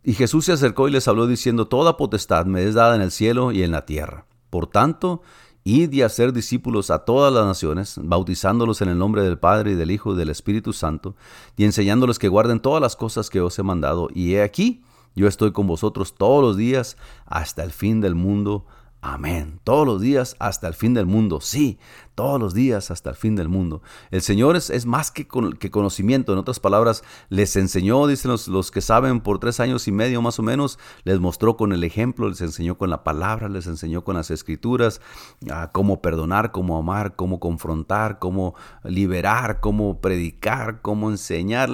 Y 0.04 0.14
Jesús 0.14 0.44
se 0.44 0.52
acercó 0.52 0.88
y 0.88 0.90
les 0.90 1.08
habló 1.08 1.26
diciendo, 1.26 1.66
Toda 1.66 1.96
potestad 1.96 2.46
me 2.46 2.64
es 2.64 2.74
dada 2.74 2.94
en 2.94 3.02
el 3.02 3.10
cielo 3.10 3.52
y 3.52 3.62
en 3.62 3.72
la 3.72 3.86
tierra. 3.86 4.26
Por 4.50 4.66
tanto, 4.66 5.22
id 5.64 5.92
y 5.92 6.02
hacer 6.02 6.32
discípulos 6.32 6.90
a 6.90 7.00
todas 7.00 7.32
las 7.32 7.44
naciones, 7.44 7.98
bautizándolos 8.02 8.80
en 8.82 8.88
el 8.88 8.98
nombre 8.98 9.22
del 9.22 9.38
Padre 9.38 9.72
y 9.72 9.74
del 9.74 9.90
Hijo 9.90 10.14
y 10.14 10.16
del 10.16 10.30
Espíritu 10.30 10.72
Santo, 10.72 11.16
y 11.56 11.64
enseñándoles 11.64 12.18
que 12.18 12.28
guarden 12.28 12.60
todas 12.60 12.80
las 12.80 12.96
cosas 12.96 13.30
que 13.30 13.40
os 13.40 13.58
he 13.58 13.62
mandado. 13.62 14.08
Y 14.14 14.34
he 14.34 14.42
aquí, 14.42 14.82
yo 15.18 15.26
estoy 15.26 15.50
con 15.50 15.66
vosotros 15.66 16.14
todos 16.14 16.42
los 16.42 16.56
días 16.56 16.96
hasta 17.26 17.64
el 17.64 17.72
fin 17.72 18.00
del 18.00 18.14
mundo. 18.14 18.66
Amén. 19.00 19.60
Todos 19.62 19.86
los 19.86 20.00
días 20.00 20.34
hasta 20.40 20.66
el 20.66 20.74
fin 20.74 20.92
del 20.92 21.06
mundo. 21.06 21.40
Sí, 21.40 21.78
todos 22.16 22.40
los 22.40 22.52
días 22.52 22.90
hasta 22.90 23.10
el 23.10 23.16
fin 23.16 23.36
del 23.36 23.48
mundo. 23.48 23.80
El 24.10 24.22
Señor 24.22 24.56
es, 24.56 24.86
más 24.86 25.12
que, 25.12 25.28
que, 25.60 25.70
conocimiento. 25.70 26.32
En 26.32 26.38
otras 26.38 26.58
palabras, 26.58 27.04
les 27.28 27.54
enseñó, 27.54 28.08
dicen 28.08 28.32
los, 28.32 28.70
que 28.72 28.80
saben, 28.80 29.20
por 29.20 29.38
tres 29.38 29.60
años 29.60 29.86
y 29.86 29.92
medio 29.92 30.20
más 30.20 30.40
o 30.40 30.42
menos, 30.42 30.80
les 31.04 31.20
mostró 31.20 31.56
con 31.56 31.72
el 31.72 31.84
ejemplo, 31.84 32.28
les 32.28 32.40
enseñó 32.40 32.76
con 32.76 32.90
la 32.90 33.04
palabra, 33.04 33.48
les 33.48 33.68
enseñó 33.68 34.02
con 34.02 34.16
las 34.16 34.32
escrituras, 34.32 35.00
a 35.48 35.70
cómo 35.70 36.02
perdonar, 36.02 36.50
cómo 36.50 36.76
amar, 36.76 37.14
cómo 37.14 37.38
confrontar, 37.38 38.18
cómo 38.18 38.56
liberar, 38.82 39.60
cómo 39.60 40.00
predicar, 40.00 40.80
cómo 40.82 41.10
enseñar. 41.10 41.70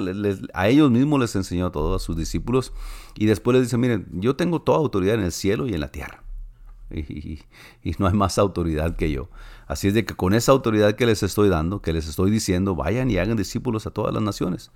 a 0.53 0.67
ellos 0.67 0.91
mismos 0.91 1.19
les 1.19 1.35
enseñó 1.35 1.71
todo, 1.71 1.95
a 1.95 1.99
sus 1.99 2.15
discípulos. 2.15 2.71
Y 3.15 3.25
después 3.27 3.55
les 3.55 3.63
dice, 3.63 3.77
miren, 3.77 4.07
yo 4.11 4.35
tengo 4.35 4.61
toda 4.61 4.77
autoridad 4.79 5.15
en 5.15 5.23
el 5.23 5.31
cielo 5.31 5.67
y 5.67 5.73
en 5.73 5.79
la 5.79 5.89
tierra. 5.89 6.23
Y, 6.91 7.39
no 7.97 8.07
hay 8.07 8.13
más 8.13 8.37
autoridad 8.37 8.95
que 8.95 9.11
yo. 9.11 9.29
Así 9.67 9.87
es 9.87 9.93
de 9.93 10.05
que 10.05 10.15
con 10.15 10.33
esa 10.33 10.51
autoridad 10.51 10.95
que 10.95 11.05
les 11.05 11.23
estoy 11.23 11.49
dando, 11.49 11.81
que 11.81 11.93
les 11.93 12.07
estoy 12.07 12.29
diciendo, 12.29 12.75
vayan 12.75 13.09
y 13.09 13.17
hagan 13.17 13.37
discípulos 13.37 13.87
a 13.87 13.91
todas 13.91 14.13
las 14.13 14.21
naciones, 14.21 14.71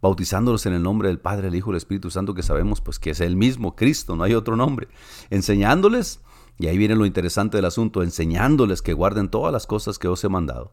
bautizándolos 0.00 0.66
en 0.66 0.74
el 0.74 0.82
nombre 0.82 1.08
del 1.08 1.18
Padre, 1.18 1.48
el 1.48 1.54
Hijo 1.54 1.70
y 1.70 1.72
el 1.72 1.78
Espíritu 1.78 2.10
Santo, 2.10 2.34
que 2.34 2.42
sabemos 2.42 2.80
pues 2.80 2.98
que 2.98 3.10
es 3.10 3.20
el 3.20 3.36
mismo 3.36 3.74
Cristo, 3.74 4.14
no 4.14 4.24
hay 4.24 4.34
otro 4.34 4.56
nombre, 4.56 4.88
enseñándoles, 5.30 6.20
y 6.58 6.68
ahí 6.68 6.78
viene 6.78 6.94
lo 6.94 7.06
interesante 7.06 7.56
del 7.56 7.64
asunto, 7.64 8.02
enseñándoles 8.02 8.82
que 8.82 8.92
guarden 8.92 9.28
todas 9.28 9.52
las 9.52 9.66
cosas 9.66 9.98
que 9.98 10.08
os 10.08 10.22
he 10.22 10.28
mandado. 10.28 10.72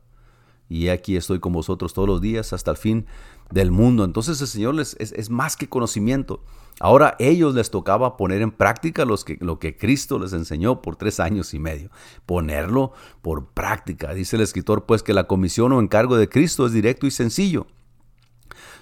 Y 0.70 0.90
aquí 0.90 1.18
estoy 1.18 1.40
con 1.40 1.52
vosotros 1.52 1.94
todos 1.94 2.08
los 2.08 2.22
días 2.22 2.54
hasta 2.54 2.72
el 2.72 2.78
fin 2.78 3.08
del 3.52 3.72
mundo. 3.72 4.04
Entonces 4.04 4.40
el 4.40 4.48
Señor 4.48 4.76
les, 4.76 4.96
es, 5.00 5.30
más 5.32 5.58
que 5.58 5.68
conocimiento. 5.68 6.44
Ahora 6.80 7.16
ellos 7.18 7.56
les 7.56 7.72
tocaba 7.72 8.16
poner 8.16 8.44
en 8.44 8.52
práctica 8.52 9.04
lo 9.04 9.60
que 9.60 9.76
Cristo 9.76 10.20
les 10.20 10.32
enseñó 10.32 10.82
por 10.82 10.96
tres 10.96 11.20
años 11.20 11.56
y 11.56 11.60
medio. 11.60 11.90
Ponerlo 12.28 12.94
por 13.24 13.48
práctica. 13.48 14.14
Dice 14.14 14.36
el 14.36 14.44
escritor 14.44 14.86
pues 14.86 15.02
que 15.02 15.16
la 15.16 15.26
comisión 15.26 15.74
o 15.74 15.82
encargo 15.82 16.16
de 16.16 16.30
Cristo 16.30 16.68
es 16.68 16.72
directo 16.72 17.08
y 17.08 17.12
sencillo. 17.12 17.66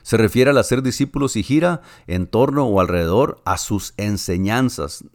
Se 0.03 0.17
refiere 0.17 0.51
al 0.51 0.57
hacer 0.57 0.83
discípulos 0.83 1.35
y 1.37 1.43
gira 1.43 1.81
en 2.05 2.27
torno 2.27 2.65
o 2.65 2.81
alrededor 2.81 3.41
a 3.45 3.57
sus 3.57 3.93
enseñanzas. 3.97 5.05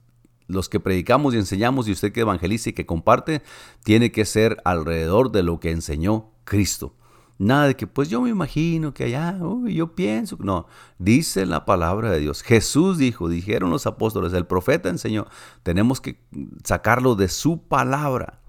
Los 0.49 0.69
que 0.69 0.81
predicamos 0.81 1.35
y 1.35 1.39
enseñamos 1.39 1.87
y 1.89 1.93
usted 1.93 2.13
que 2.13 2.21
evangeliza 2.21 2.71
y 2.71 2.73
que 2.73 2.85
comparte, 2.85 3.43
tiene 3.85 4.13
que 4.13 4.25
ser 4.25 4.59
alrededor 4.65 5.33
de 5.33 5.43
lo 5.43 5.61
que 5.61 5.71
enseñó 5.71 6.32
Cristo. 6.45 6.95
Nada 7.39 7.67
de 7.67 7.77
que, 7.77 7.89
pues 7.89 8.09
yo 8.09 8.21
me 8.21 8.31
imagino 8.31 8.95
que 8.95 9.05
allá, 9.05 9.37
yo 9.67 9.95
pienso. 9.97 10.37
No, 10.39 10.67
dice 10.99 11.45
la 11.45 11.65
palabra 11.65 12.11
de 12.11 12.21
Dios. 12.21 12.43
Jesús 12.43 12.99
dijo, 12.99 13.29
dijeron 13.29 13.71
los 13.71 13.87
apóstoles, 13.87 14.33
el 14.33 14.47
profeta 14.47 14.89
enseñó, 14.89 15.27
tenemos 15.65 16.01
que 16.01 16.21
sacarlo 16.63 17.17
de 17.17 17.29
su 17.29 17.63
palabra. 17.63 18.43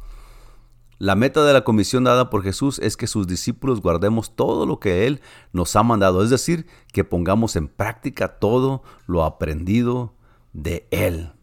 La 0.99 1.15
meta 1.15 1.43
de 1.43 1.53
la 1.53 1.63
comisión 1.63 2.03
dada 2.03 2.29
por 2.29 2.43
Jesús 2.43 2.79
es 2.79 2.95
que 2.95 3.08
sus 3.08 3.25
discípulos 3.27 3.82
guardemos 3.82 4.36
todo 4.36 4.65
lo 4.65 4.79
que 4.79 5.08
Él 5.08 5.21
nos 5.51 5.75
ha 5.75 5.84
mandado, 5.84 6.23
es 6.23 6.29
decir, 6.29 6.67
que 6.93 7.03
pongamos 7.03 7.56
en 7.56 7.67
práctica 7.67 8.39
todo 8.39 8.84
lo 9.08 9.23
aprendido 9.23 10.13
de 10.53 10.88
Él. 10.91 11.34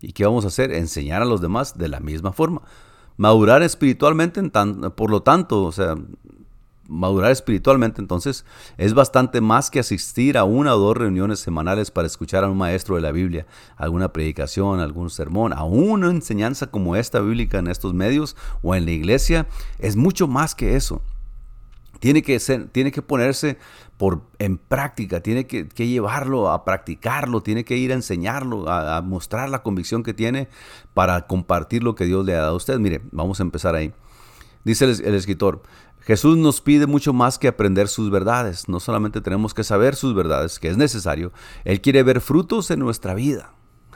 ¿Y 0.00 0.12
qué 0.12 0.26
vamos 0.26 0.44
a 0.44 0.48
hacer? 0.48 0.72
Enseñar 0.72 1.22
a 1.22 1.24
los 1.24 1.40
demás 1.40 1.78
de 1.78 1.88
la 1.88 2.00
misma 2.00 2.32
forma. 2.32 2.62
Madurar 3.16 3.62
espiritualmente, 3.62 4.42
por 4.96 5.10
lo 5.10 5.22
tanto, 5.22 5.62
o 5.62 5.72
sea, 5.72 5.96
madurar 6.88 7.30
espiritualmente, 7.30 8.00
entonces 8.00 8.44
es 8.76 8.94
bastante 8.94 9.40
más 9.40 9.70
que 9.70 9.80
asistir 9.80 10.36
a 10.36 10.44
una 10.44 10.74
o 10.74 10.78
dos 10.78 10.96
reuniones 10.96 11.40
semanales 11.40 11.90
para 11.90 12.06
escuchar 12.06 12.44
a 12.44 12.50
un 12.50 12.58
maestro 12.58 12.96
de 12.96 13.02
la 13.02 13.12
Biblia, 13.12 13.46
alguna 13.76 14.12
predicación, 14.12 14.80
algún 14.80 15.10
sermón, 15.10 15.52
a 15.52 15.64
una 15.64 16.10
enseñanza 16.10 16.66
como 16.66 16.96
esta 16.96 17.20
bíblica 17.20 17.58
en 17.58 17.68
estos 17.68 17.94
medios 17.94 18.36
o 18.62 18.74
en 18.74 18.84
la 18.84 18.92
iglesia, 18.92 19.46
es 19.78 19.96
mucho 19.96 20.28
más 20.28 20.54
que 20.54 20.76
eso. 20.76 21.00
Tiene 22.04 22.20
que, 22.20 22.38
ser, 22.38 22.68
tiene 22.68 22.92
que 22.92 23.00
ponerse 23.00 23.56
por, 23.96 24.20
en 24.38 24.58
práctica, 24.58 25.22
tiene 25.22 25.46
que, 25.46 25.64
llevarlo 25.74 26.50
a 26.50 26.62
practicarlo, 26.62 27.40
tiene 27.40 27.64
que 27.64 27.78
ir 27.78 27.92
a 27.92 27.94
enseñarlo, 27.94 28.68
a, 28.68 29.00
mostrar 29.00 29.48
la 29.48 29.62
convicción 29.62 30.02
que 30.02 30.12
tiene 30.12 30.50
para 30.92 31.26
compartir 31.26 31.82
lo 31.82 31.94
que 31.94 32.04
Dios 32.04 32.26
le 32.26 32.34
ha 32.34 32.40
dado 32.40 32.52
a 32.52 32.56
usted. 32.56 32.78
Mire, 32.78 33.00
vamos 33.10 33.40
a 33.40 33.42
empezar 33.42 33.74
ahí. 33.74 33.94
Dice 34.64 34.84
el 34.84 35.14
escritor, 35.14 35.62
Jesús 36.00 36.36
nos 36.36 36.60
pide 36.60 36.86
mucho 36.86 37.14
más 37.14 37.38
que 37.38 37.48
aprender 37.48 37.88
sus 37.88 38.10
verdades. 38.10 38.68
No 38.68 38.80
solamente 38.80 39.22
tenemos 39.22 39.54
que 39.54 39.64
saber 39.64 39.96
sus 39.96 40.14
verdades, 40.14 40.58
que 40.58 40.68
es 40.68 40.76
necesario, 40.76 41.32
Él 41.64 41.80
quiere 41.80 42.02
ver 42.02 42.20
frutos 42.20 42.70
en 42.70 42.80
nuestra 42.80 43.14
vida. 43.14 43.54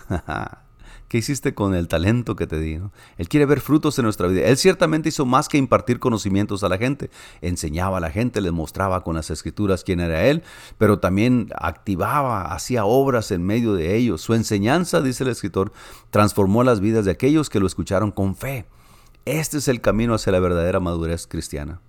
¿Qué 1.09 1.16
hiciste 1.16 1.55
con 1.55 1.75
el 1.75 1.88
talento 1.88 2.37
que 2.37 2.47
te 2.47 2.61
di? 2.61 2.79
Él 3.16 3.29
quiere 3.29 3.47
ver 3.47 3.61
frutos 3.61 3.99
en 3.99 4.05
nuestra 4.05 4.29
vida. 4.29 4.47
Él 4.47 4.59
ciertamente 4.59 5.09
hizo 5.09 5.25
más 5.25 5.49
que 5.49 5.57
impartir 5.57 5.99
conocimientos 5.99 6.62
a 6.62 6.68
la 6.68 6.77
gente. 6.77 7.11
Enseñaba 7.40 7.97
a 7.97 8.01
la 8.01 8.11
gente, 8.11 8.42
les 8.42 8.53
mostraba 8.53 9.03
con 9.03 9.14
las 9.14 9.31
escrituras 9.31 9.85
quién 9.85 10.01
era 10.01 10.27
Él, 10.27 10.42
pero 10.77 10.99
también 10.99 11.49
activaba, 11.57 12.53
hacía 12.53 12.85
obras 12.85 13.31
en 13.31 13.42
medio 13.42 13.73
de 13.73 13.97
ellos. 13.97 14.21
Su 14.21 14.35
enseñanza, 14.35 15.01
dice 15.01 15.25
el 15.25 15.31
escritor, 15.31 15.73
transformó 16.11 16.62
las 16.62 16.81
vidas 16.81 17.07
de 17.07 17.12
aquellos 17.12 17.49
que 17.49 17.61
lo 17.61 17.66
escucharon 17.66 18.11
con 18.11 18.37
fe. 18.37 18.66
Este 19.25 19.59
es 19.59 19.68
el 19.68 19.81
camino 19.81 20.14
hacia 20.14 20.33
la 20.33 20.40
verdadera 20.40 20.79
madurez 20.79 21.27
cristiana 21.27 21.81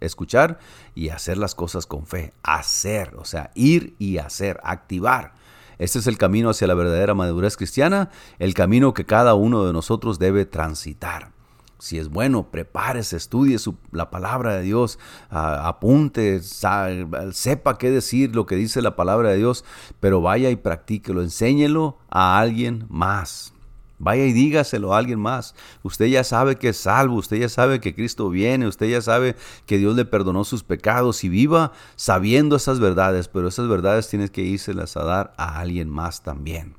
escuchar 0.00 0.60
y 0.94 1.08
hacer 1.08 1.38
las 1.38 1.56
cosas 1.56 1.86
con 1.86 2.06
fe. 2.06 2.32
Hacer, 2.42 3.14
o 3.16 3.24
sea, 3.24 3.50
ir 3.54 3.94
y 3.98 4.18
hacer, 4.18 4.60
activar. 4.62 5.32
Este 5.78 5.98
es 5.98 6.06
el 6.06 6.18
camino 6.18 6.50
hacia 6.50 6.66
la 6.66 6.74
verdadera 6.74 7.14
madurez 7.14 7.56
cristiana, 7.56 8.10
el 8.38 8.54
camino 8.54 8.94
que 8.94 9.06
cada 9.06 9.34
uno 9.34 9.64
de 9.64 9.72
nosotros 9.72 10.18
debe 10.18 10.44
transitar. 10.44 11.32
Si 11.80 11.96
es 11.96 12.08
bueno, 12.08 12.50
prepárese, 12.50 13.16
estudie 13.16 13.56
la 13.92 14.10
palabra 14.10 14.56
de 14.56 14.62
Dios, 14.62 14.98
apunte, 15.30 16.40
sepa 16.42 17.78
qué 17.78 17.90
decir, 17.90 18.34
lo 18.34 18.46
que 18.46 18.56
dice 18.56 18.82
la 18.82 18.96
palabra 18.96 19.30
de 19.30 19.36
Dios, 19.36 19.64
pero 20.00 20.20
vaya 20.20 20.50
y 20.50 20.56
practíquelo, 20.56 21.22
enséñelo 21.22 21.98
a 22.10 22.40
alguien 22.40 22.86
más. 22.88 23.54
Vaya 23.98 24.24
y 24.24 24.32
dígaselo 24.32 24.94
a 24.94 24.98
alguien 24.98 25.18
más. 25.18 25.54
Usted 25.82 26.06
ya 26.06 26.22
sabe 26.22 26.56
que 26.56 26.68
es 26.68 26.76
salvo, 26.76 27.16
usted 27.16 27.38
ya 27.38 27.48
sabe 27.48 27.80
que 27.80 27.94
Cristo 27.94 28.30
viene, 28.30 28.68
usted 28.68 28.88
ya 28.88 29.02
sabe 29.02 29.34
que 29.66 29.78
Dios 29.78 29.96
le 29.96 30.04
perdonó 30.04 30.44
sus 30.44 30.62
pecados 30.62 31.24
y 31.24 31.28
viva 31.28 31.72
sabiendo 31.96 32.56
esas 32.56 32.78
verdades, 32.78 33.28
pero 33.28 33.48
esas 33.48 33.68
verdades 33.68 34.08
tienes 34.08 34.30
que 34.30 34.42
írselas 34.42 34.96
a 34.96 35.04
dar 35.04 35.34
a 35.36 35.58
alguien 35.58 35.88
más 35.88 36.22
también. 36.22 36.76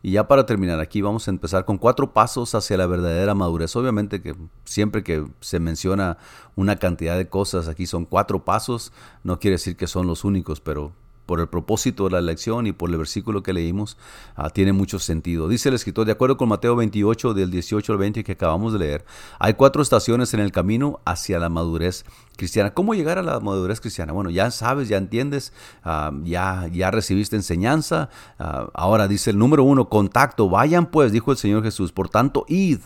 Y 0.00 0.12
ya 0.12 0.28
para 0.28 0.46
terminar 0.46 0.78
aquí 0.78 1.02
vamos 1.02 1.26
a 1.26 1.32
empezar 1.32 1.64
con 1.64 1.76
cuatro 1.76 2.12
pasos 2.12 2.54
hacia 2.54 2.76
la 2.76 2.86
verdadera 2.86 3.34
madurez. 3.34 3.74
Obviamente 3.74 4.22
que 4.22 4.36
siempre 4.64 5.02
que 5.02 5.26
se 5.40 5.58
menciona 5.58 6.18
una 6.54 6.76
cantidad 6.76 7.16
de 7.16 7.28
cosas, 7.28 7.66
aquí 7.66 7.86
son 7.86 8.04
cuatro 8.04 8.44
pasos, 8.44 8.92
no 9.24 9.40
quiere 9.40 9.56
decir 9.56 9.76
que 9.76 9.88
son 9.88 10.06
los 10.06 10.24
únicos, 10.24 10.60
pero 10.60 10.92
por 11.28 11.40
el 11.40 11.46
propósito 11.46 12.04
de 12.04 12.12
la 12.12 12.22
lección 12.22 12.66
y 12.66 12.72
por 12.72 12.88
el 12.88 12.96
versículo 12.96 13.42
que 13.42 13.52
leímos, 13.52 13.98
ah, 14.34 14.48
tiene 14.48 14.72
mucho 14.72 14.98
sentido. 14.98 15.46
Dice 15.46 15.68
el 15.68 15.74
escritor, 15.74 16.06
de 16.06 16.12
acuerdo 16.12 16.38
con 16.38 16.48
Mateo 16.48 16.74
28, 16.74 17.34
del 17.34 17.50
18 17.50 17.92
al 17.92 17.98
20 17.98 18.24
que 18.24 18.32
acabamos 18.32 18.72
de 18.72 18.78
leer, 18.78 19.04
hay 19.38 19.52
cuatro 19.52 19.82
estaciones 19.82 20.32
en 20.32 20.40
el 20.40 20.52
camino 20.52 21.00
hacia 21.04 21.38
la 21.38 21.50
madurez 21.50 22.06
cristiana. 22.38 22.72
¿Cómo 22.72 22.94
llegar 22.94 23.18
a 23.18 23.22
la 23.22 23.40
madurez 23.40 23.78
cristiana? 23.78 24.14
Bueno, 24.14 24.30
ya 24.30 24.50
sabes, 24.50 24.88
ya 24.88 24.96
entiendes, 24.96 25.52
ah, 25.84 26.12
ya, 26.24 26.66
ya 26.72 26.90
recibiste 26.90 27.36
enseñanza. 27.36 28.08
Ah, 28.38 28.70
ahora 28.72 29.06
dice 29.06 29.28
el 29.28 29.38
número 29.38 29.64
uno, 29.64 29.90
contacto. 29.90 30.48
Vayan 30.48 30.86
pues, 30.86 31.12
dijo 31.12 31.30
el 31.30 31.36
Señor 31.36 31.62
Jesús, 31.62 31.92
por 31.92 32.08
tanto, 32.08 32.46
id 32.48 32.78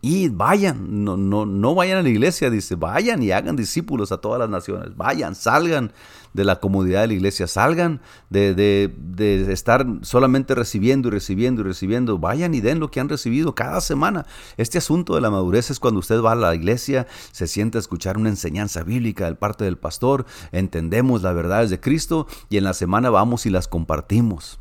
y 0.00 0.28
vayan, 0.28 1.04
no, 1.04 1.16
no, 1.16 1.44
no 1.44 1.74
vayan 1.74 1.98
a 1.98 2.02
la 2.02 2.08
iglesia, 2.08 2.50
dice, 2.50 2.76
vayan 2.76 3.20
y 3.22 3.32
hagan 3.32 3.56
discípulos 3.56 4.12
a 4.12 4.18
todas 4.18 4.38
las 4.38 4.48
naciones, 4.48 4.96
vayan, 4.96 5.34
salgan 5.34 5.92
de 6.32 6.44
la 6.44 6.60
comodidad 6.60 7.02
de 7.02 7.08
la 7.08 7.12
iglesia, 7.14 7.46
salgan 7.46 8.00
de, 8.30 8.54
de, 8.54 9.52
estar 9.52 9.86
solamente 10.02 10.54
recibiendo 10.54 11.08
y 11.08 11.10
recibiendo 11.10 11.62
y 11.62 11.64
recibiendo, 11.64 12.18
vayan 12.18 12.54
y 12.54 12.60
den 12.60 12.80
lo 12.80 12.90
que 12.90 13.00
han 13.00 13.08
recibido 13.08 13.54
cada 13.54 13.80
semana. 13.80 14.26
Este 14.56 14.78
asunto 14.78 15.14
de 15.14 15.20
la 15.20 15.30
madurez 15.30 15.70
es 15.70 15.80
cuando 15.80 16.00
usted 16.00 16.20
va 16.22 16.32
a 16.32 16.36
la 16.36 16.54
iglesia, 16.54 17.06
se 17.32 17.46
siente 17.46 17.78
a 17.78 17.80
escuchar 17.80 18.16
una 18.16 18.28
enseñanza 18.28 18.82
bíblica 18.82 19.24
del 19.24 19.36
parte 19.36 19.64
del 19.64 19.78
pastor, 19.78 20.26
entendemos 20.52 21.22
las 21.22 21.34
verdades 21.34 21.70
de 21.70 21.80
Cristo 21.80 22.26
y 22.48 22.56
en 22.56 22.64
la 22.64 22.74
semana 22.74 23.10
vamos 23.10 23.46
y 23.46 23.50
las 23.50 23.68
compartimos. 23.68 24.58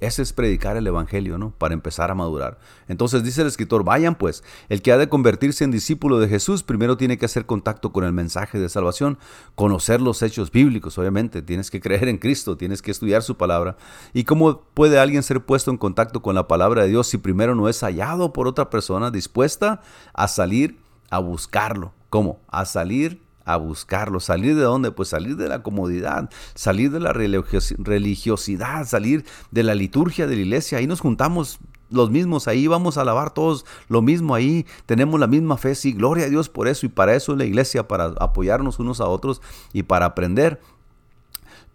Ese 0.00 0.22
es 0.22 0.32
predicar 0.32 0.76
el 0.76 0.86
Evangelio, 0.86 1.38
¿no? 1.38 1.50
Para 1.50 1.74
empezar 1.74 2.10
a 2.10 2.14
madurar. 2.14 2.58
Entonces 2.86 3.24
dice 3.24 3.42
el 3.42 3.48
escritor, 3.48 3.84
vayan 3.84 4.14
pues, 4.14 4.44
el 4.68 4.82
que 4.82 4.92
ha 4.92 4.98
de 4.98 5.08
convertirse 5.08 5.64
en 5.64 5.70
discípulo 5.70 6.18
de 6.20 6.28
Jesús, 6.28 6.62
primero 6.62 6.96
tiene 6.96 7.18
que 7.18 7.26
hacer 7.26 7.46
contacto 7.46 7.92
con 7.92 8.04
el 8.04 8.12
mensaje 8.12 8.58
de 8.58 8.68
salvación, 8.68 9.18
conocer 9.54 10.00
los 10.00 10.22
hechos 10.22 10.52
bíblicos, 10.52 10.98
obviamente, 10.98 11.42
tienes 11.42 11.70
que 11.70 11.80
creer 11.80 12.08
en 12.08 12.18
Cristo, 12.18 12.56
tienes 12.56 12.82
que 12.82 12.90
estudiar 12.90 13.22
su 13.22 13.36
palabra. 13.36 13.76
¿Y 14.12 14.24
cómo 14.24 14.60
puede 14.74 14.98
alguien 14.98 15.22
ser 15.22 15.44
puesto 15.44 15.70
en 15.70 15.78
contacto 15.78 16.22
con 16.22 16.34
la 16.34 16.48
palabra 16.48 16.82
de 16.82 16.88
Dios 16.88 17.08
si 17.08 17.18
primero 17.18 17.54
no 17.54 17.68
es 17.68 17.80
hallado 17.80 18.32
por 18.32 18.46
otra 18.46 18.70
persona 18.70 19.10
dispuesta 19.10 19.82
a 20.12 20.28
salir 20.28 20.78
a 21.10 21.18
buscarlo? 21.18 21.92
¿Cómo? 22.10 22.40
A 22.48 22.64
salir 22.64 23.27
a 23.48 23.56
buscarlo. 23.56 24.20
¿Salir 24.20 24.54
de 24.56 24.62
dónde? 24.62 24.92
Pues 24.92 25.08
salir 25.08 25.36
de 25.36 25.48
la 25.48 25.62
comodidad, 25.62 26.28
salir 26.54 26.90
de 26.90 27.00
la 27.00 27.12
religiosidad, 27.12 28.86
salir 28.86 29.24
de 29.50 29.62
la 29.62 29.74
liturgia 29.74 30.26
de 30.26 30.36
la 30.36 30.42
iglesia. 30.42 30.78
Ahí 30.78 30.86
nos 30.86 31.00
juntamos 31.00 31.58
los 31.90 32.10
mismos, 32.10 32.46
ahí 32.46 32.66
vamos 32.66 32.98
a 32.98 33.00
alabar 33.00 33.32
todos 33.32 33.64
lo 33.88 34.02
mismo, 34.02 34.34
ahí 34.34 34.66
tenemos 34.84 35.18
la 35.18 35.26
misma 35.26 35.56
fe, 35.56 35.74
sí, 35.74 35.92
gloria 35.92 36.26
a 36.26 36.28
Dios 36.28 36.50
por 36.50 36.68
eso 36.68 36.84
y 36.84 36.90
para 36.90 37.14
eso 37.14 37.32
es 37.32 37.38
la 37.38 37.46
iglesia, 37.46 37.88
para 37.88 38.12
apoyarnos 38.20 38.78
unos 38.78 39.00
a 39.00 39.06
otros 39.06 39.40
y 39.72 39.84
para 39.84 40.04
aprender. 40.04 40.60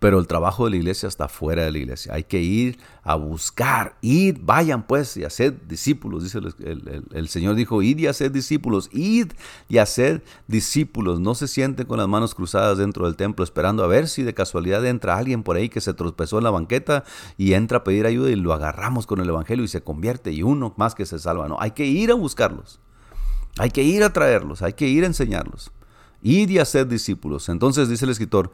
Pero 0.04 0.20
el 0.20 0.28
trabajo 0.28 0.66
de 0.66 0.72
la 0.72 0.76
iglesia 0.76 1.08
está 1.08 1.30
fuera 1.30 1.64
de 1.64 1.72
la 1.72 1.78
iglesia. 1.78 2.14
Hay 2.14 2.26
que 2.26 2.41
ir 2.41 2.78
a 3.04 3.16
buscar. 3.16 3.95
Id, 4.01 4.38
vayan 4.41 4.86
pues 4.86 5.16
y 5.16 5.24
haced 5.24 5.54
discípulos. 5.54 6.26
Dice 6.26 6.39
el, 6.39 7.30
Señor 7.30 7.56
dijo, 7.56 7.82
id 7.82 7.99
y 7.99 8.08
haced 8.08 8.30
discípulos. 8.30 8.89
Id 8.91 9.32
y 9.70 9.78
haced 9.78 10.22
discípulos. 10.45 11.22
No 11.22 11.36
se 11.36 11.47
sienten 11.47 11.88
con 11.88 11.99
las 11.99 12.10
manos 12.10 12.36
cruzadas 12.36 12.80
dentro 12.80 13.06
del 13.06 13.16
templo 13.16 13.45
esperando 13.45 13.82
a 13.82 13.88
ver 13.88 14.10
si 14.10 14.24
de 14.24 14.34
casualidad 14.34 14.86
entra 14.86 15.16
alguien 15.16 15.41
por 15.41 15.56
ahí 15.56 15.70
que 15.70 15.80
se 15.80 15.93
tropezó 15.93 16.38
en 16.38 16.43
la 16.43 16.51
banqueta 16.51 17.06
y 17.38 17.54
entra 17.54 17.78
a 17.78 17.84
pedir 17.86 18.06
ayuda 18.06 18.30
y 18.30 18.36
lo 18.36 18.51
agarramos 18.51 19.08
con 19.08 19.22
el 19.22 19.30
Evangelio 19.30 19.64
y 19.64 19.70
se 19.70 19.84
convierte 19.84 20.34
y 20.34 20.43
uno 20.43 20.74
más 20.76 20.95
que 20.95 21.06
se 21.06 21.18
salva. 21.18 21.47
No, 21.47 21.56
hay 21.62 21.72
que 21.72 21.86
ir 21.86 22.12
a 22.12 22.16
buscarlos. 22.16 22.82
Hay 23.58 23.72
que 23.72 23.84
ir 23.84 24.04
a 24.04 24.12
traerlos. 24.12 24.64
Hay 24.64 24.74
que 24.74 24.86
ir 24.86 25.06
a 25.06 25.08
enseñarlos. 25.08 25.72
Id 26.22 26.49
y 26.49 26.60
haced 26.60 26.88
discípulos. 26.88 27.47
Entonces 27.47 27.88
dice 27.88 28.04
el 28.04 28.12
escritor, 28.12 28.51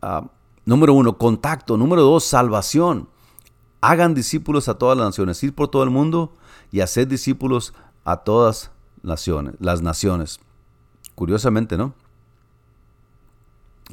ah, 0.00 0.30
Número 0.70 0.94
uno, 0.94 1.18
contacto. 1.18 1.76
Número 1.76 2.02
dos, 2.02 2.22
salvación. 2.22 3.08
Hagan 3.80 4.14
discípulos 4.14 4.68
a 4.68 4.74
todas 4.74 4.96
las 4.96 5.04
naciones. 5.04 5.42
Ir 5.42 5.52
por 5.52 5.66
todo 5.66 5.82
el 5.82 5.90
mundo 5.90 6.32
y 6.70 6.78
hacer 6.78 7.08
discípulos 7.08 7.74
a 8.04 8.18
todas 8.18 8.70
naciones, 9.02 9.54
las 9.58 9.82
naciones. 9.82 10.38
Curiosamente, 11.16 11.76
¿no? 11.76 11.92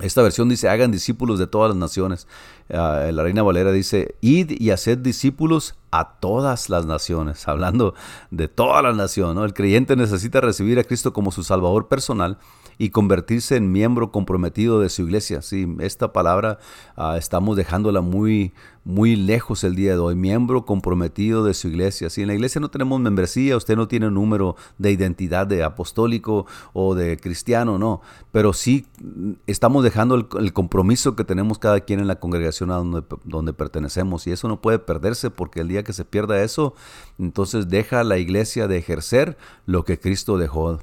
Esta 0.01 0.21
versión 0.21 0.49
dice, 0.49 0.69
hagan 0.69 0.91
discípulos 0.91 1.39
de 1.39 1.47
todas 1.47 1.69
las 1.71 1.77
naciones. 1.79 2.27
Ah, 2.71 3.09
la 3.11 3.23
Reina 3.23 3.41
Valera 3.41 3.71
dice, 3.71 4.13
id 4.21 4.51
y 4.51 4.69
haced 4.69 4.99
discípulos 4.99 5.73
a 5.91 6.19
todas 6.19 6.69
las 6.69 6.85
naciones, 6.85 7.47
hablando 7.47 7.93
de 8.31 8.47
toda 8.47 8.81
la 8.81 8.93
nación. 8.93 9.35
¿no? 9.35 9.45
El 9.45 9.53
creyente 9.53 9.95
necesita 9.95 10.41
recibir 10.41 10.79
a 10.79 10.83
Cristo 10.83 11.13
como 11.13 11.31
su 11.31 11.43
Salvador 11.43 11.87
personal 11.87 12.37
y 12.77 12.89
convertirse 12.89 13.55
en 13.55 13.71
miembro 13.71 14.11
comprometido 14.11 14.79
de 14.79 14.89
su 14.89 15.03
iglesia. 15.03 15.41
Sí, 15.41 15.67
esta 15.79 16.13
palabra 16.13 16.59
ah, 16.95 17.15
estamos 17.17 17.57
dejándola 17.57 18.01
muy, 18.01 18.53
muy 18.83 19.15
lejos 19.15 19.63
el 19.63 19.75
día 19.75 19.93
de 19.93 19.99
hoy. 19.99 20.15
Miembro 20.15 20.65
comprometido 20.65 21.43
de 21.43 21.53
su 21.53 21.69
iglesia. 21.69 22.09
Si 22.09 22.21
en 22.21 22.27
la 22.27 22.35
iglesia 22.35 22.61
no 22.61 22.69
tenemos 22.69 22.99
membresía, 22.99 23.57
usted 23.57 23.75
no 23.75 23.87
tiene 23.87 24.11
número 24.11 24.55
de 24.77 24.91
identidad 24.91 25.47
de 25.47 25.63
apostólico 25.63 26.45
o 26.73 26.93
de 26.93 27.17
cristiano, 27.17 27.79
no. 27.79 28.01
Pero 28.31 28.53
sí 28.53 28.85
mm, 29.01 29.33
estamos 29.47 29.83
dejando 29.83 30.15
el, 30.15 30.53
compromiso 30.53 31.15
que 31.15 31.23
tenemos 31.23 31.59
cada 31.59 31.81
quien 31.81 31.99
en 31.99 32.07
la 32.07 32.19
congregación 32.19 32.71
a 32.71 32.81
donde 33.23 33.53
pertenecemos. 33.53 34.27
Y 34.27 34.31
eso 34.31 34.47
no 34.47 34.61
puede 34.61 34.79
perderse 34.79 35.31
porque 35.31 35.61
el 35.61 35.67
día 35.67 35.76
que 35.83 35.93
se 35.93 36.05
pierda 36.05 36.43
eso, 36.43 36.73
entonces 37.19 37.69
deja 37.69 38.03
la 38.03 38.17
iglesia 38.17 38.67
de 38.67 38.77
ejercer 38.77 39.37
lo 39.65 39.83
que 39.83 39.99
Cristo 39.99 40.37
dejó 40.37 40.79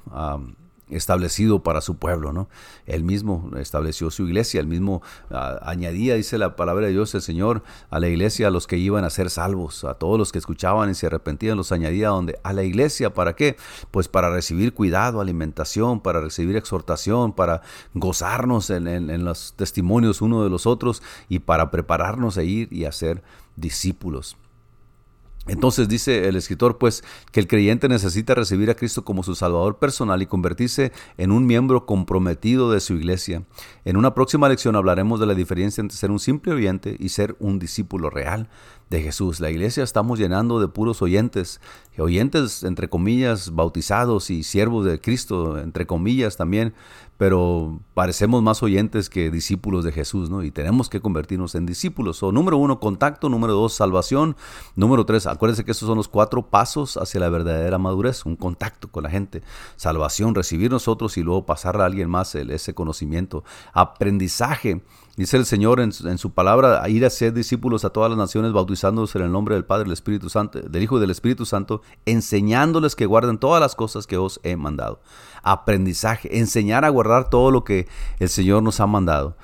establecido 0.91 1.63
para 1.63 1.81
su 1.81 1.97
pueblo, 1.97 2.33
¿no? 2.33 2.49
Él 2.87 3.05
mismo 3.05 3.51
estableció 3.57 4.11
su 4.11 4.27
iglesia, 4.27 4.61
él 4.61 4.67
mismo 4.67 5.03
ah, 5.31 5.59
añadía, 5.63 6.15
dice 6.15 6.37
la 6.37 6.57
palabra 6.57 6.87
de 6.87 6.93
Dios, 6.93 7.15
el 7.15 7.23
Señor, 7.23 7.63
a 7.91 8.01
la 8.01 8.09
iglesia 8.09 8.49
a 8.49 8.51
los 8.51 8.67
que 8.67 8.77
iban 8.77 9.05
a 9.05 9.11
ser 9.11 9.31
salvos, 9.31 9.85
a 9.85 9.95
todos 9.95 10.19
los 10.19 10.31
que 10.31 10.39
escuchaban 10.39 10.91
y 10.91 10.95
se 10.95 11.07
arrepentían, 11.07 11.57
los 11.57 11.73
añadía 11.73 12.09
donde 12.09 12.39
a 12.43 12.53
la 12.53 12.65
iglesia, 12.65 13.15
¿para 13.15 13.35
qué? 13.35 13.57
Pues 13.91 14.09
para 14.09 14.31
recibir 14.31 14.75
cuidado, 14.75 15.21
alimentación, 15.21 16.01
para 16.01 16.21
recibir 16.21 16.57
exhortación, 16.57 17.33
para 17.33 17.63
gozarnos 17.95 18.71
en, 18.71 19.25
los 19.25 19.55
testimonios 19.55 20.21
uno 20.21 20.43
de 20.45 20.51
los 20.51 20.67
otros 20.67 21.03
y 21.29 21.39
para 21.39 21.71
prepararnos 21.71 22.37
a 22.37 22.43
ir 22.43 22.71
y 22.73 22.85
a 22.85 22.93
ser 22.93 23.23
discípulos. 23.57 24.37
Entonces 25.47 25.89
dice 25.89 26.29
el 26.29 26.37
escritor 26.37 26.79
pues 26.79 27.05
que 27.31 27.41
el 27.41 27.47
creyente 27.47 27.89
necesita 27.89 28.35
recibir 28.35 28.71
a 28.71 28.77
Cristo 28.77 29.05
como 29.05 29.23
su 29.23 29.35
Salvador 29.35 29.79
personal 29.79 30.23
y 30.23 30.27
convertirse 30.27 30.93
en 31.19 31.33
un 31.33 31.47
miembro 31.47 31.85
comprometido 31.85 32.71
de 32.71 32.81
su 32.81 32.95
iglesia. 32.95 33.45
En 33.85 33.97
una 33.97 34.15
próxima 34.15 34.49
lección 34.49 34.75
hablaremos 34.77 35.21
de 35.21 35.27
la 35.27 35.35
diferencia 35.35 35.83
entre 35.83 35.99
ser 35.99 36.11
un 36.11 36.19
simple 36.19 36.53
oyente 36.53 36.97
y 36.99 37.11
ser 37.11 37.37
un 37.41 37.59
discípulo 37.59 38.09
real 38.09 38.49
de 38.95 39.03
Jesús. 39.03 39.41
La 39.41 39.51
iglesia 39.51 39.83
estamos 39.83 40.19
llenando 40.21 40.61
de 40.61 40.69
puros 40.69 41.03
oyentes, 41.03 41.61
oyentes 41.99 42.63
entre 42.63 42.89
comillas 42.89 43.55
bautizados 43.55 44.31
y 44.31 44.45
siervos 44.45 44.85
de 44.85 45.01
Cristo 45.01 45.59
entre 45.59 45.85
comillas 45.85 46.37
también, 46.37 46.75
pero 47.17 47.81
parecemos 47.95 48.43
más 48.43 48.63
oyentes 48.63 49.09
que 49.09 49.31
discípulos 49.31 49.85
de 49.85 49.93
Jesús, 49.93 50.31
¿no? 50.31 50.43
Y 50.43 50.51
tenemos 50.51 50.89
que 50.89 51.01
convertirnos 51.01 51.55
en 51.55 51.65
discípulos. 51.65 52.23
O 52.23 52.33
número 52.33 52.57
uno, 52.57 52.81
contacto. 52.81 53.29
Número 53.29 53.53
dos, 53.53 53.73
salvación. 53.73 54.37
Número 54.75 55.07
tres, 55.07 55.27
acuérdense 55.27 55.65
que 55.65 55.71
estos 55.71 55.87
son 55.87 55.97
los 55.97 56.09
cuatro 56.09 56.51
pasos 56.51 56.97
hacia 56.97 57.21
la 57.21 57.29
verdadera 57.29 57.79
madurez. 57.79 58.27
Un 58.27 58.35
contacto 58.35 58.89
con 58.89 59.05
la 59.05 59.11
gente. 59.11 59.43
Salvación, 59.77 60.35
recibir 60.35 60.73
nosotros 60.73 61.17
y 61.17 61.23
luego 61.23 61.47
pasarle 61.47 61.83
a 61.83 61.87
alguien 61.87 62.11
más 62.11 62.35
ese 62.35 62.75
conocimiento. 62.75 63.45
Aprendizaje. 63.73 64.83
Dice 65.17 65.37
el 65.37 65.47
Señor 65.47 65.79
en, 65.79 65.93
su 65.93 66.31
palabra, 66.33 66.89
ir 66.89 67.07
a 67.07 67.11
ser 67.11 67.33
discípulos 67.33 67.85
a 67.85 67.91
todas 67.91 68.11
las 68.11 68.19
naciones, 68.19 68.53
en 68.89 69.23
el 69.23 69.33
nombre 69.33 69.55
del 69.55 69.65
Padre, 69.65 69.85
del 69.85 69.93
Espíritu 69.93 70.29
Santo, 70.29 70.61
del 70.61 70.83
Hijo 70.83 71.01
del 71.01 71.11
Espíritu 71.11 71.47
Santo, 71.47 71.83
enseñándoles 72.07 72.95
que 72.97 73.07
guarden 73.07 73.39
todas 73.39 73.61
las 73.61 73.75
cosas 73.75 74.07
que 74.07 74.19
os 74.19 74.41
he 74.43 74.57
mandado. 74.57 75.01
Aprendizaje, 75.43 76.39
enseñar 76.39 76.85
a 76.85 76.91
guardar 76.91 77.31
todo 77.31 77.51
lo 77.51 77.65
que 77.65 77.89
el 78.19 78.29
Señor 78.29 78.63
nos 78.63 78.81
ha 78.81 78.87
mandado. 78.87 79.37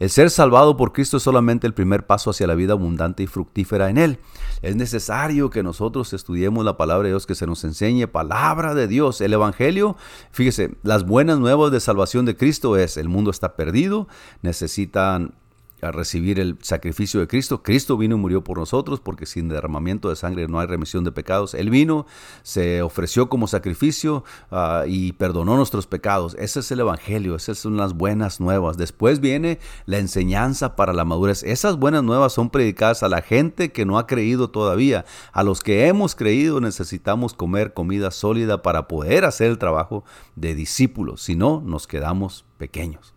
El 0.00 0.10
ser 0.10 0.28
salvado 0.30 0.76
por 0.76 0.92
Cristo 0.92 1.18
es 1.18 1.22
solamente 1.22 1.66
el 1.66 1.72
primer 1.72 2.04
paso 2.04 2.30
hacia 2.30 2.48
la 2.48 2.56
vida 2.56 2.72
abundante 2.72 3.22
y 3.22 3.26
fructífera 3.26 3.90
en 3.90 3.96
Él. 3.96 4.18
Es 4.60 4.74
necesario 4.74 5.50
que 5.50 5.62
nosotros 5.62 6.12
estudiemos 6.12 6.64
la 6.64 6.76
palabra 6.76 7.04
de 7.04 7.10
Dios, 7.10 7.26
que 7.26 7.36
se 7.36 7.46
nos 7.46 7.62
enseñe 7.62 8.06
palabra 8.08 8.74
de 8.74 8.88
Dios. 8.88 9.20
El 9.20 9.32
Evangelio, 9.32 9.96
fíjese, 10.32 10.76
las 10.82 11.06
buenas 11.06 11.38
nuevas 11.38 11.70
de 11.70 11.78
salvación 11.78 12.26
de 12.26 12.36
Cristo 12.36 12.76
es, 12.76 12.96
el 12.96 13.08
mundo 13.08 13.30
está 13.30 13.54
perdido, 13.54 14.08
necesitan 14.42 15.34
a 15.82 15.92
recibir 15.92 16.40
el 16.40 16.58
sacrificio 16.62 17.20
de 17.20 17.26
Cristo. 17.26 17.62
Cristo 17.62 17.96
vino 17.96 18.16
y 18.16 18.18
murió 18.18 18.42
por 18.42 18.58
nosotros 18.58 19.00
porque 19.00 19.26
sin 19.26 19.48
derramamiento 19.48 20.08
de 20.08 20.16
sangre 20.16 20.48
no 20.48 20.60
hay 20.60 20.66
remisión 20.66 21.04
de 21.04 21.12
pecados. 21.12 21.54
Él 21.54 21.70
vino, 21.70 22.06
se 22.42 22.82
ofreció 22.82 23.28
como 23.28 23.46
sacrificio 23.46 24.24
ah, 24.50 24.84
y 24.86 25.12
perdonó 25.12 25.56
nuestros 25.56 25.86
pecados. 25.86 26.36
Ese 26.38 26.60
es 26.60 26.70
el 26.70 26.80
Evangelio, 26.80 27.36
esas 27.36 27.58
son 27.58 27.76
las 27.76 27.94
buenas 27.94 28.40
nuevas. 28.40 28.76
Después 28.76 29.20
viene 29.20 29.58
la 29.86 29.98
enseñanza 29.98 30.76
para 30.76 30.92
la 30.92 31.04
madurez. 31.04 31.42
Esas 31.42 31.78
buenas 31.78 32.02
nuevas 32.02 32.32
son 32.32 32.50
predicadas 32.50 33.02
a 33.02 33.08
la 33.08 33.22
gente 33.22 33.72
que 33.72 33.84
no 33.84 33.98
ha 33.98 34.06
creído 34.06 34.50
todavía. 34.50 35.04
A 35.32 35.42
los 35.42 35.62
que 35.62 35.86
hemos 35.86 36.14
creído 36.14 36.60
necesitamos 36.60 37.34
comer 37.34 37.74
comida 37.74 38.10
sólida 38.10 38.62
para 38.62 38.88
poder 38.88 39.24
hacer 39.24 39.50
el 39.50 39.58
trabajo 39.58 40.04
de 40.36 40.54
discípulos. 40.54 41.22
Si 41.22 41.36
no, 41.36 41.62
nos 41.64 41.86
quedamos 41.86 42.44
pequeños. 42.58 43.13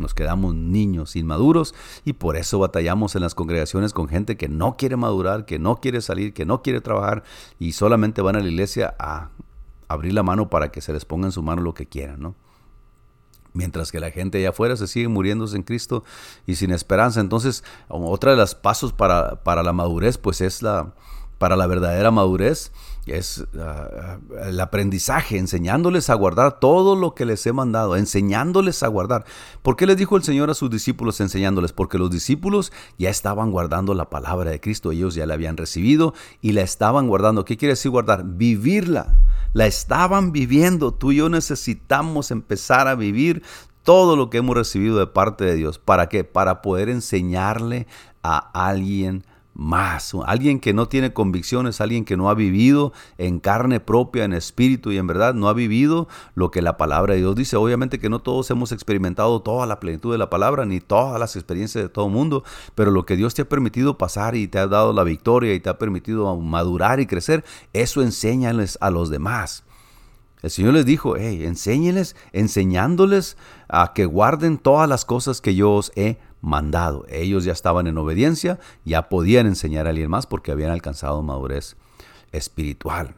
Nos 0.00 0.14
quedamos 0.14 0.54
niños 0.54 1.16
inmaduros 1.16 1.74
y 2.04 2.14
por 2.14 2.36
eso 2.36 2.58
batallamos 2.58 3.14
en 3.14 3.22
las 3.22 3.34
congregaciones 3.34 3.92
con 3.92 4.08
gente 4.08 4.36
que 4.36 4.48
no 4.48 4.76
quiere 4.76 4.96
madurar, 4.96 5.44
que 5.44 5.58
no 5.58 5.80
quiere 5.80 6.00
salir, 6.00 6.32
que 6.32 6.44
no 6.44 6.62
quiere 6.62 6.80
trabajar 6.80 7.24
y 7.58 7.72
solamente 7.72 8.22
van 8.22 8.36
a 8.36 8.40
la 8.40 8.48
iglesia 8.48 8.94
a 8.98 9.30
abrir 9.88 10.12
la 10.12 10.22
mano 10.22 10.50
para 10.50 10.70
que 10.70 10.80
se 10.80 10.92
les 10.92 11.04
ponga 11.04 11.26
en 11.26 11.32
su 11.32 11.42
mano 11.42 11.62
lo 11.62 11.74
que 11.74 11.86
quieran, 11.86 12.20
¿no? 12.20 12.34
Mientras 13.54 13.90
que 13.90 13.98
la 13.98 14.10
gente 14.10 14.38
allá 14.38 14.50
afuera 14.50 14.76
se 14.76 14.86
sigue 14.86 15.08
muriéndose 15.08 15.56
en 15.56 15.62
Cristo 15.62 16.04
y 16.46 16.56
sin 16.56 16.70
esperanza. 16.70 17.20
Entonces, 17.20 17.64
otra 17.88 18.32
de 18.32 18.36
los 18.36 18.54
pasos 18.54 18.92
para, 18.92 19.42
para 19.42 19.62
la 19.62 19.72
madurez, 19.72 20.18
pues 20.18 20.42
es 20.42 20.62
la, 20.62 20.92
para 21.38 21.56
la 21.56 21.66
verdadera 21.66 22.10
madurez 22.10 22.72
es 23.06 23.44
ah, 23.58 23.88
ah, 24.00 24.48
el 24.48 24.60
aprendizaje, 24.60 25.38
enseñándoles 25.38 26.10
a 26.10 26.14
guardar 26.14 26.60
todo 26.60 26.96
lo 26.96 27.14
que 27.14 27.24
les 27.24 27.46
he 27.46 27.52
mandado, 27.52 27.96
enseñándoles 27.96 28.82
a 28.82 28.88
guardar. 28.88 29.24
¿Por 29.62 29.76
qué 29.76 29.86
les 29.86 29.96
dijo 29.96 30.16
el 30.16 30.22
Señor 30.22 30.50
a 30.50 30.54
sus 30.54 30.70
discípulos 30.70 31.20
enseñándoles? 31.20 31.72
Porque 31.72 31.98
los 31.98 32.10
discípulos 32.10 32.72
ya 32.98 33.10
estaban 33.10 33.50
guardando 33.50 33.94
la 33.94 34.10
palabra 34.10 34.50
de 34.50 34.60
Cristo, 34.60 34.92
ellos 34.92 35.14
ya 35.14 35.26
la 35.26 35.34
habían 35.34 35.56
recibido 35.56 36.14
y 36.42 36.52
la 36.52 36.62
estaban 36.62 37.08
guardando. 37.08 37.44
¿Qué 37.44 37.56
quiere 37.56 37.72
decir 37.72 37.90
guardar? 37.90 38.24
Vivirla. 38.24 39.18
La 39.52 39.66
estaban 39.66 40.32
viviendo. 40.32 40.92
Tú 40.92 41.12
y 41.12 41.16
yo 41.16 41.28
necesitamos 41.28 42.30
empezar 42.30 42.88
a 42.88 42.94
vivir 42.94 43.42
todo 43.82 44.16
lo 44.16 44.28
que 44.28 44.38
hemos 44.38 44.54
recibido 44.54 44.98
de 44.98 45.06
parte 45.06 45.44
de 45.44 45.54
Dios. 45.54 45.78
¿Para 45.78 46.08
qué? 46.10 46.24
Para 46.24 46.60
poder 46.60 46.90
enseñarle 46.90 47.86
a 48.22 48.36
alguien 48.68 49.24
más. 49.58 50.12
Alguien 50.24 50.60
que 50.60 50.72
no 50.72 50.88
tiene 50.88 51.12
convicciones, 51.12 51.80
alguien 51.80 52.04
que 52.04 52.16
no 52.16 52.30
ha 52.30 52.34
vivido 52.34 52.92
en 53.18 53.40
carne 53.40 53.80
propia, 53.80 54.24
en 54.24 54.32
espíritu 54.32 54.92
y 54.92 54.98
en 54.98 55.08
verdad, 55.08 55.34
no 55.34 55.48
ha 55.48 55.52
vivido 55.52 56.08
lo 56.34 56.50
que 56.50 56.62
la 56.62 56.76
palabra 56.76 57.14
de 57.14 57.20
Dios 57.20 57.34
dice. 57.34 57.56
Obviamente 57.56 57.98
que 57.98 58.08
no 58.08 58.20
todos 58.20 58.50
hemos 58.50 58.70
experimentado 58.70 59.42
toda 59.42 59.66
la 59.66 59.80
plenitud 59.80 60.12
de 60.12 60.18
la 60.18 60.30
palabra, 60.30 60.64
ni 60.64 60.80
todas 60.80 61.18
las 61.18 61.34
experiencias 61.34 61.82
de 61.82 61.88
todo 61.88 62.08
mundo, 62.08 62.44
pero 62.76 62.92
lo 62.92 63.04
que 63.04 63.16
Dios 63.16 63.34
te 63.34 63.42
ha 63.42 63.48
permitido 63.48 63.98
pasar 63.98 64.36
y 64.36 64.46
te 64.46 64.60
ha 64.60 64.68
dado 64.68 64.92
la 64.92 65.02
victoria 65.02 65.52
y 65.52 65.60
te 65.60 65.68
ha 65.68 65.76
permitido 65.76 66.34
madurar 66.36 67.00
y 67.00 67.06
crecer, 67.06 67.44
eso 67.72 68.00
enséñales 68.00 68.78
a 68.80 68.90
los 68.90 69.10
demás. 69.10 69.64
El 70.40 70.50
Señor 70.50 70.74
les 70.74 70.86
dijo, 70.86 71.16
hey, 71.16 71.44
enséñeles, 71.44 72.14
enseñándoles 72.32 73.36
a 73.68 73.92
que 73.92 74.06
guarden 74.06 74.58
todas 74.58 74.88
las 74.88 75.04
cosas 75.04 75.40
que 75.40 75.56
yo 75.56 75.72
os 75.72 75.90
he 75.96 76.16
mandado. 76.40 77.04
Ellos 77.08 77.44
ya 77.44 77.52
estaban 77.52 77.86
en 77.86 77.98
obediencia, 77.98 78.58
ya 78.84 79.08
podían 79.08 79.46
enseñar 79.46 79.86
a 79.86 79.90
alguien 79.90 80.10
más 80.10 80.26
porque 80.26 80.52
habían 80.52 80.70
alcanzado 80.70 81.22
madurez 81.22 81.76
espiritual. 82.32 83.14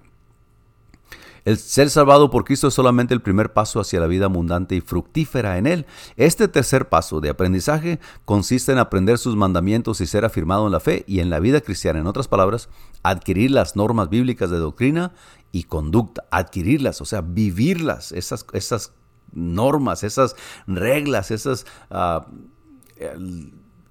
El 1.44 1.56
ser 1.56 1.88
salvado 1.88 2.30
por 2.30 2.44
Cristo 2.44 2.68
es 2.68 2.74
solamente 2.74 3.14
el 3.14 3.22
primer 3.22 3.52
paso 3.52 3.80
hacia 3.80 4.00
la 4.00 4.06
vida 4.06 4.26
abundante 4.26 4.74
y 4.76 4.80
fructífera 4.80 5.58
en 5.58 5.66
Él. 5.66 5.86
Este 6.16 6.48
tercer 6.48 6.88
paso 6.88 7.20
de 7.20 7.30
aprendizaje 7.30 7.98
consiste 8.24 8.72
en 8.72 8.78
aprender 8.78 9.18
sus 9.18 9.36
mandamientos 9.36 10.00
y 10.00 10.06
ser 10.06 10.24
afirmado 10.24 10.66
en 10.66 10.72
la 10.72 10.80
fe 10.80 11.04
y 11.06 11.20
en 11.20 11.30
la 11.30 11.40
vida 11.40 11.60
cristiana. 11.60 12.00
En 12.00 12.06
otras 12.06 12.28
palabras, 12.28 12.68
adquirir 13.02 13.52
las 13.52 13.74
normas 13.74 14.10
bíblicas 14.10 14.50
de 14.50 14.58
doctrina 14.58 15.12
y 15.50 15.64
conducta, 15.64 16.24
adquirirlas, 16.30 17.00
o 17.00 17.04
sea, 17.04 17.22
vivirlas, 17.22 18.12
esas, 18.12 18.44
esas 18.52 18.92
normas, 19.32 20.04
esas 20.04 20.36
reglas, 20.66 21.30
esas... 21.30 21.66
Ah, 21.90 22.26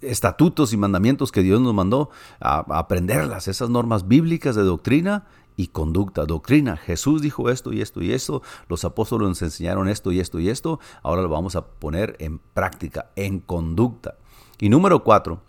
estatutos 0.02 0.74
y 0.74 0.78
mandamientos 0.78 1.32
que 1.32 1.42
Dios 1.42 1.62
nos 1.62 1.74
mandó, 1.74 2.10
a, 2.40 2.60
aprenderlas, 2.78 3.48
esas 3.48 3.70
normas 3.70 4.08
bíblicas 4.08 4.56
de 4.56 4.64
doctrina 4.64 5.28
y 5.56 5.68
conducta. 5.68 6.26
Doctrina, 6.26 6.78
Jesús 6.78 7.22
dijo 7.22 7.50
esto 7.50 7.74
y 7.74 7.82
esto 7.82 8.02
y 8.02 8.14
esto, 8.14 8.42
los 8.70 8.86
apóstoles 8.86 9.28
nos 9.28 9.42
enseñaron 9.42 9.90
esto 9.90 10.12
y 10.12 10.20
esto 10.20 10.40
y 10.40 10.50
esto, 10.50 10.80
ahora 11.04 11.22
lo 11.22 11.30
vamos 11.30 11.56
a 11.56 11.66
poner 11.66 12.16
en 12.20 12.40
práctica, 12.40 13.12
en 13.16 13.40
conducta. 13.40 14.18
Y 14.58 14.70
número 14.70 15.04
cuatro, 15.04 15.42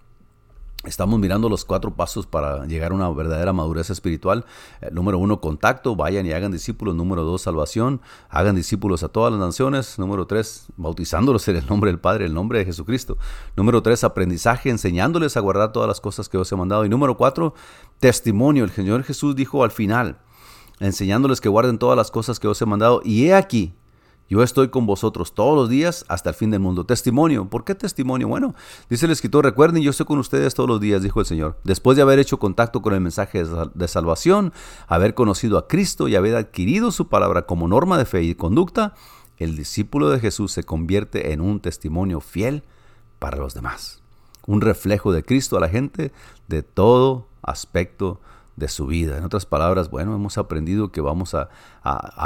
Estamos 0.84 1.20
mirando 1.20 1.50
los 1.50 1.66
cuatro 1.66 1.94
pasos 1.94 2.26
para 2.26 2.64
llegar 2.64 2.92
a 2.92 2.94
una 2.94 3.10
verdadera 3.10 3.52
madurez 3.52 3.90
espiritual. 3.90 4.46
Eh, 4.80 4.88
número 4.90 5.18
uno, 5.18 5.38
contacto, 5.38 5.94
vayan 5.94 6.24
y 6.24 6.32
hagan 6.32 6.52
discípulos. 6.52 6.94
Número 6.94 7.22
dos, 7.22 7.42
salvación, 7.42 8.00
hagan 8.30 8.56
discípulos 8.56 9.02
a 9.02 9.08
todas 9.08 9.30
las 9.30 9.40
naciones. 9.42 9.98
Número 9.98 10.26
tres, 10.26 10.68
bautizándolos 10.78 11.46
en 11.48 11.56
el 11.56 11.66
nombre 11.66 11.90
del 11.90 12.00
Padre, 12.00 12.24
el 12.24 12.32
nombre 12.32 12.60
de 12.60 12.64
Jesucristo. 12.64 13.18
Número 13.56 13.82
tres, 13.82 14.04
aprendizaje, 14.04 14.70
enseñándoles 14.70 15.36
a 15.36 15.40
guardar 15.40 15.70
todas 15.70 15.86
las 15.86 16.00
cosas 16.00 16.30
que 16.30 16.38
os 16.38 16.50
he 16.50 16.56
mandado. 16.56 16.86
Y 16.86 16.88
número 16.88 17.14
cuatro, 17.18 17.52
testimonio. 17.98 18.64
El 18.64 18.70
Señor 18.70 19.02
Jesús 19.02 19.36
dijo 19.36 19.62
al 19.64 19.72
final, 19.72 20.18
enseñándoles 20.78 21.42
que 21.42 21.50
guarden 21.50 21.78
todas 21.78 21.96
las 21.98 22.10
cosas 22.10 22.40
que 22.40 22.48
os 22.48 22.60
he 22.62 22.64
mandado. 22.64 23.02
Y 23.04 23.26
he 23.26 23.34
aquí, 23.34 23.74
yo 24.30 24.44
estoy 24.44 24.68
con 24.68 24.86
vosotros 24.86 25.34
todos 25.34 25.56
los 25.56 25.68
días 25.68 26.04
hasta 26.06 26.30
el 26.30 26.36
fin 26.36 26.52
del 26.52 26.60
mundo. 26.60 26.86
Testimonio. 26.86 27.50
¿Por 27.50 27.64
qué 27.64 27.74
testimonio? 27.74 28.28
Bueno, 28.28 28.54
dice 28.88 29.06
el 29.06 29.12
escritor, 29.12 29.44
recuerden, 29.44 29.82
yo 29.82 29.90
estoy 29.90 30.06
con 30.06 30.20
ustedes 30.20 30.54
todos 30.54 30.68
los 30.68 30.80
días, 30.80 31.02
dijo 31.02 31.18
el 31.18 31.26
Señor. 31.26 31.58
Después 31.64 31.96
de 31.96 32.02
haber 32.02 32.20
hecho 32.20 32.38
contacto 32.38 32.80
con 32.80 32.94
el 32.94 33.00
mensaje 33.00 33.42
de 33.44 33.88
salvación, 33.88 34.52
haber 34.86 35.14
conocido 35.14 35.58
a 35.58 35.66
Cristo 35.66 36.06
y 36.06 36.14
haber 36.14 36.36
adquirido 36.36 36.92
su 36.92 37.08
palabra 37.08 37.42
como 37.46 37.66
norma 37.66 37.98
de 37.98 38.04
fe 38.04 38.22
y 38.22 38.36
conducta, 38.36 38.94
el 39.36 39.56
discípulo 39.56 40.10
de 40.10 40.20
Jesús 40.20 40.52
se 40.52 40.62
convierte 40.62 41.32
en 41.32 41.40
un 41.40 41.58
testimonio 41.58 42.20
fiel 42.20 42.62
para 43.18 43.36
los 43.36 43.52
demás. 43.52 44.00
Un 44.46 44.60
reflejo 44.60 45.12
de 45.12 45.24
Cristo 45.24 45.56
a 45.56 45.60
la 45.60 45.68
gente 45.68 46.12
de 46.46 46.62
todo 46.62 47.26
aspecto 47.42 48.20
de 48.60 48.68
su 48.68 48.86
vida. 48.86 49.18
En 49.18 49.24
otras 49.24 49.46
palabras, 49.46 49.90
bueno, 49.90 50.14
hemos 50.14 50.38
aprendido 50.38 50.92
que 50.92 51.00
vamos 51.00 51.34
a, 51.34 51.48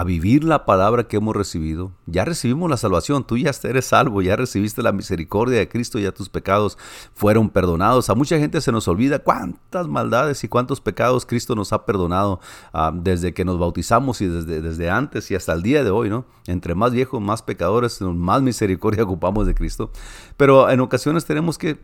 vivir 0.05 0.45
la 0.45 0.67
palabra 0.67 1.05
que 1.05 1.17
hemos 1.17 1.35
recibido. 1.35 1.93
Ya 2.07 2.25
recibimos 2.25 2.69
la 2.69 2.77
salvación, 2.77 3.25
tú 3.25 3.39
ya 3.39 3.53
eres 3.63 3.87
salvo, 3.87 4.21
ya 4.21 4.37
recibiste 4.37 4.83
la 4.83 4.93
misericordia 4.93 5.59
de 5.59 5.69
Cristo, 5.69 5.99
ya 5.99 6.13
tus 6.13 6.29
pecados 6.29 6.77
fueron 7.15 7.49
perdonados. 7.49 8.11
A 8.11 8.15
mucha 8.15 8.37
gente 8.39 8.61
se 8.61 8.73
nos 8.73 8.89
olvida 8.89 9.21
cuántas 9.21 9.87
maldades 9.87 10.43
y 10.45 10.49
cuántos 10.49 10.81
pecados 10.81 11.25
Cristo 11.25 11.55
nos 11.55 11.73
ha 11.73 11.87
perdonado 11.87 12.41
ah, 12.73 12.93
desde 12.93 13.33
que 13.33 13.45
nos 13.45 13.59
bautizamos 13.59 14.21
y 14.21 14.27
desde, 14.27 14.61
desde 14.61 14.91
antes 14.91 15.31
y 15.31 15.37
hasta 15.37 15.53
el 15.53 15.63
día 15.63 15.85
de 15.85 15.91
hoy, 15.91 16.11
¿no? 16.11 16.27
Entre 16.47 16.75
más 16.75 16.93
viejos, 16.93 17.23
más 17.23 17.43
pecadores, 17.43 18.01
más 18.03 18.43
misericordia 18.43 19.05
ocupamos 19.05 19.47
de 19.47 19.55
Cristo. 19.55 19.91
Pero 20.37 20.69
en 20.69 20.81
ocasiones 20.81 21.25
tenemos 21.25 21.57
que 21.57 21.79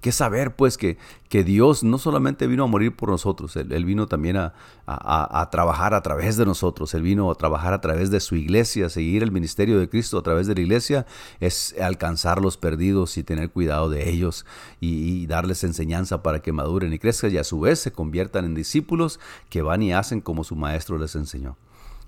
que 0.00 0.12
saber 0.12 0.54
pues 0.54 0.76
que, 0.76 0.96
que, 1.28 1.42
Dios 1.42 1.82
no 1.82 1.98
solamente 1.98 2.46
vino 2.46 2.64
a 2.64 2.66
morir 2.66 2.94
por 2.94 3.08
nosotros, 3.08 3.56
Él, 3.56 3.84
vino 3.84 4.06
también 4.06 4.36
a, 4.36 4.54
a, 4.86 5.48
trabajar 5.50 5.94
a 5.94 6.02
través 6.02 6.36
de 6.36 6.46
nosotros, 6.46 6.94
Él 6.94 7.02
vino 7.02 7.30
a 7.30 7.34
trabajar 7.34 7.72
a 7.72 7.80
través 7.80 8.10
de 8.10 8.20
su 8.20 8.36
iglesia, 8.36 8.88
seguir 8.88 9.22
el 9.22 9.32
ministerio 9.32 9.78
de 9.80 9.88
Cristo 9.88 10.18
a 10.18 10.22
través 10.22 10.46
de 10.46 10.54
la 10.54 10.60
iglesia 10.60 11.06
es 11.40 11.74
alcanzar 11.80 12.40
los 12.40 12.56
perdidos 12.56 13.18
y 13.18 13.24
tener 13.24 13.50
cuidado 13.50 13.88
de 13.88 14.08
ellos 14.08 14.46
y, 14.80 15.22
y 15.22 15.26
darles 15.26 15.64
enseñanza 15.64 16.22
para 16.22 16.40
que 16.40 16.52
maduren 16.52 16.92
y 16.92 16.98
crezcan 16.98 17.32
y 17.32 17.38
a 17.38 17.44
su 17.44 17.60
vez 17.60 17.80
se 17.80 17.92
conviertan 17.92 18.44
en 18.44 18.54
discípulos 18.54 19.18
que 19.48 19.62
van 19.62 19.82
y 19.82 19.92
hacen 19.92 20.20
como 20.20 20.44
su 20.44 20.54
maestro 20.54 20.98
les 20.98 21.16
enseñó. 21.16 21.56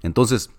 Entonces, 0.02 0.50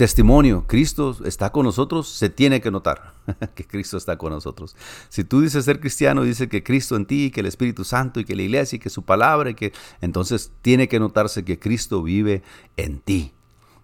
testimonio, 0.00 0.64
Cristo 0.66 1.14
está 1.26 1.52
con 1.52 1.66
nosotros, 1.66 2.08
se 2.08 2.30
tiene 2.30 2.62
que 2.62 2.70
notar 2.70 3.12
que 3.54 3.66
Cristo 3.66 3.98
está 3.98 4.16
con 4.16 4.32
nosotros. 4.32 4.74
Si 5.10 5.24
tú 5.24 5.42
dices 5.42 5.66
ser 5.66 5.78
cristiano, 5.78 6.22
dice 6.22 6.48
que 6.48 6.62
Cristo 6.62 6.96
en 6.96 7.04
ti, 7.04 7.30
que 7.30 7.40
el 7.40 7.46
Espíritu 7.46 7.84
Santo 7.84 8.18
y 8.18 8.24
que 8.24 8.34
la 8.34 8.40
iglesia 8.40 8.76
y 8.76 8.78
que 8.78 8.88
su 8.88 9.02
palabra, 9.02 9.50
y 9.50 9.54
que 9.54 9.74
entonces 10.00 10.52
tiene 10.62 10.88
que 10.88 10.98
notarse 10.98 11.44
que 11.44 11.58
Cristo 11.58 12.02
vive 12.02 12.42
en 12.78 13.00
ti. 13.00 13.34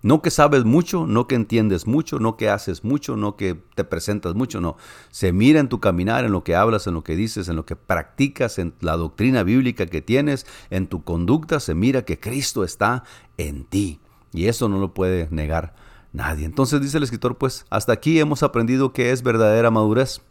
No 0.00 0.22
que 0.22 0.30
sabes 0.30 0.64
mucho, 0.64 1.06
no 1.06 1.26
que 1.26 1.34
entiendes 1.34 1.86
mucho, 1.86 2.18
no 2.18 2.38
que 2.38 2.48
haces 2.48 2.82
mucho, 2.82 3.14
no 3.18 3.36
que 3.36 3.54
te 3.74 3.84
presentas 3.84 4.34
mucho, 4.34 4.58
no. 4.62 4.78
Se 5.10 5.34
mira 5.34 5.60
en 5.60 5.68
tu 5.68 5.80
caminar, 5.80 6.24
en 6.24 6.32
lo 6.32 6.44
que 6.44 6.56
hablas, 6.56 6.86
en 6.86 6.94
lo 6.94 7.04
que 7.04 7.14
dices, 7.14 7.50
en 7.50 7.56
lo 7.56 7.66
que 7.66 7.76
practicas, 7.76 8.58
en 8.58 8.72
la 8.80 8.96
doctrina 8.96 9.42
bíblica 9.42 9.84
que 9.84 10.00
tienes, 10.00 10.46
en 10.70 10.86
tu 10.86 11.04
conducta, 11.04 11.60
se 11.60 11.74
mira 11.74 12.06
que 12.06 12.18
Cristo 12.18 12.64
está 12.64 13.04
en 13.36 13.64
ti. 13.64 14.00
Y 14.32 14.46
eso 14.46 14.70
no 14.70 14.78
lo 14.78 14.94
puede 14.94 15.28
negar 15.30 15.84
Nadie. 16.16 16.46
Entonces 16.46 16.80
dice 16.80 16.96
el 16.96 17.02
escritor, 17.02 17.36
pues 17.36 17.66
hasta 17.68 17.92
aquí 17.92 18.18
hemos 18.18 18.42
aprendido 18.42 18.94
qué 18.94 19.10
es 19.10 19.22
verdadera 19.22 19.70
madurez. 19.70 20.22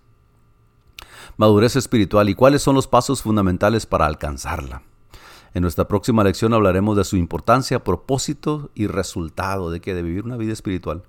Madurez 1.38 1.76
espiritual 1.76 2.28
y 2.28 2.34
cuáles 2.34 2.64
son 2.64 2.74
los 2.74 2.88
pasos 2.88 3.22
fundamentales 3.22 3.86
para 3.86 4.08
alcanzarla. 4.08 4.82
En 5.54 5.62
nuestra 5.62 5.88
próxima 5.88 6.24
lección 6.24 6.56
hablaremos 6.56 6.98
de 6.98 7.04
su 7.04 7.18
importancia, 7.18 7.84
propósito 7.84 8.72
y 8.74 8.88
resultado 8.88 9.70
de 9.70 9.80
que 9.80 9.94
de 9.94 10.02
vivir 10.02 10.26
una 10.26 10.38
vida 10.38 10.54
espiritual. 10.54 11.04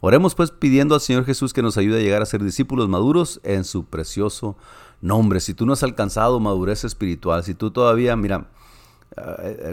Oremos 0.00 0.34
pues 0.34 0.52
pidiendo 0.52 0.94
al 0.94 1.02
Señor 1.02 1.26
Jesús 1.26 1.52
que 1.52 1.60
nos 1.60 1.76
ayude 1.76 1.98
a 1.98 2.02
llegar 2.02 2.22
a 2.22 2.26
ser 2.26 2.42
discípulos 2.42 2.88
maduros 2.88 3.42
en 3.42 3.64
su 3.64 3.84
precioso 3.84 4.56
nombre. 5.02 5.40
Si 5.40 5.52
tú 5.52 5.66
no 5.66 5.74
has 5.74 5.82
alcanzado 5.82 6.40
madurez 6.40 6.82
espiritual, 6.82 7.44
si 7.44 7.52
tú 7.52 7.72
todavía, 7.72 8.16
mira, 8.16 8.48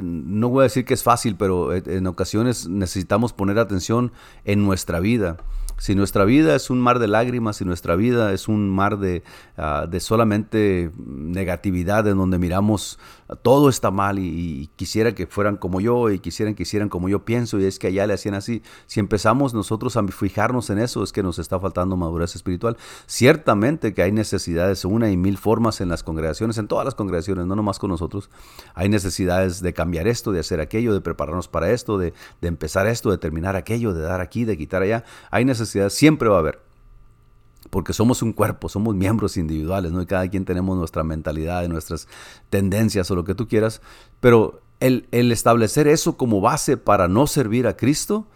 no 0.02 0.50
voy 0.50 0.62
a 0.62 0.64
decir 0.64 0.86
que 0.86 0.94
es 0.94 1.04
fácil, 1.04 1.36
pero 1.36 1.74
en 1.74 2.08
ocasiones 2.08 2.68
necesitamos 2.68 3.34
poner 3.34 3.60
atención 3.60 4.12
en 4.46 4.66
nuestra 4.66 5.00
vida. 5.00 5.38
Si 5.78 5.96
nuestra 5.96 6.26
vida 6.26 6.56
es 6.56 6.70
un 6.70 6.80
mar 6.80 7.00
de 7.00 7.08
lágrimas, 7.08 7.58
si 7.58 7.66
nuestra 7.66 7.96
vida 7.96 8.32
es 8.34 8.48
un 8.48 8.70
mar 8.70 8.98
de, 8.98 9.24
ah, 9.58 9.88
de 9.90 10.00
solamente 10.00 10.92
negatividad 10.98 12.08
en 12.08 12.18
donde 12.18 12.40
miramos 12.40 12.98
todo 13.42 13.70
está 13.70 13.90
mal 13.90 14.20
y, 14.20 14.70
quisiera 14.76 15.16
que 15.16 15.26
fueran 15.26 15.58
como 15.58 15.82
yo 15.82 16.10
y 16.12 16.20
quisieran 16.20 16.54
que 16.54 16.64
hicieran 16.64 16.90
como 16.90 17.10
yo 17.10 17.26
pienso 17.26 17.60
y 17.60 17.66
es 17.66 17.80
que 17.80 17.88
allá 17.88 18.06
le 18.06 18.14
hacían 18.14 18.36
así. 18.36 18.62
Si 18.86 19.00
empezamos 19.00 19.54
nosotros 19.54 19.98
a 19.98 20.04
fijarnos 20.08 20.70
en 20.70 20.80
eso 20.80 21.04
es 21.04 21.12
que 21.12 21.24
nos 21.24 21.40
está 21.40 21.60
faltando 21.60 21.98
madurez 21.98 22.36
espiritual. 22.36 22.78
Ciertamente 23.08 23.94
que 23.94 24.04
hay 24.04 24.12
necesidades, 24.12 24.86
una 24.86 25.10
y 25.10 25.18
mil 25.18 25.38
formas 25.38 25.82
en 25.82 25.90
las 25.90 26.04
congregaciones, 26.04 26.58
en 26.58 26.68
todas 26.68 26.86
las 26.86 26.94
congregaciones, 26.94 27.48
no 27.48 27.56
nomás 27.56 27.80
con 27.80 27.90
nosotros. 27.90 28.30
Hay 28.76 28.90
necesidades 28.90 29.62
de 29.62 29.74
cambiar 29.74 30.08
esto, 30.08 30.32
de 30.32 30.42
hacer 30.42 30.60
aquello, 30.60 30.94
de 30.94 31.02
prepararnos 31.02 31.48
para 31.48 31.72
esto, 31.72 31.98
de, 31.98 32.14
de 32.42 32.48
empezar 32.48 32.86
esto, 32.86 33.10
de 33.10 33.18
terminar 33.18 33.56
aquello, 33.56 33.94
de 33.94 34.02
dar 34.02 34.22
aquí, 34.22 34.46
de 34.46 34.58
quitar 34.58 34.84
allá. 34.84 35.04
Hay 35.32 35.46
necesidades, 35.46 35.65
siempre 35.66 36.30
va 36.30 36.38
a 36.38 36.40
haber 36.40 36.66
porque 37.70 37.94
somos 37.94 38.22
un 38.22 38.32
cuerpo, 38.32 38.70
somos 38.70 38.96
miembros 38.96 39.38
individuales, 39.38 39.92
¿no? 39.92 40.02
Y 40.02 40.06
cada 40.06 40.30
quien 40.30 40.46
tenemos 40.46 40.78
nuestra 40.78 41.04
mentalidad, 41.04 41.68
nuestras 41.68 42.08
tendencias 42.50 43.10
o 43.12 43.16
lo 43.16 43.26
que 43.26 43.36
tú 43.36 43.48
quieras, 43.48 43.82
pero 44.20 44.62
el, 44.80 45.08
el 45.12 45.32
establecer 45.32 45.88
eso 45.88 46.16
como 46.16 46.42
base 46.42 46.78
para 46.78 47.08
no 47.08 47.28
servir 47.28 47.68
a 47.68 47.76
Cristo, 47.76 48.28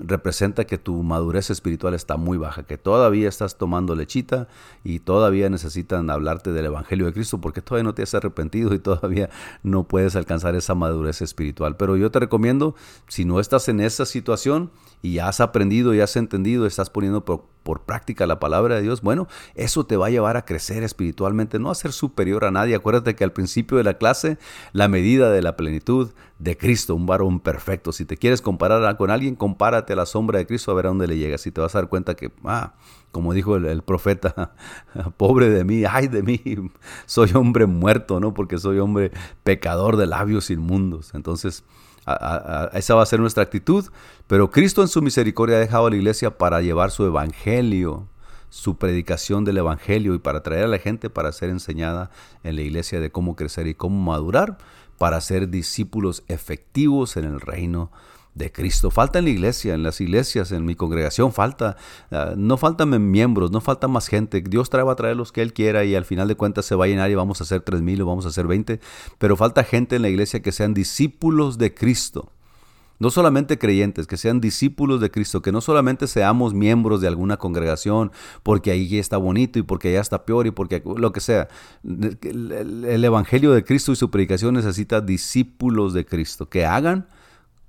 representa 0.00 0.64
que 0.64 0.78
tu 0.78 1.02
madurez 1.02 1.50
espiritual 1.50 1.94
está 1.94 2.16
muy 2.16 2.38
baja, 2.38 2.62
que 2.62 2.78
todavía 2.78 3.28
estás 3.28 3.58
tomando 3.58 3.94
lechita 3.94 4.48
y 4.84 5.00
todavía 5.00 5.50
necesitan 5.50 6.10
hablarte 6.10 6.52
del 6.52 6.66
Evangelio 6.66 7.06
de 7.06 7.12
Cristo 7.12 7.40
porque 7.40 7.62
todavía 7.62 7.84
no 7.84 7.94
te 7.94 8.02
has 8.02 8.14
arrepentido 8.14 8.74
y 8.74 8.78
todavía 8.78 9.30
no 9.62 9.84
puedes 9.84 10.16
alcanzar 10.16 10.54
esa 10.54 10.74
madurez 10.74 11.22
espiritual. 11.22 11.76
Pero 11.76 11.96
yo 11.96 12.10
te 12.10 12.20
recomiendo, 12.20 12.74
si 13.08 13.24
no 13.24 13.40
estás 13.40 13.68
en 13.68 13.80
esa 13.80 14.06
situación 14.06 14.70
y 15.02 15.14
ya 15.14 15.28
has 15.28 15.40
aprendido 15.40 15.94
y 15.94 16.00
has 16.00 16.16
entendido, 16.16 16.66
estás 16.66 16.90
poniendo 16.90 17.24
por 17.68 17.82
práctica 17.82 18.26
la 18.26 18.40
palabra 18.40 18.76
de 18.76 18.80
Dios, 18.80 19.02
bueno, 19.02 19.28
eso 19.54 19.84
te 19.84 19.98
va 19.98 20.06
a 20.06 20.08
llevar 20.08 20.38
a 20.38 20.46
crecer 20.46 20.82
espiritualmente, 20.84 21.58
no 21.58 21.70
a 21.70 21.74
ser 21.74 21.92
superior 21.92 22.46
a 22.46 22.50
nadie. 22.50 22.74
Acuérdate 22.74 23.14
que 23.14 23.24
al 23.24 23.34
principio 23.34 23.76
de 23.76 23.84
la 23.84 23.98
clase, 23.98 24.38
la 24.72 24.88
medida 24.88 25.30
de 25.30 25.42
la 25.42 25.54
plenitud 25.54 26.12
de 26.38 26.56
Cristo, 26.56 26.94
un 26.94 27.04
varón 27.04 27.40
perfecto. 27.40 27.92
Si 27.92 28.06
te 28.06 28.16
quieres 28.16 28.40
comparar 28.40 28.96
con 28.96 29.10
alguien, 29.10 29.36
compárate 29.36 29.92
a 29.92 29.96
la 29.96 30.06
sombra 30.06 30.38
de 30.38 30.46
Cristo 30.46 30.70
a 30.70 30.76
ver 30.76 30.86
a 30.86 30.88
dónde 30.88 31.08
le 31.08 31.18
llegas. 31.18 31.46
Y 31.46 31.50
te 31.50 31.60
vas 31.60 31.74
a 31.74 31.80
dar 31.80 31.90
cuenta 31.90 32.14
que, 32.14 32.32
ah, 32.44 32.72
como 33.12 33.34
dijo 33.34 33.56
el, 33.56 33.82
profeta, 33.82 34.54
pobre 35.18 35.50
de 35.50 35.62
mí, 35.64 35.84
ay 35.84 36.08
de 36.08 36.22
mí, 36.22 36.40
soy 37.04 37.32
hombre 37.34 37.66
muerto, 37.66 38.18
¿no? 38.18 38.32
Porque 38.32 38.56
soy 38.56 38.78
hombre 38.78 39.12
pecador 39.44 39.98
de 39.98 40.06
labios 40.06 40.48
inmundos. 40.48 41.12
Entonces, 41.12 41.64
esa 42.72 42.94
va 42.94 43.02
a 43.02 43.06
ser 43.06 43.20
nuestra 43.20 43.42
actitud, 43.42 43.86
pero 44.26 44.50
Cristo 44.50 44.82
en 44.82 44.88
su 44.88 45.02
misericordia 45.02 45.56
ha 45.56 45.60
dejado 45.60 45.86
a 45.86 45.90
la 45.90 45.96
iglesia 45.96 46.36
para 46.36 46.60
llevar 46.60 46.90
su 46.90 47.04
evangelio, 47.04 48.08
su 48.50 48.76
predicación 48.76 49.44
del 49.44 49.58
evangelio 49.58 50.14
y 50.14 50.18
para 50.18 50.42
traer 50.42 50.64
a 50.64 50.68
la 50.68 50.78
gente 50.78 51.10
para 51.10 51.32
ser 51.32 51.50
enseñada 51.50 52.10
en 52.44 52.56
la 52.56 52.62
iglesia 52.62 53.00
de 53.00 53.10
cómo 53.10 53.36
crecer 53.36 53.66
y 53.66 53.74
cómo 53.74 54.00
madurar 54.10 54.58
para 54.96 55.20
ser 55.20 55.48
discípulos 55.48 56.24
efectivos 56.28 57.16
en 57.16 57.24
el 57.24 57.40
reino 57.40 57.90
de 58.38 58.50
Cristo. 58.52 58.90
Falta 58.90 59.18
en 59.18 59.26
la 59.26 59.30
iglesia, 59.30 59.74
en 59.74 59.82
las 59.82 60.00
iglesias, 60.00 60.52
en 60.52 60.64
mi 60.64 60.74
congregación, 60.74 61.32
falta, 61.32 61.76
ah, 62.10 62.34
no 62.36 62.56
faltan 62.56 63.10
miembros, 63.10 63.50
no 63.50 63.60
falta 63.60 63.88
más 63.88 64.08
gente. 64.08 64.40
Dios 64.40 64.70
trae, 64.70 64.84
va 64.84 64.92
a 64.92 64.96
traer 64.96 65.16
los 65.16 65.32
que 65.32 65.42
Él 65.42 65.52
quiera 65.52 65.84
y 65.84 65.94
al 65.94 66.04
final 66.04 66.28
de 66.28 66.36
cuentas 66.36 66.64
se 66.64 66.74
va 66.74 66.86
a 66.86 66.88
llenar 66.88 67.10
y 67.10 67.14
vamos 67.14 67.40
a 67.40 67.44
hacer 67.44 67.60
tres 67.60 67.82
mil 67.82 68.00
o 68.00 68.06
vamos 68.06 68.24
a 68.24 68.28
hacer 68.28 68.46
veinte, 68.46 68.80
pero 69.18 69.36
falta 69.36 69.64
gente 69.64 69.96
en 69.96 70.02
la 70.02 70.08
iglesia 70.08 70.40
que 70.40 70.52
sean 70.52 70.72
discípulos 70.72 71.58
de 71.58 71.74
Cristo. 71.74 72.32
No 73.00 73.10
solamente 73.10 73.58
creyentes, 73.58 74.08
que 74.08 74.16
sean 74.16 74.40
discípulos 74.40 75.00
de 75.00 75.10
Cristo, 75.12 75.40
que 75.40 75.52
no 75.52 75.60
solamente 75.60 76.08
seamos 76.08 76.52
miembros 76.52 77.00
de 77.00 77.06
alguna 77.06 77.36
congregación 77.36 78.10
porque 78.42 78.72
ahí 78.72 78.98
está 78.98 79.18
bonito 79.18 79.60
y 79.60 79.62
porque 79.62 79.90
allá 79.90 80.00
está 80.00 80.24
peor 80.24 80.48
y 80.48 80.50
porque 80.50 80.82
lo 80.84 81.12
que 81.12 81.20
sea. 81.20 81.48
El 81.84 83.04
Evangelio 83.04 83.52
de 83.52 83.62
Cristo 83.62 83.92
y 83.92 83.96
su 83.96 84.10
predicación 84.10 84.54
necesita 84.54 85.00
discípulos 85.00 85.94
de 85.94 86.06
Cristo, 86.06 86.48
que 86.48 86.66
hagan 86.66 87.06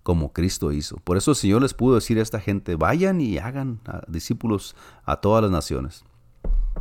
como 0.04 0.34
Cristo 0.34 0.72
hizo. 0.72 0.98
Por 0.98 1.18
eso 1.18 1.32
el 1.32 1.38
Señor 1.38 1.62
les 1.62 1.74
pudo 1.74 1.96
decir 1.96 2.20
a 2.20 2.22
esta 2.22 2.40
gente, 2.40 2.76
vayan 2.76 3.22
y 3.22 3.38
hagan 3.38 3.82
discípulos 4.08 4.76
a 5.06 5.18
todas 5.18 5.44
las 5.44 5.52
naciones, 5.52 6.04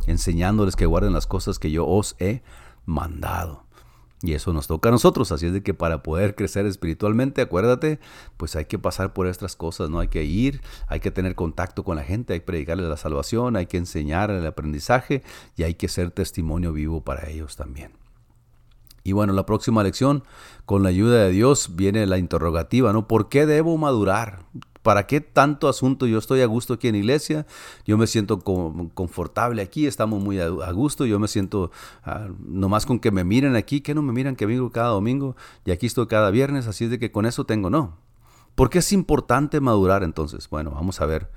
enseñándoles 0.07 0.75
que 0.75 0.85
guarden 0.85 1.13
las 1.13 1.27
cosas 1.27 1.59
que 1.59 1.71
yo 1.71 1.85
os 1.87 2.15
he 2.19 2.41
mandado. 2.85 3.65
Y 4.21 4.33
eso 4.33 4.51
nos 4.51 4.67
toca 4.67 4.89
a 4.89 4.91
nosotros, 4.91 5.31
así 5.31 5.45
es 5.45 5.53
de 5.53 5.63
que 5.63 5.73
para 5.73 6.03
poder 6.03 6.35
crecer 6.35 6.65
espiritualmente, 6.65 7.41
acuérdate, 7.41 7.99
pues 8.35 8.57
hay 8.57 8.65
que 8.65 8.77
pasar 8.77 9.13
por 9.13 9.27
estas 9.27 9.55
cosas, 9.55 9.89
¿no? 9.89 9.99
Hay 9.99 10.09
que 10.09 10.25
ir, 10.25 10.61
hay 10.87 10.99
que 10.99 11.09
tener 11.09 11.35
contacto 11.35 11.85
con 11.85 11.95
la 11.95 12.03
gente, 12.03 12.33
hay 12.33 12.41
que 12.41 12.45
predicarles 12.45 12.89
la 12.89 12.97
salvación, 12.97 13.55
hay 13.55 13.67
que 13.67 13.77
enseñar 13.77 14.29
el 14.29 14.45
aprendizaje 14.45 15.23
y 15.55 15.63
hay 15.63 15.75
que 15.75 15.87
ser 15.87 16.11
testimonio 16.11 16.73
vivo 16.73 17.01
para 17.01 17.29
ellos 17.29 17.55
también. 17.55 17.98
Y 19.03 19.13
bueno, 19.13 19.33
la 19.33 19.45
próxima 19.45 19.83
lección, 19.83 20.23
con 20.65 20.83
la 20.83 20.89
ayuda 20.89 21.23
de 21.23 21.31
Dios, 21.31 21.75
viene 21.75 22.05
la 22.05 22.17
interrogativa, 22.17 22.93
¿no? 22.93 23.07
¿Por 23.07 23.29
qué 23.29 23.45
debo 23.45 23.77
madurar? 23.77 24.43
¿Para 24.81 25.07
qué 25.07 25.19
tanto 25.19 25.67
asunto? 25.67 26.05
Yo 26.05 26.17
estoy 26.17 26.41
a 26.41 26.45
gusto 26.45 26.73
aquí 26.73 26.87
en 26.87 26.95
iglesia, 26.95 27.45
yo 27.85 27.97
me 27.97 28.07
siento 28.07 28.39
confortable 28.39 29.61
aquí, 29.61 29.87
estamos 29.87 30.21
muy 30.21 30.39
a, 30.39 30.49
gusto, 30.71 31.05
yo 31.05 31.19
me 31.19 31.27
siento 31.27 31.71
ah, 32.03 32.29
nomás 32.39 32.85
con 32.85 32.99
que 32.99 33.11
me 33.11 33.23
miren 33.23 33.55
aquí, 33.55 33.81
que 33.81 33.93
no 33.93 34.01
me 34.01 34.13
miran 34.13 34.35
que 34.35 34.45
vengo 34.45 34.71
cada 34.71 34.89
domingo 34.89 35.35
y 35.65 35.71
aquí 35.71 35.85
estoy 35.85 36.07
cada 36.07 36.31
viernes, 36.31 36.67
así 36.67 36.85
es 36.85 36.91
de 36.91 36.99
que 36.99 37.11
con 37.11 37.25
eso 37.25 37.45
tengo, 37.45 37.69
no. 37.69 37.97
¿Por 38.55 38.69
qué 38.69 38.79
es 38.79 38.91
importante 38.93 39.59
madurar 39.59 40.03
entonces? 40.03 40.49
Bueno, 40.49 40.71
vamos 40.71 41.01
a 41.01 41.05
ver 41.05 41.29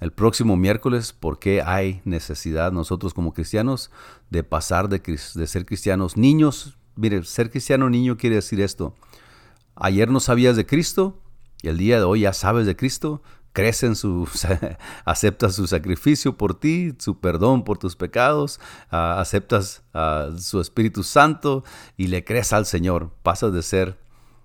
el 0.00 0.12
próximo 0.12 0.56
miércoles 0.56 1.12
por 1.12 1.38
qué 1.38 1.62
hay 1.62 2.02
necesidad 2.04 2.70
nosotros 2.72 3.14
como 3.14 3.32
cristianos 3.32 3.90
de 4.30 4.42
pasar 4.44 4.88
de 4.88 5.46
ser 5.46 5.66
cristianos 5.66 6.16
niños 6.16 6.76
Mire, 6.96 7.22
ser 7.24 7.50
cristiano 7.50 7.90
niño 7.90 8.16
quiere 8.16 8.36
decir 8.36 8.60
esto. 8.60 8.94
Ayer 9.74 10.10
no 10.10 10.18
sabías 10.18 10.56
de 10.56 10.64
Cristo 10.64 11.20
y 11.62 11.68
el 11.68 11.76
día 11.76 11.98
de 11.98 12.04
hoy 12.04 12.20
ya 12.20 12.32
sabes 12.32 12.66
de 12.66 12.74
Cristo. 12.74 13.22
Crees 13.52 13.82
en 13.82 13.96
su, 13.96 14.28
aceptas 15.04 15.54
su 15.54 15.66
sacrificio 15.66 16.36
por 16.36 16.58
ti, 16.58 16.94
su 16.98 17.20
perdón 17.20 17.64
por 17.64 17.78
tus 17.78 17.96
pecados, 17.96 18.60
ah, 18.90 19.20
aceptas 19.20 19.82
a 19.92 20.30
su 20.38 20.60
Espíritu 20.60 21.02
Santo 21.02 21.64
y 21.96 22.06
le 22.08 22.24
crees 22.24 22.52
al 22.54 22.64
Señor. 22.64 23.12
Pasas 23.22 23.52
de 23.52 23.62
ser 23.62 23.98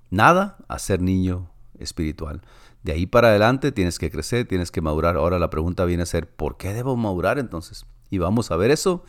nada 0.09 0.57
a 0.67 0.77
ser 0.77 1.01
niño 1.01 1.49
espiritual. 1.79 2.41
De 2.83 2.91
ahí 2.91 3.05
para 3.05 3.29
adelante 3.29 3.71
tienes 3.71 3.97
que 3.97 4.11
crecer, 4.11 4.45
tienes 4.47 4.71
que 4.71 4.81
madurar. 4.81 5.15
Ahora 5.15 5.39
la 5.39 5.49
pregunta 5.49 5.85
viene 5.85 6.03
a 6.03 6.05
ser, 6.07 6.29
¿por 6.29 6.57
qué 6.57 6.73
debo 6.73 6.97
madurar 6.97 7.39
entonces? 7.39 7.85
Y 8.09 8.17
vamos 8.17 8.51
a 8.51 8.57
ver 8.57 8.71
eso 8.71 9.05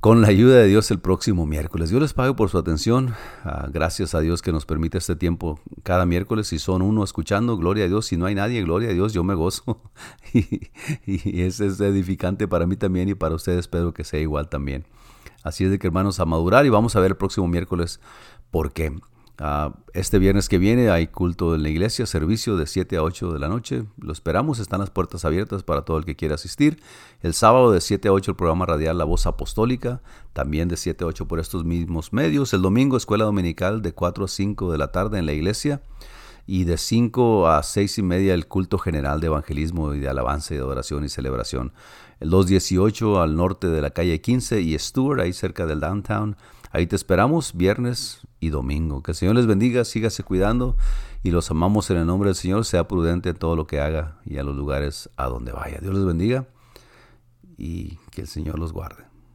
con 0.00 0.22
la 0.22 0.28
ayuda 0.28 0.56
de 0.56 0.66
Dios 0.66 0.90
el 0.90 0.98
próximo 0.98 1.44
miércoles. 1.44 1.90
Yo 1.90 2.00
les 2.00 2.14
pago 2.14 2.34
por 2.34 2.48
su 2.48 2.56
atención. 2.56 3.14
Ah, 3.44 3.68
gracias 3.70 4.14
a 4.14 4.20
Dios 4.20 4.40
que 4.40 4.50
nos 4.50 4.64
permite 4.64 4.96
este 4.96 5.14
tiempo 5.14 5.60
cada 5.82 6.06
miércoles. 6.06 6.48
Si 6.48 6.58
son 6.58 6.80
uno 6.80 7.04
escuchando, 7.04 7.58
gloria 7.58 7.84
a 7.84 7.88
Dios. 7.88 8.06
Si 8.06 8.16
no 8.16 8.24
hay 8.24 8.34
nadie, 8.34 8.62
gloria 8.62 8.88
a 8.88 8.92
Dios, 8.92 9.12
yo 9.12 9.24
me 9.24 9.34
gozo. 9.34 9.82
y, 10.32 10.66
y 11.06 11.42
es 11.42 11.60
edificante 11.60 12.48
para 12.48 12.66
mí 12.66 12.76
también 12.76 13.10
y 13.10 13.14
para 13.14 13.34
ustedes 13.34 13.58
espero 13.58 13.92
que 13.92 14.04
sea 14.04 14.20
igual 14.20 14.48
también. 14.48 14.86
Así 15.42 15.64
es 15.64 15.70
de 15.70 15.78
que 15.78 15.86
hermanos, 15.86 16.18
a 16.18 16.24
madurar 16.24 16.64
y 16.64 16.70
vamos 16.70 16.96
a 16.96 17.00
ver 17.00 17.12
el 17.12 17.16
próximo 17.16 17.46
miércoles 17.46 18.00
por 18.50 18.72
qué. 18.72 18.92
Ah, 19.42 19.72
este 19.94 20.18
viernes 20.18 20.50
que 20.50 20.58
viene 20.58 20.90
hay 20.90 21.06
culto 21.06 21.54
en 21.54 21.62
la 21.62 21.70
iglesia, 21.70 22.04
servicio 22.04 22.58
de 22.58 22.66
7 22.66 22.98
a 22.98 23.02
8 23.02 23.32
de 23.32 23.38
la 23.38 23.48
noche. 23.48 23.84
Lo 23.96 24.12
esperamos, 24.12 24.58
están 24.58 24.80
las 24.80 24.90
puertas 24.90 25.24
abiertas 25.24 25.62
para 25.62 25.80
todo 25.80 25.96
el 25.96 26.04
que 26.04 26.14
quiera 26.14 26.34
asistir. 26.34 26.82
El 27.22 27.32
sábado 27.32 27.72
de 27.72 27.80
7 27.80 28.08
a 28.08 28.12
8 28.12 28.32
el 28.32 28.36
programa 28.36 28.66
radial 28.66 28.98
La 28.98 29.04
Voz 29.04 29.24
Apostólica, 29.24 30.02
también 30.34 30.68
de 30.68 30.76
7 30.76 31.04
a 31.04 31.06
8 31.06 31.26
por 31.26 31.40
estos 31.40 31.64
mismos 31.64 32.12
medios. 32.12 32.52
El 32.52 32.60
domingo 32.60 32.98
escuela 32.98 33.24
dominical 33.24 33.80
de 33.80 33.94
4 33.94 34.26
a 34.26 34.28
5 34.28 34.72
de 34.72 34.76
la 34.76 34.92
tarde 34.92 35.18
en 35.18 35.24
la 35.24 35.32
iglesia. 35.32 35.80
Y 36.46 36.64
de 36.64 36.76
5 36.76 37.48
a 37.48 37.62
6 37.62 37.96
y 37.98 38.02
media 38.02 38.34
el 38.34 38.46
culto 38.46 38.76
general 38.76 39.20
de 39.20 39.28
evangelismo 39.28 39.94
y 39.94 40.00
de 40.00 40.08
alabanza 40.08 40.52
y 40.52 40.58
de 40.58 40.64
adoración 40.64 41.04
y 41.04 41.08
celebración. 41.08 41.72
El 42.18 42.28
218 42.28 43.22
al 43.22 43.36
norte 43.36 43.68
de 43.68 43.80
la 43.80 43.90
calle 43.90 44.20
15 44.20 44.60
y 44.60 44.78
Stewart, 44.78 45.20
ahí 45.20 45.32
cerca 45.32 45.64
del 45.64 45.80
downtown. 45.80 46.36
Ahí 46.72 46.86
te 46.86 46.96
esperamos 46.96 47.54
viernes 47.54 48.20
y 48.40 48.48
domingo. 48.48 49.02
Que 49.02 49.12
el 49.12 49.16
Señor 49.16 49.36
les 49.36 49.46
bendiga, 49.46 49.84
sígase 49.84 50.22
cuidando 50.22 50.76
y 51.22 51.30
los 51.30 51.50
amamos 51.50 51.90
en 51.90 51.98
el 51.98 52.06
nombre 52.06 52.28
del 52.28 52.36
Señor. 52.36 52.64
Sea 52.64 52.88
prudente 52.88 53.28
en 53.28 53.36
todo 53.36 53.54
lo 53.54 53.66
que 53.66 53.80
haga 53.80 54.18
y 54.24 54.38
a 54.38 54.42
los 54.42 54.56
lugares 54.56 55.10
a 55.16 55.26
donde 55.26 55.52
vaya. 55.52 55.78
Dios 55.80 55.94
les 55.94 56.04
bendiga 56.04 56.46
y 57.56 57.98
que 58.10 58.22
el 58.22 58.26
Señor 58.26 58.58
los 58.58 58.72
guarde. 58.72 59.09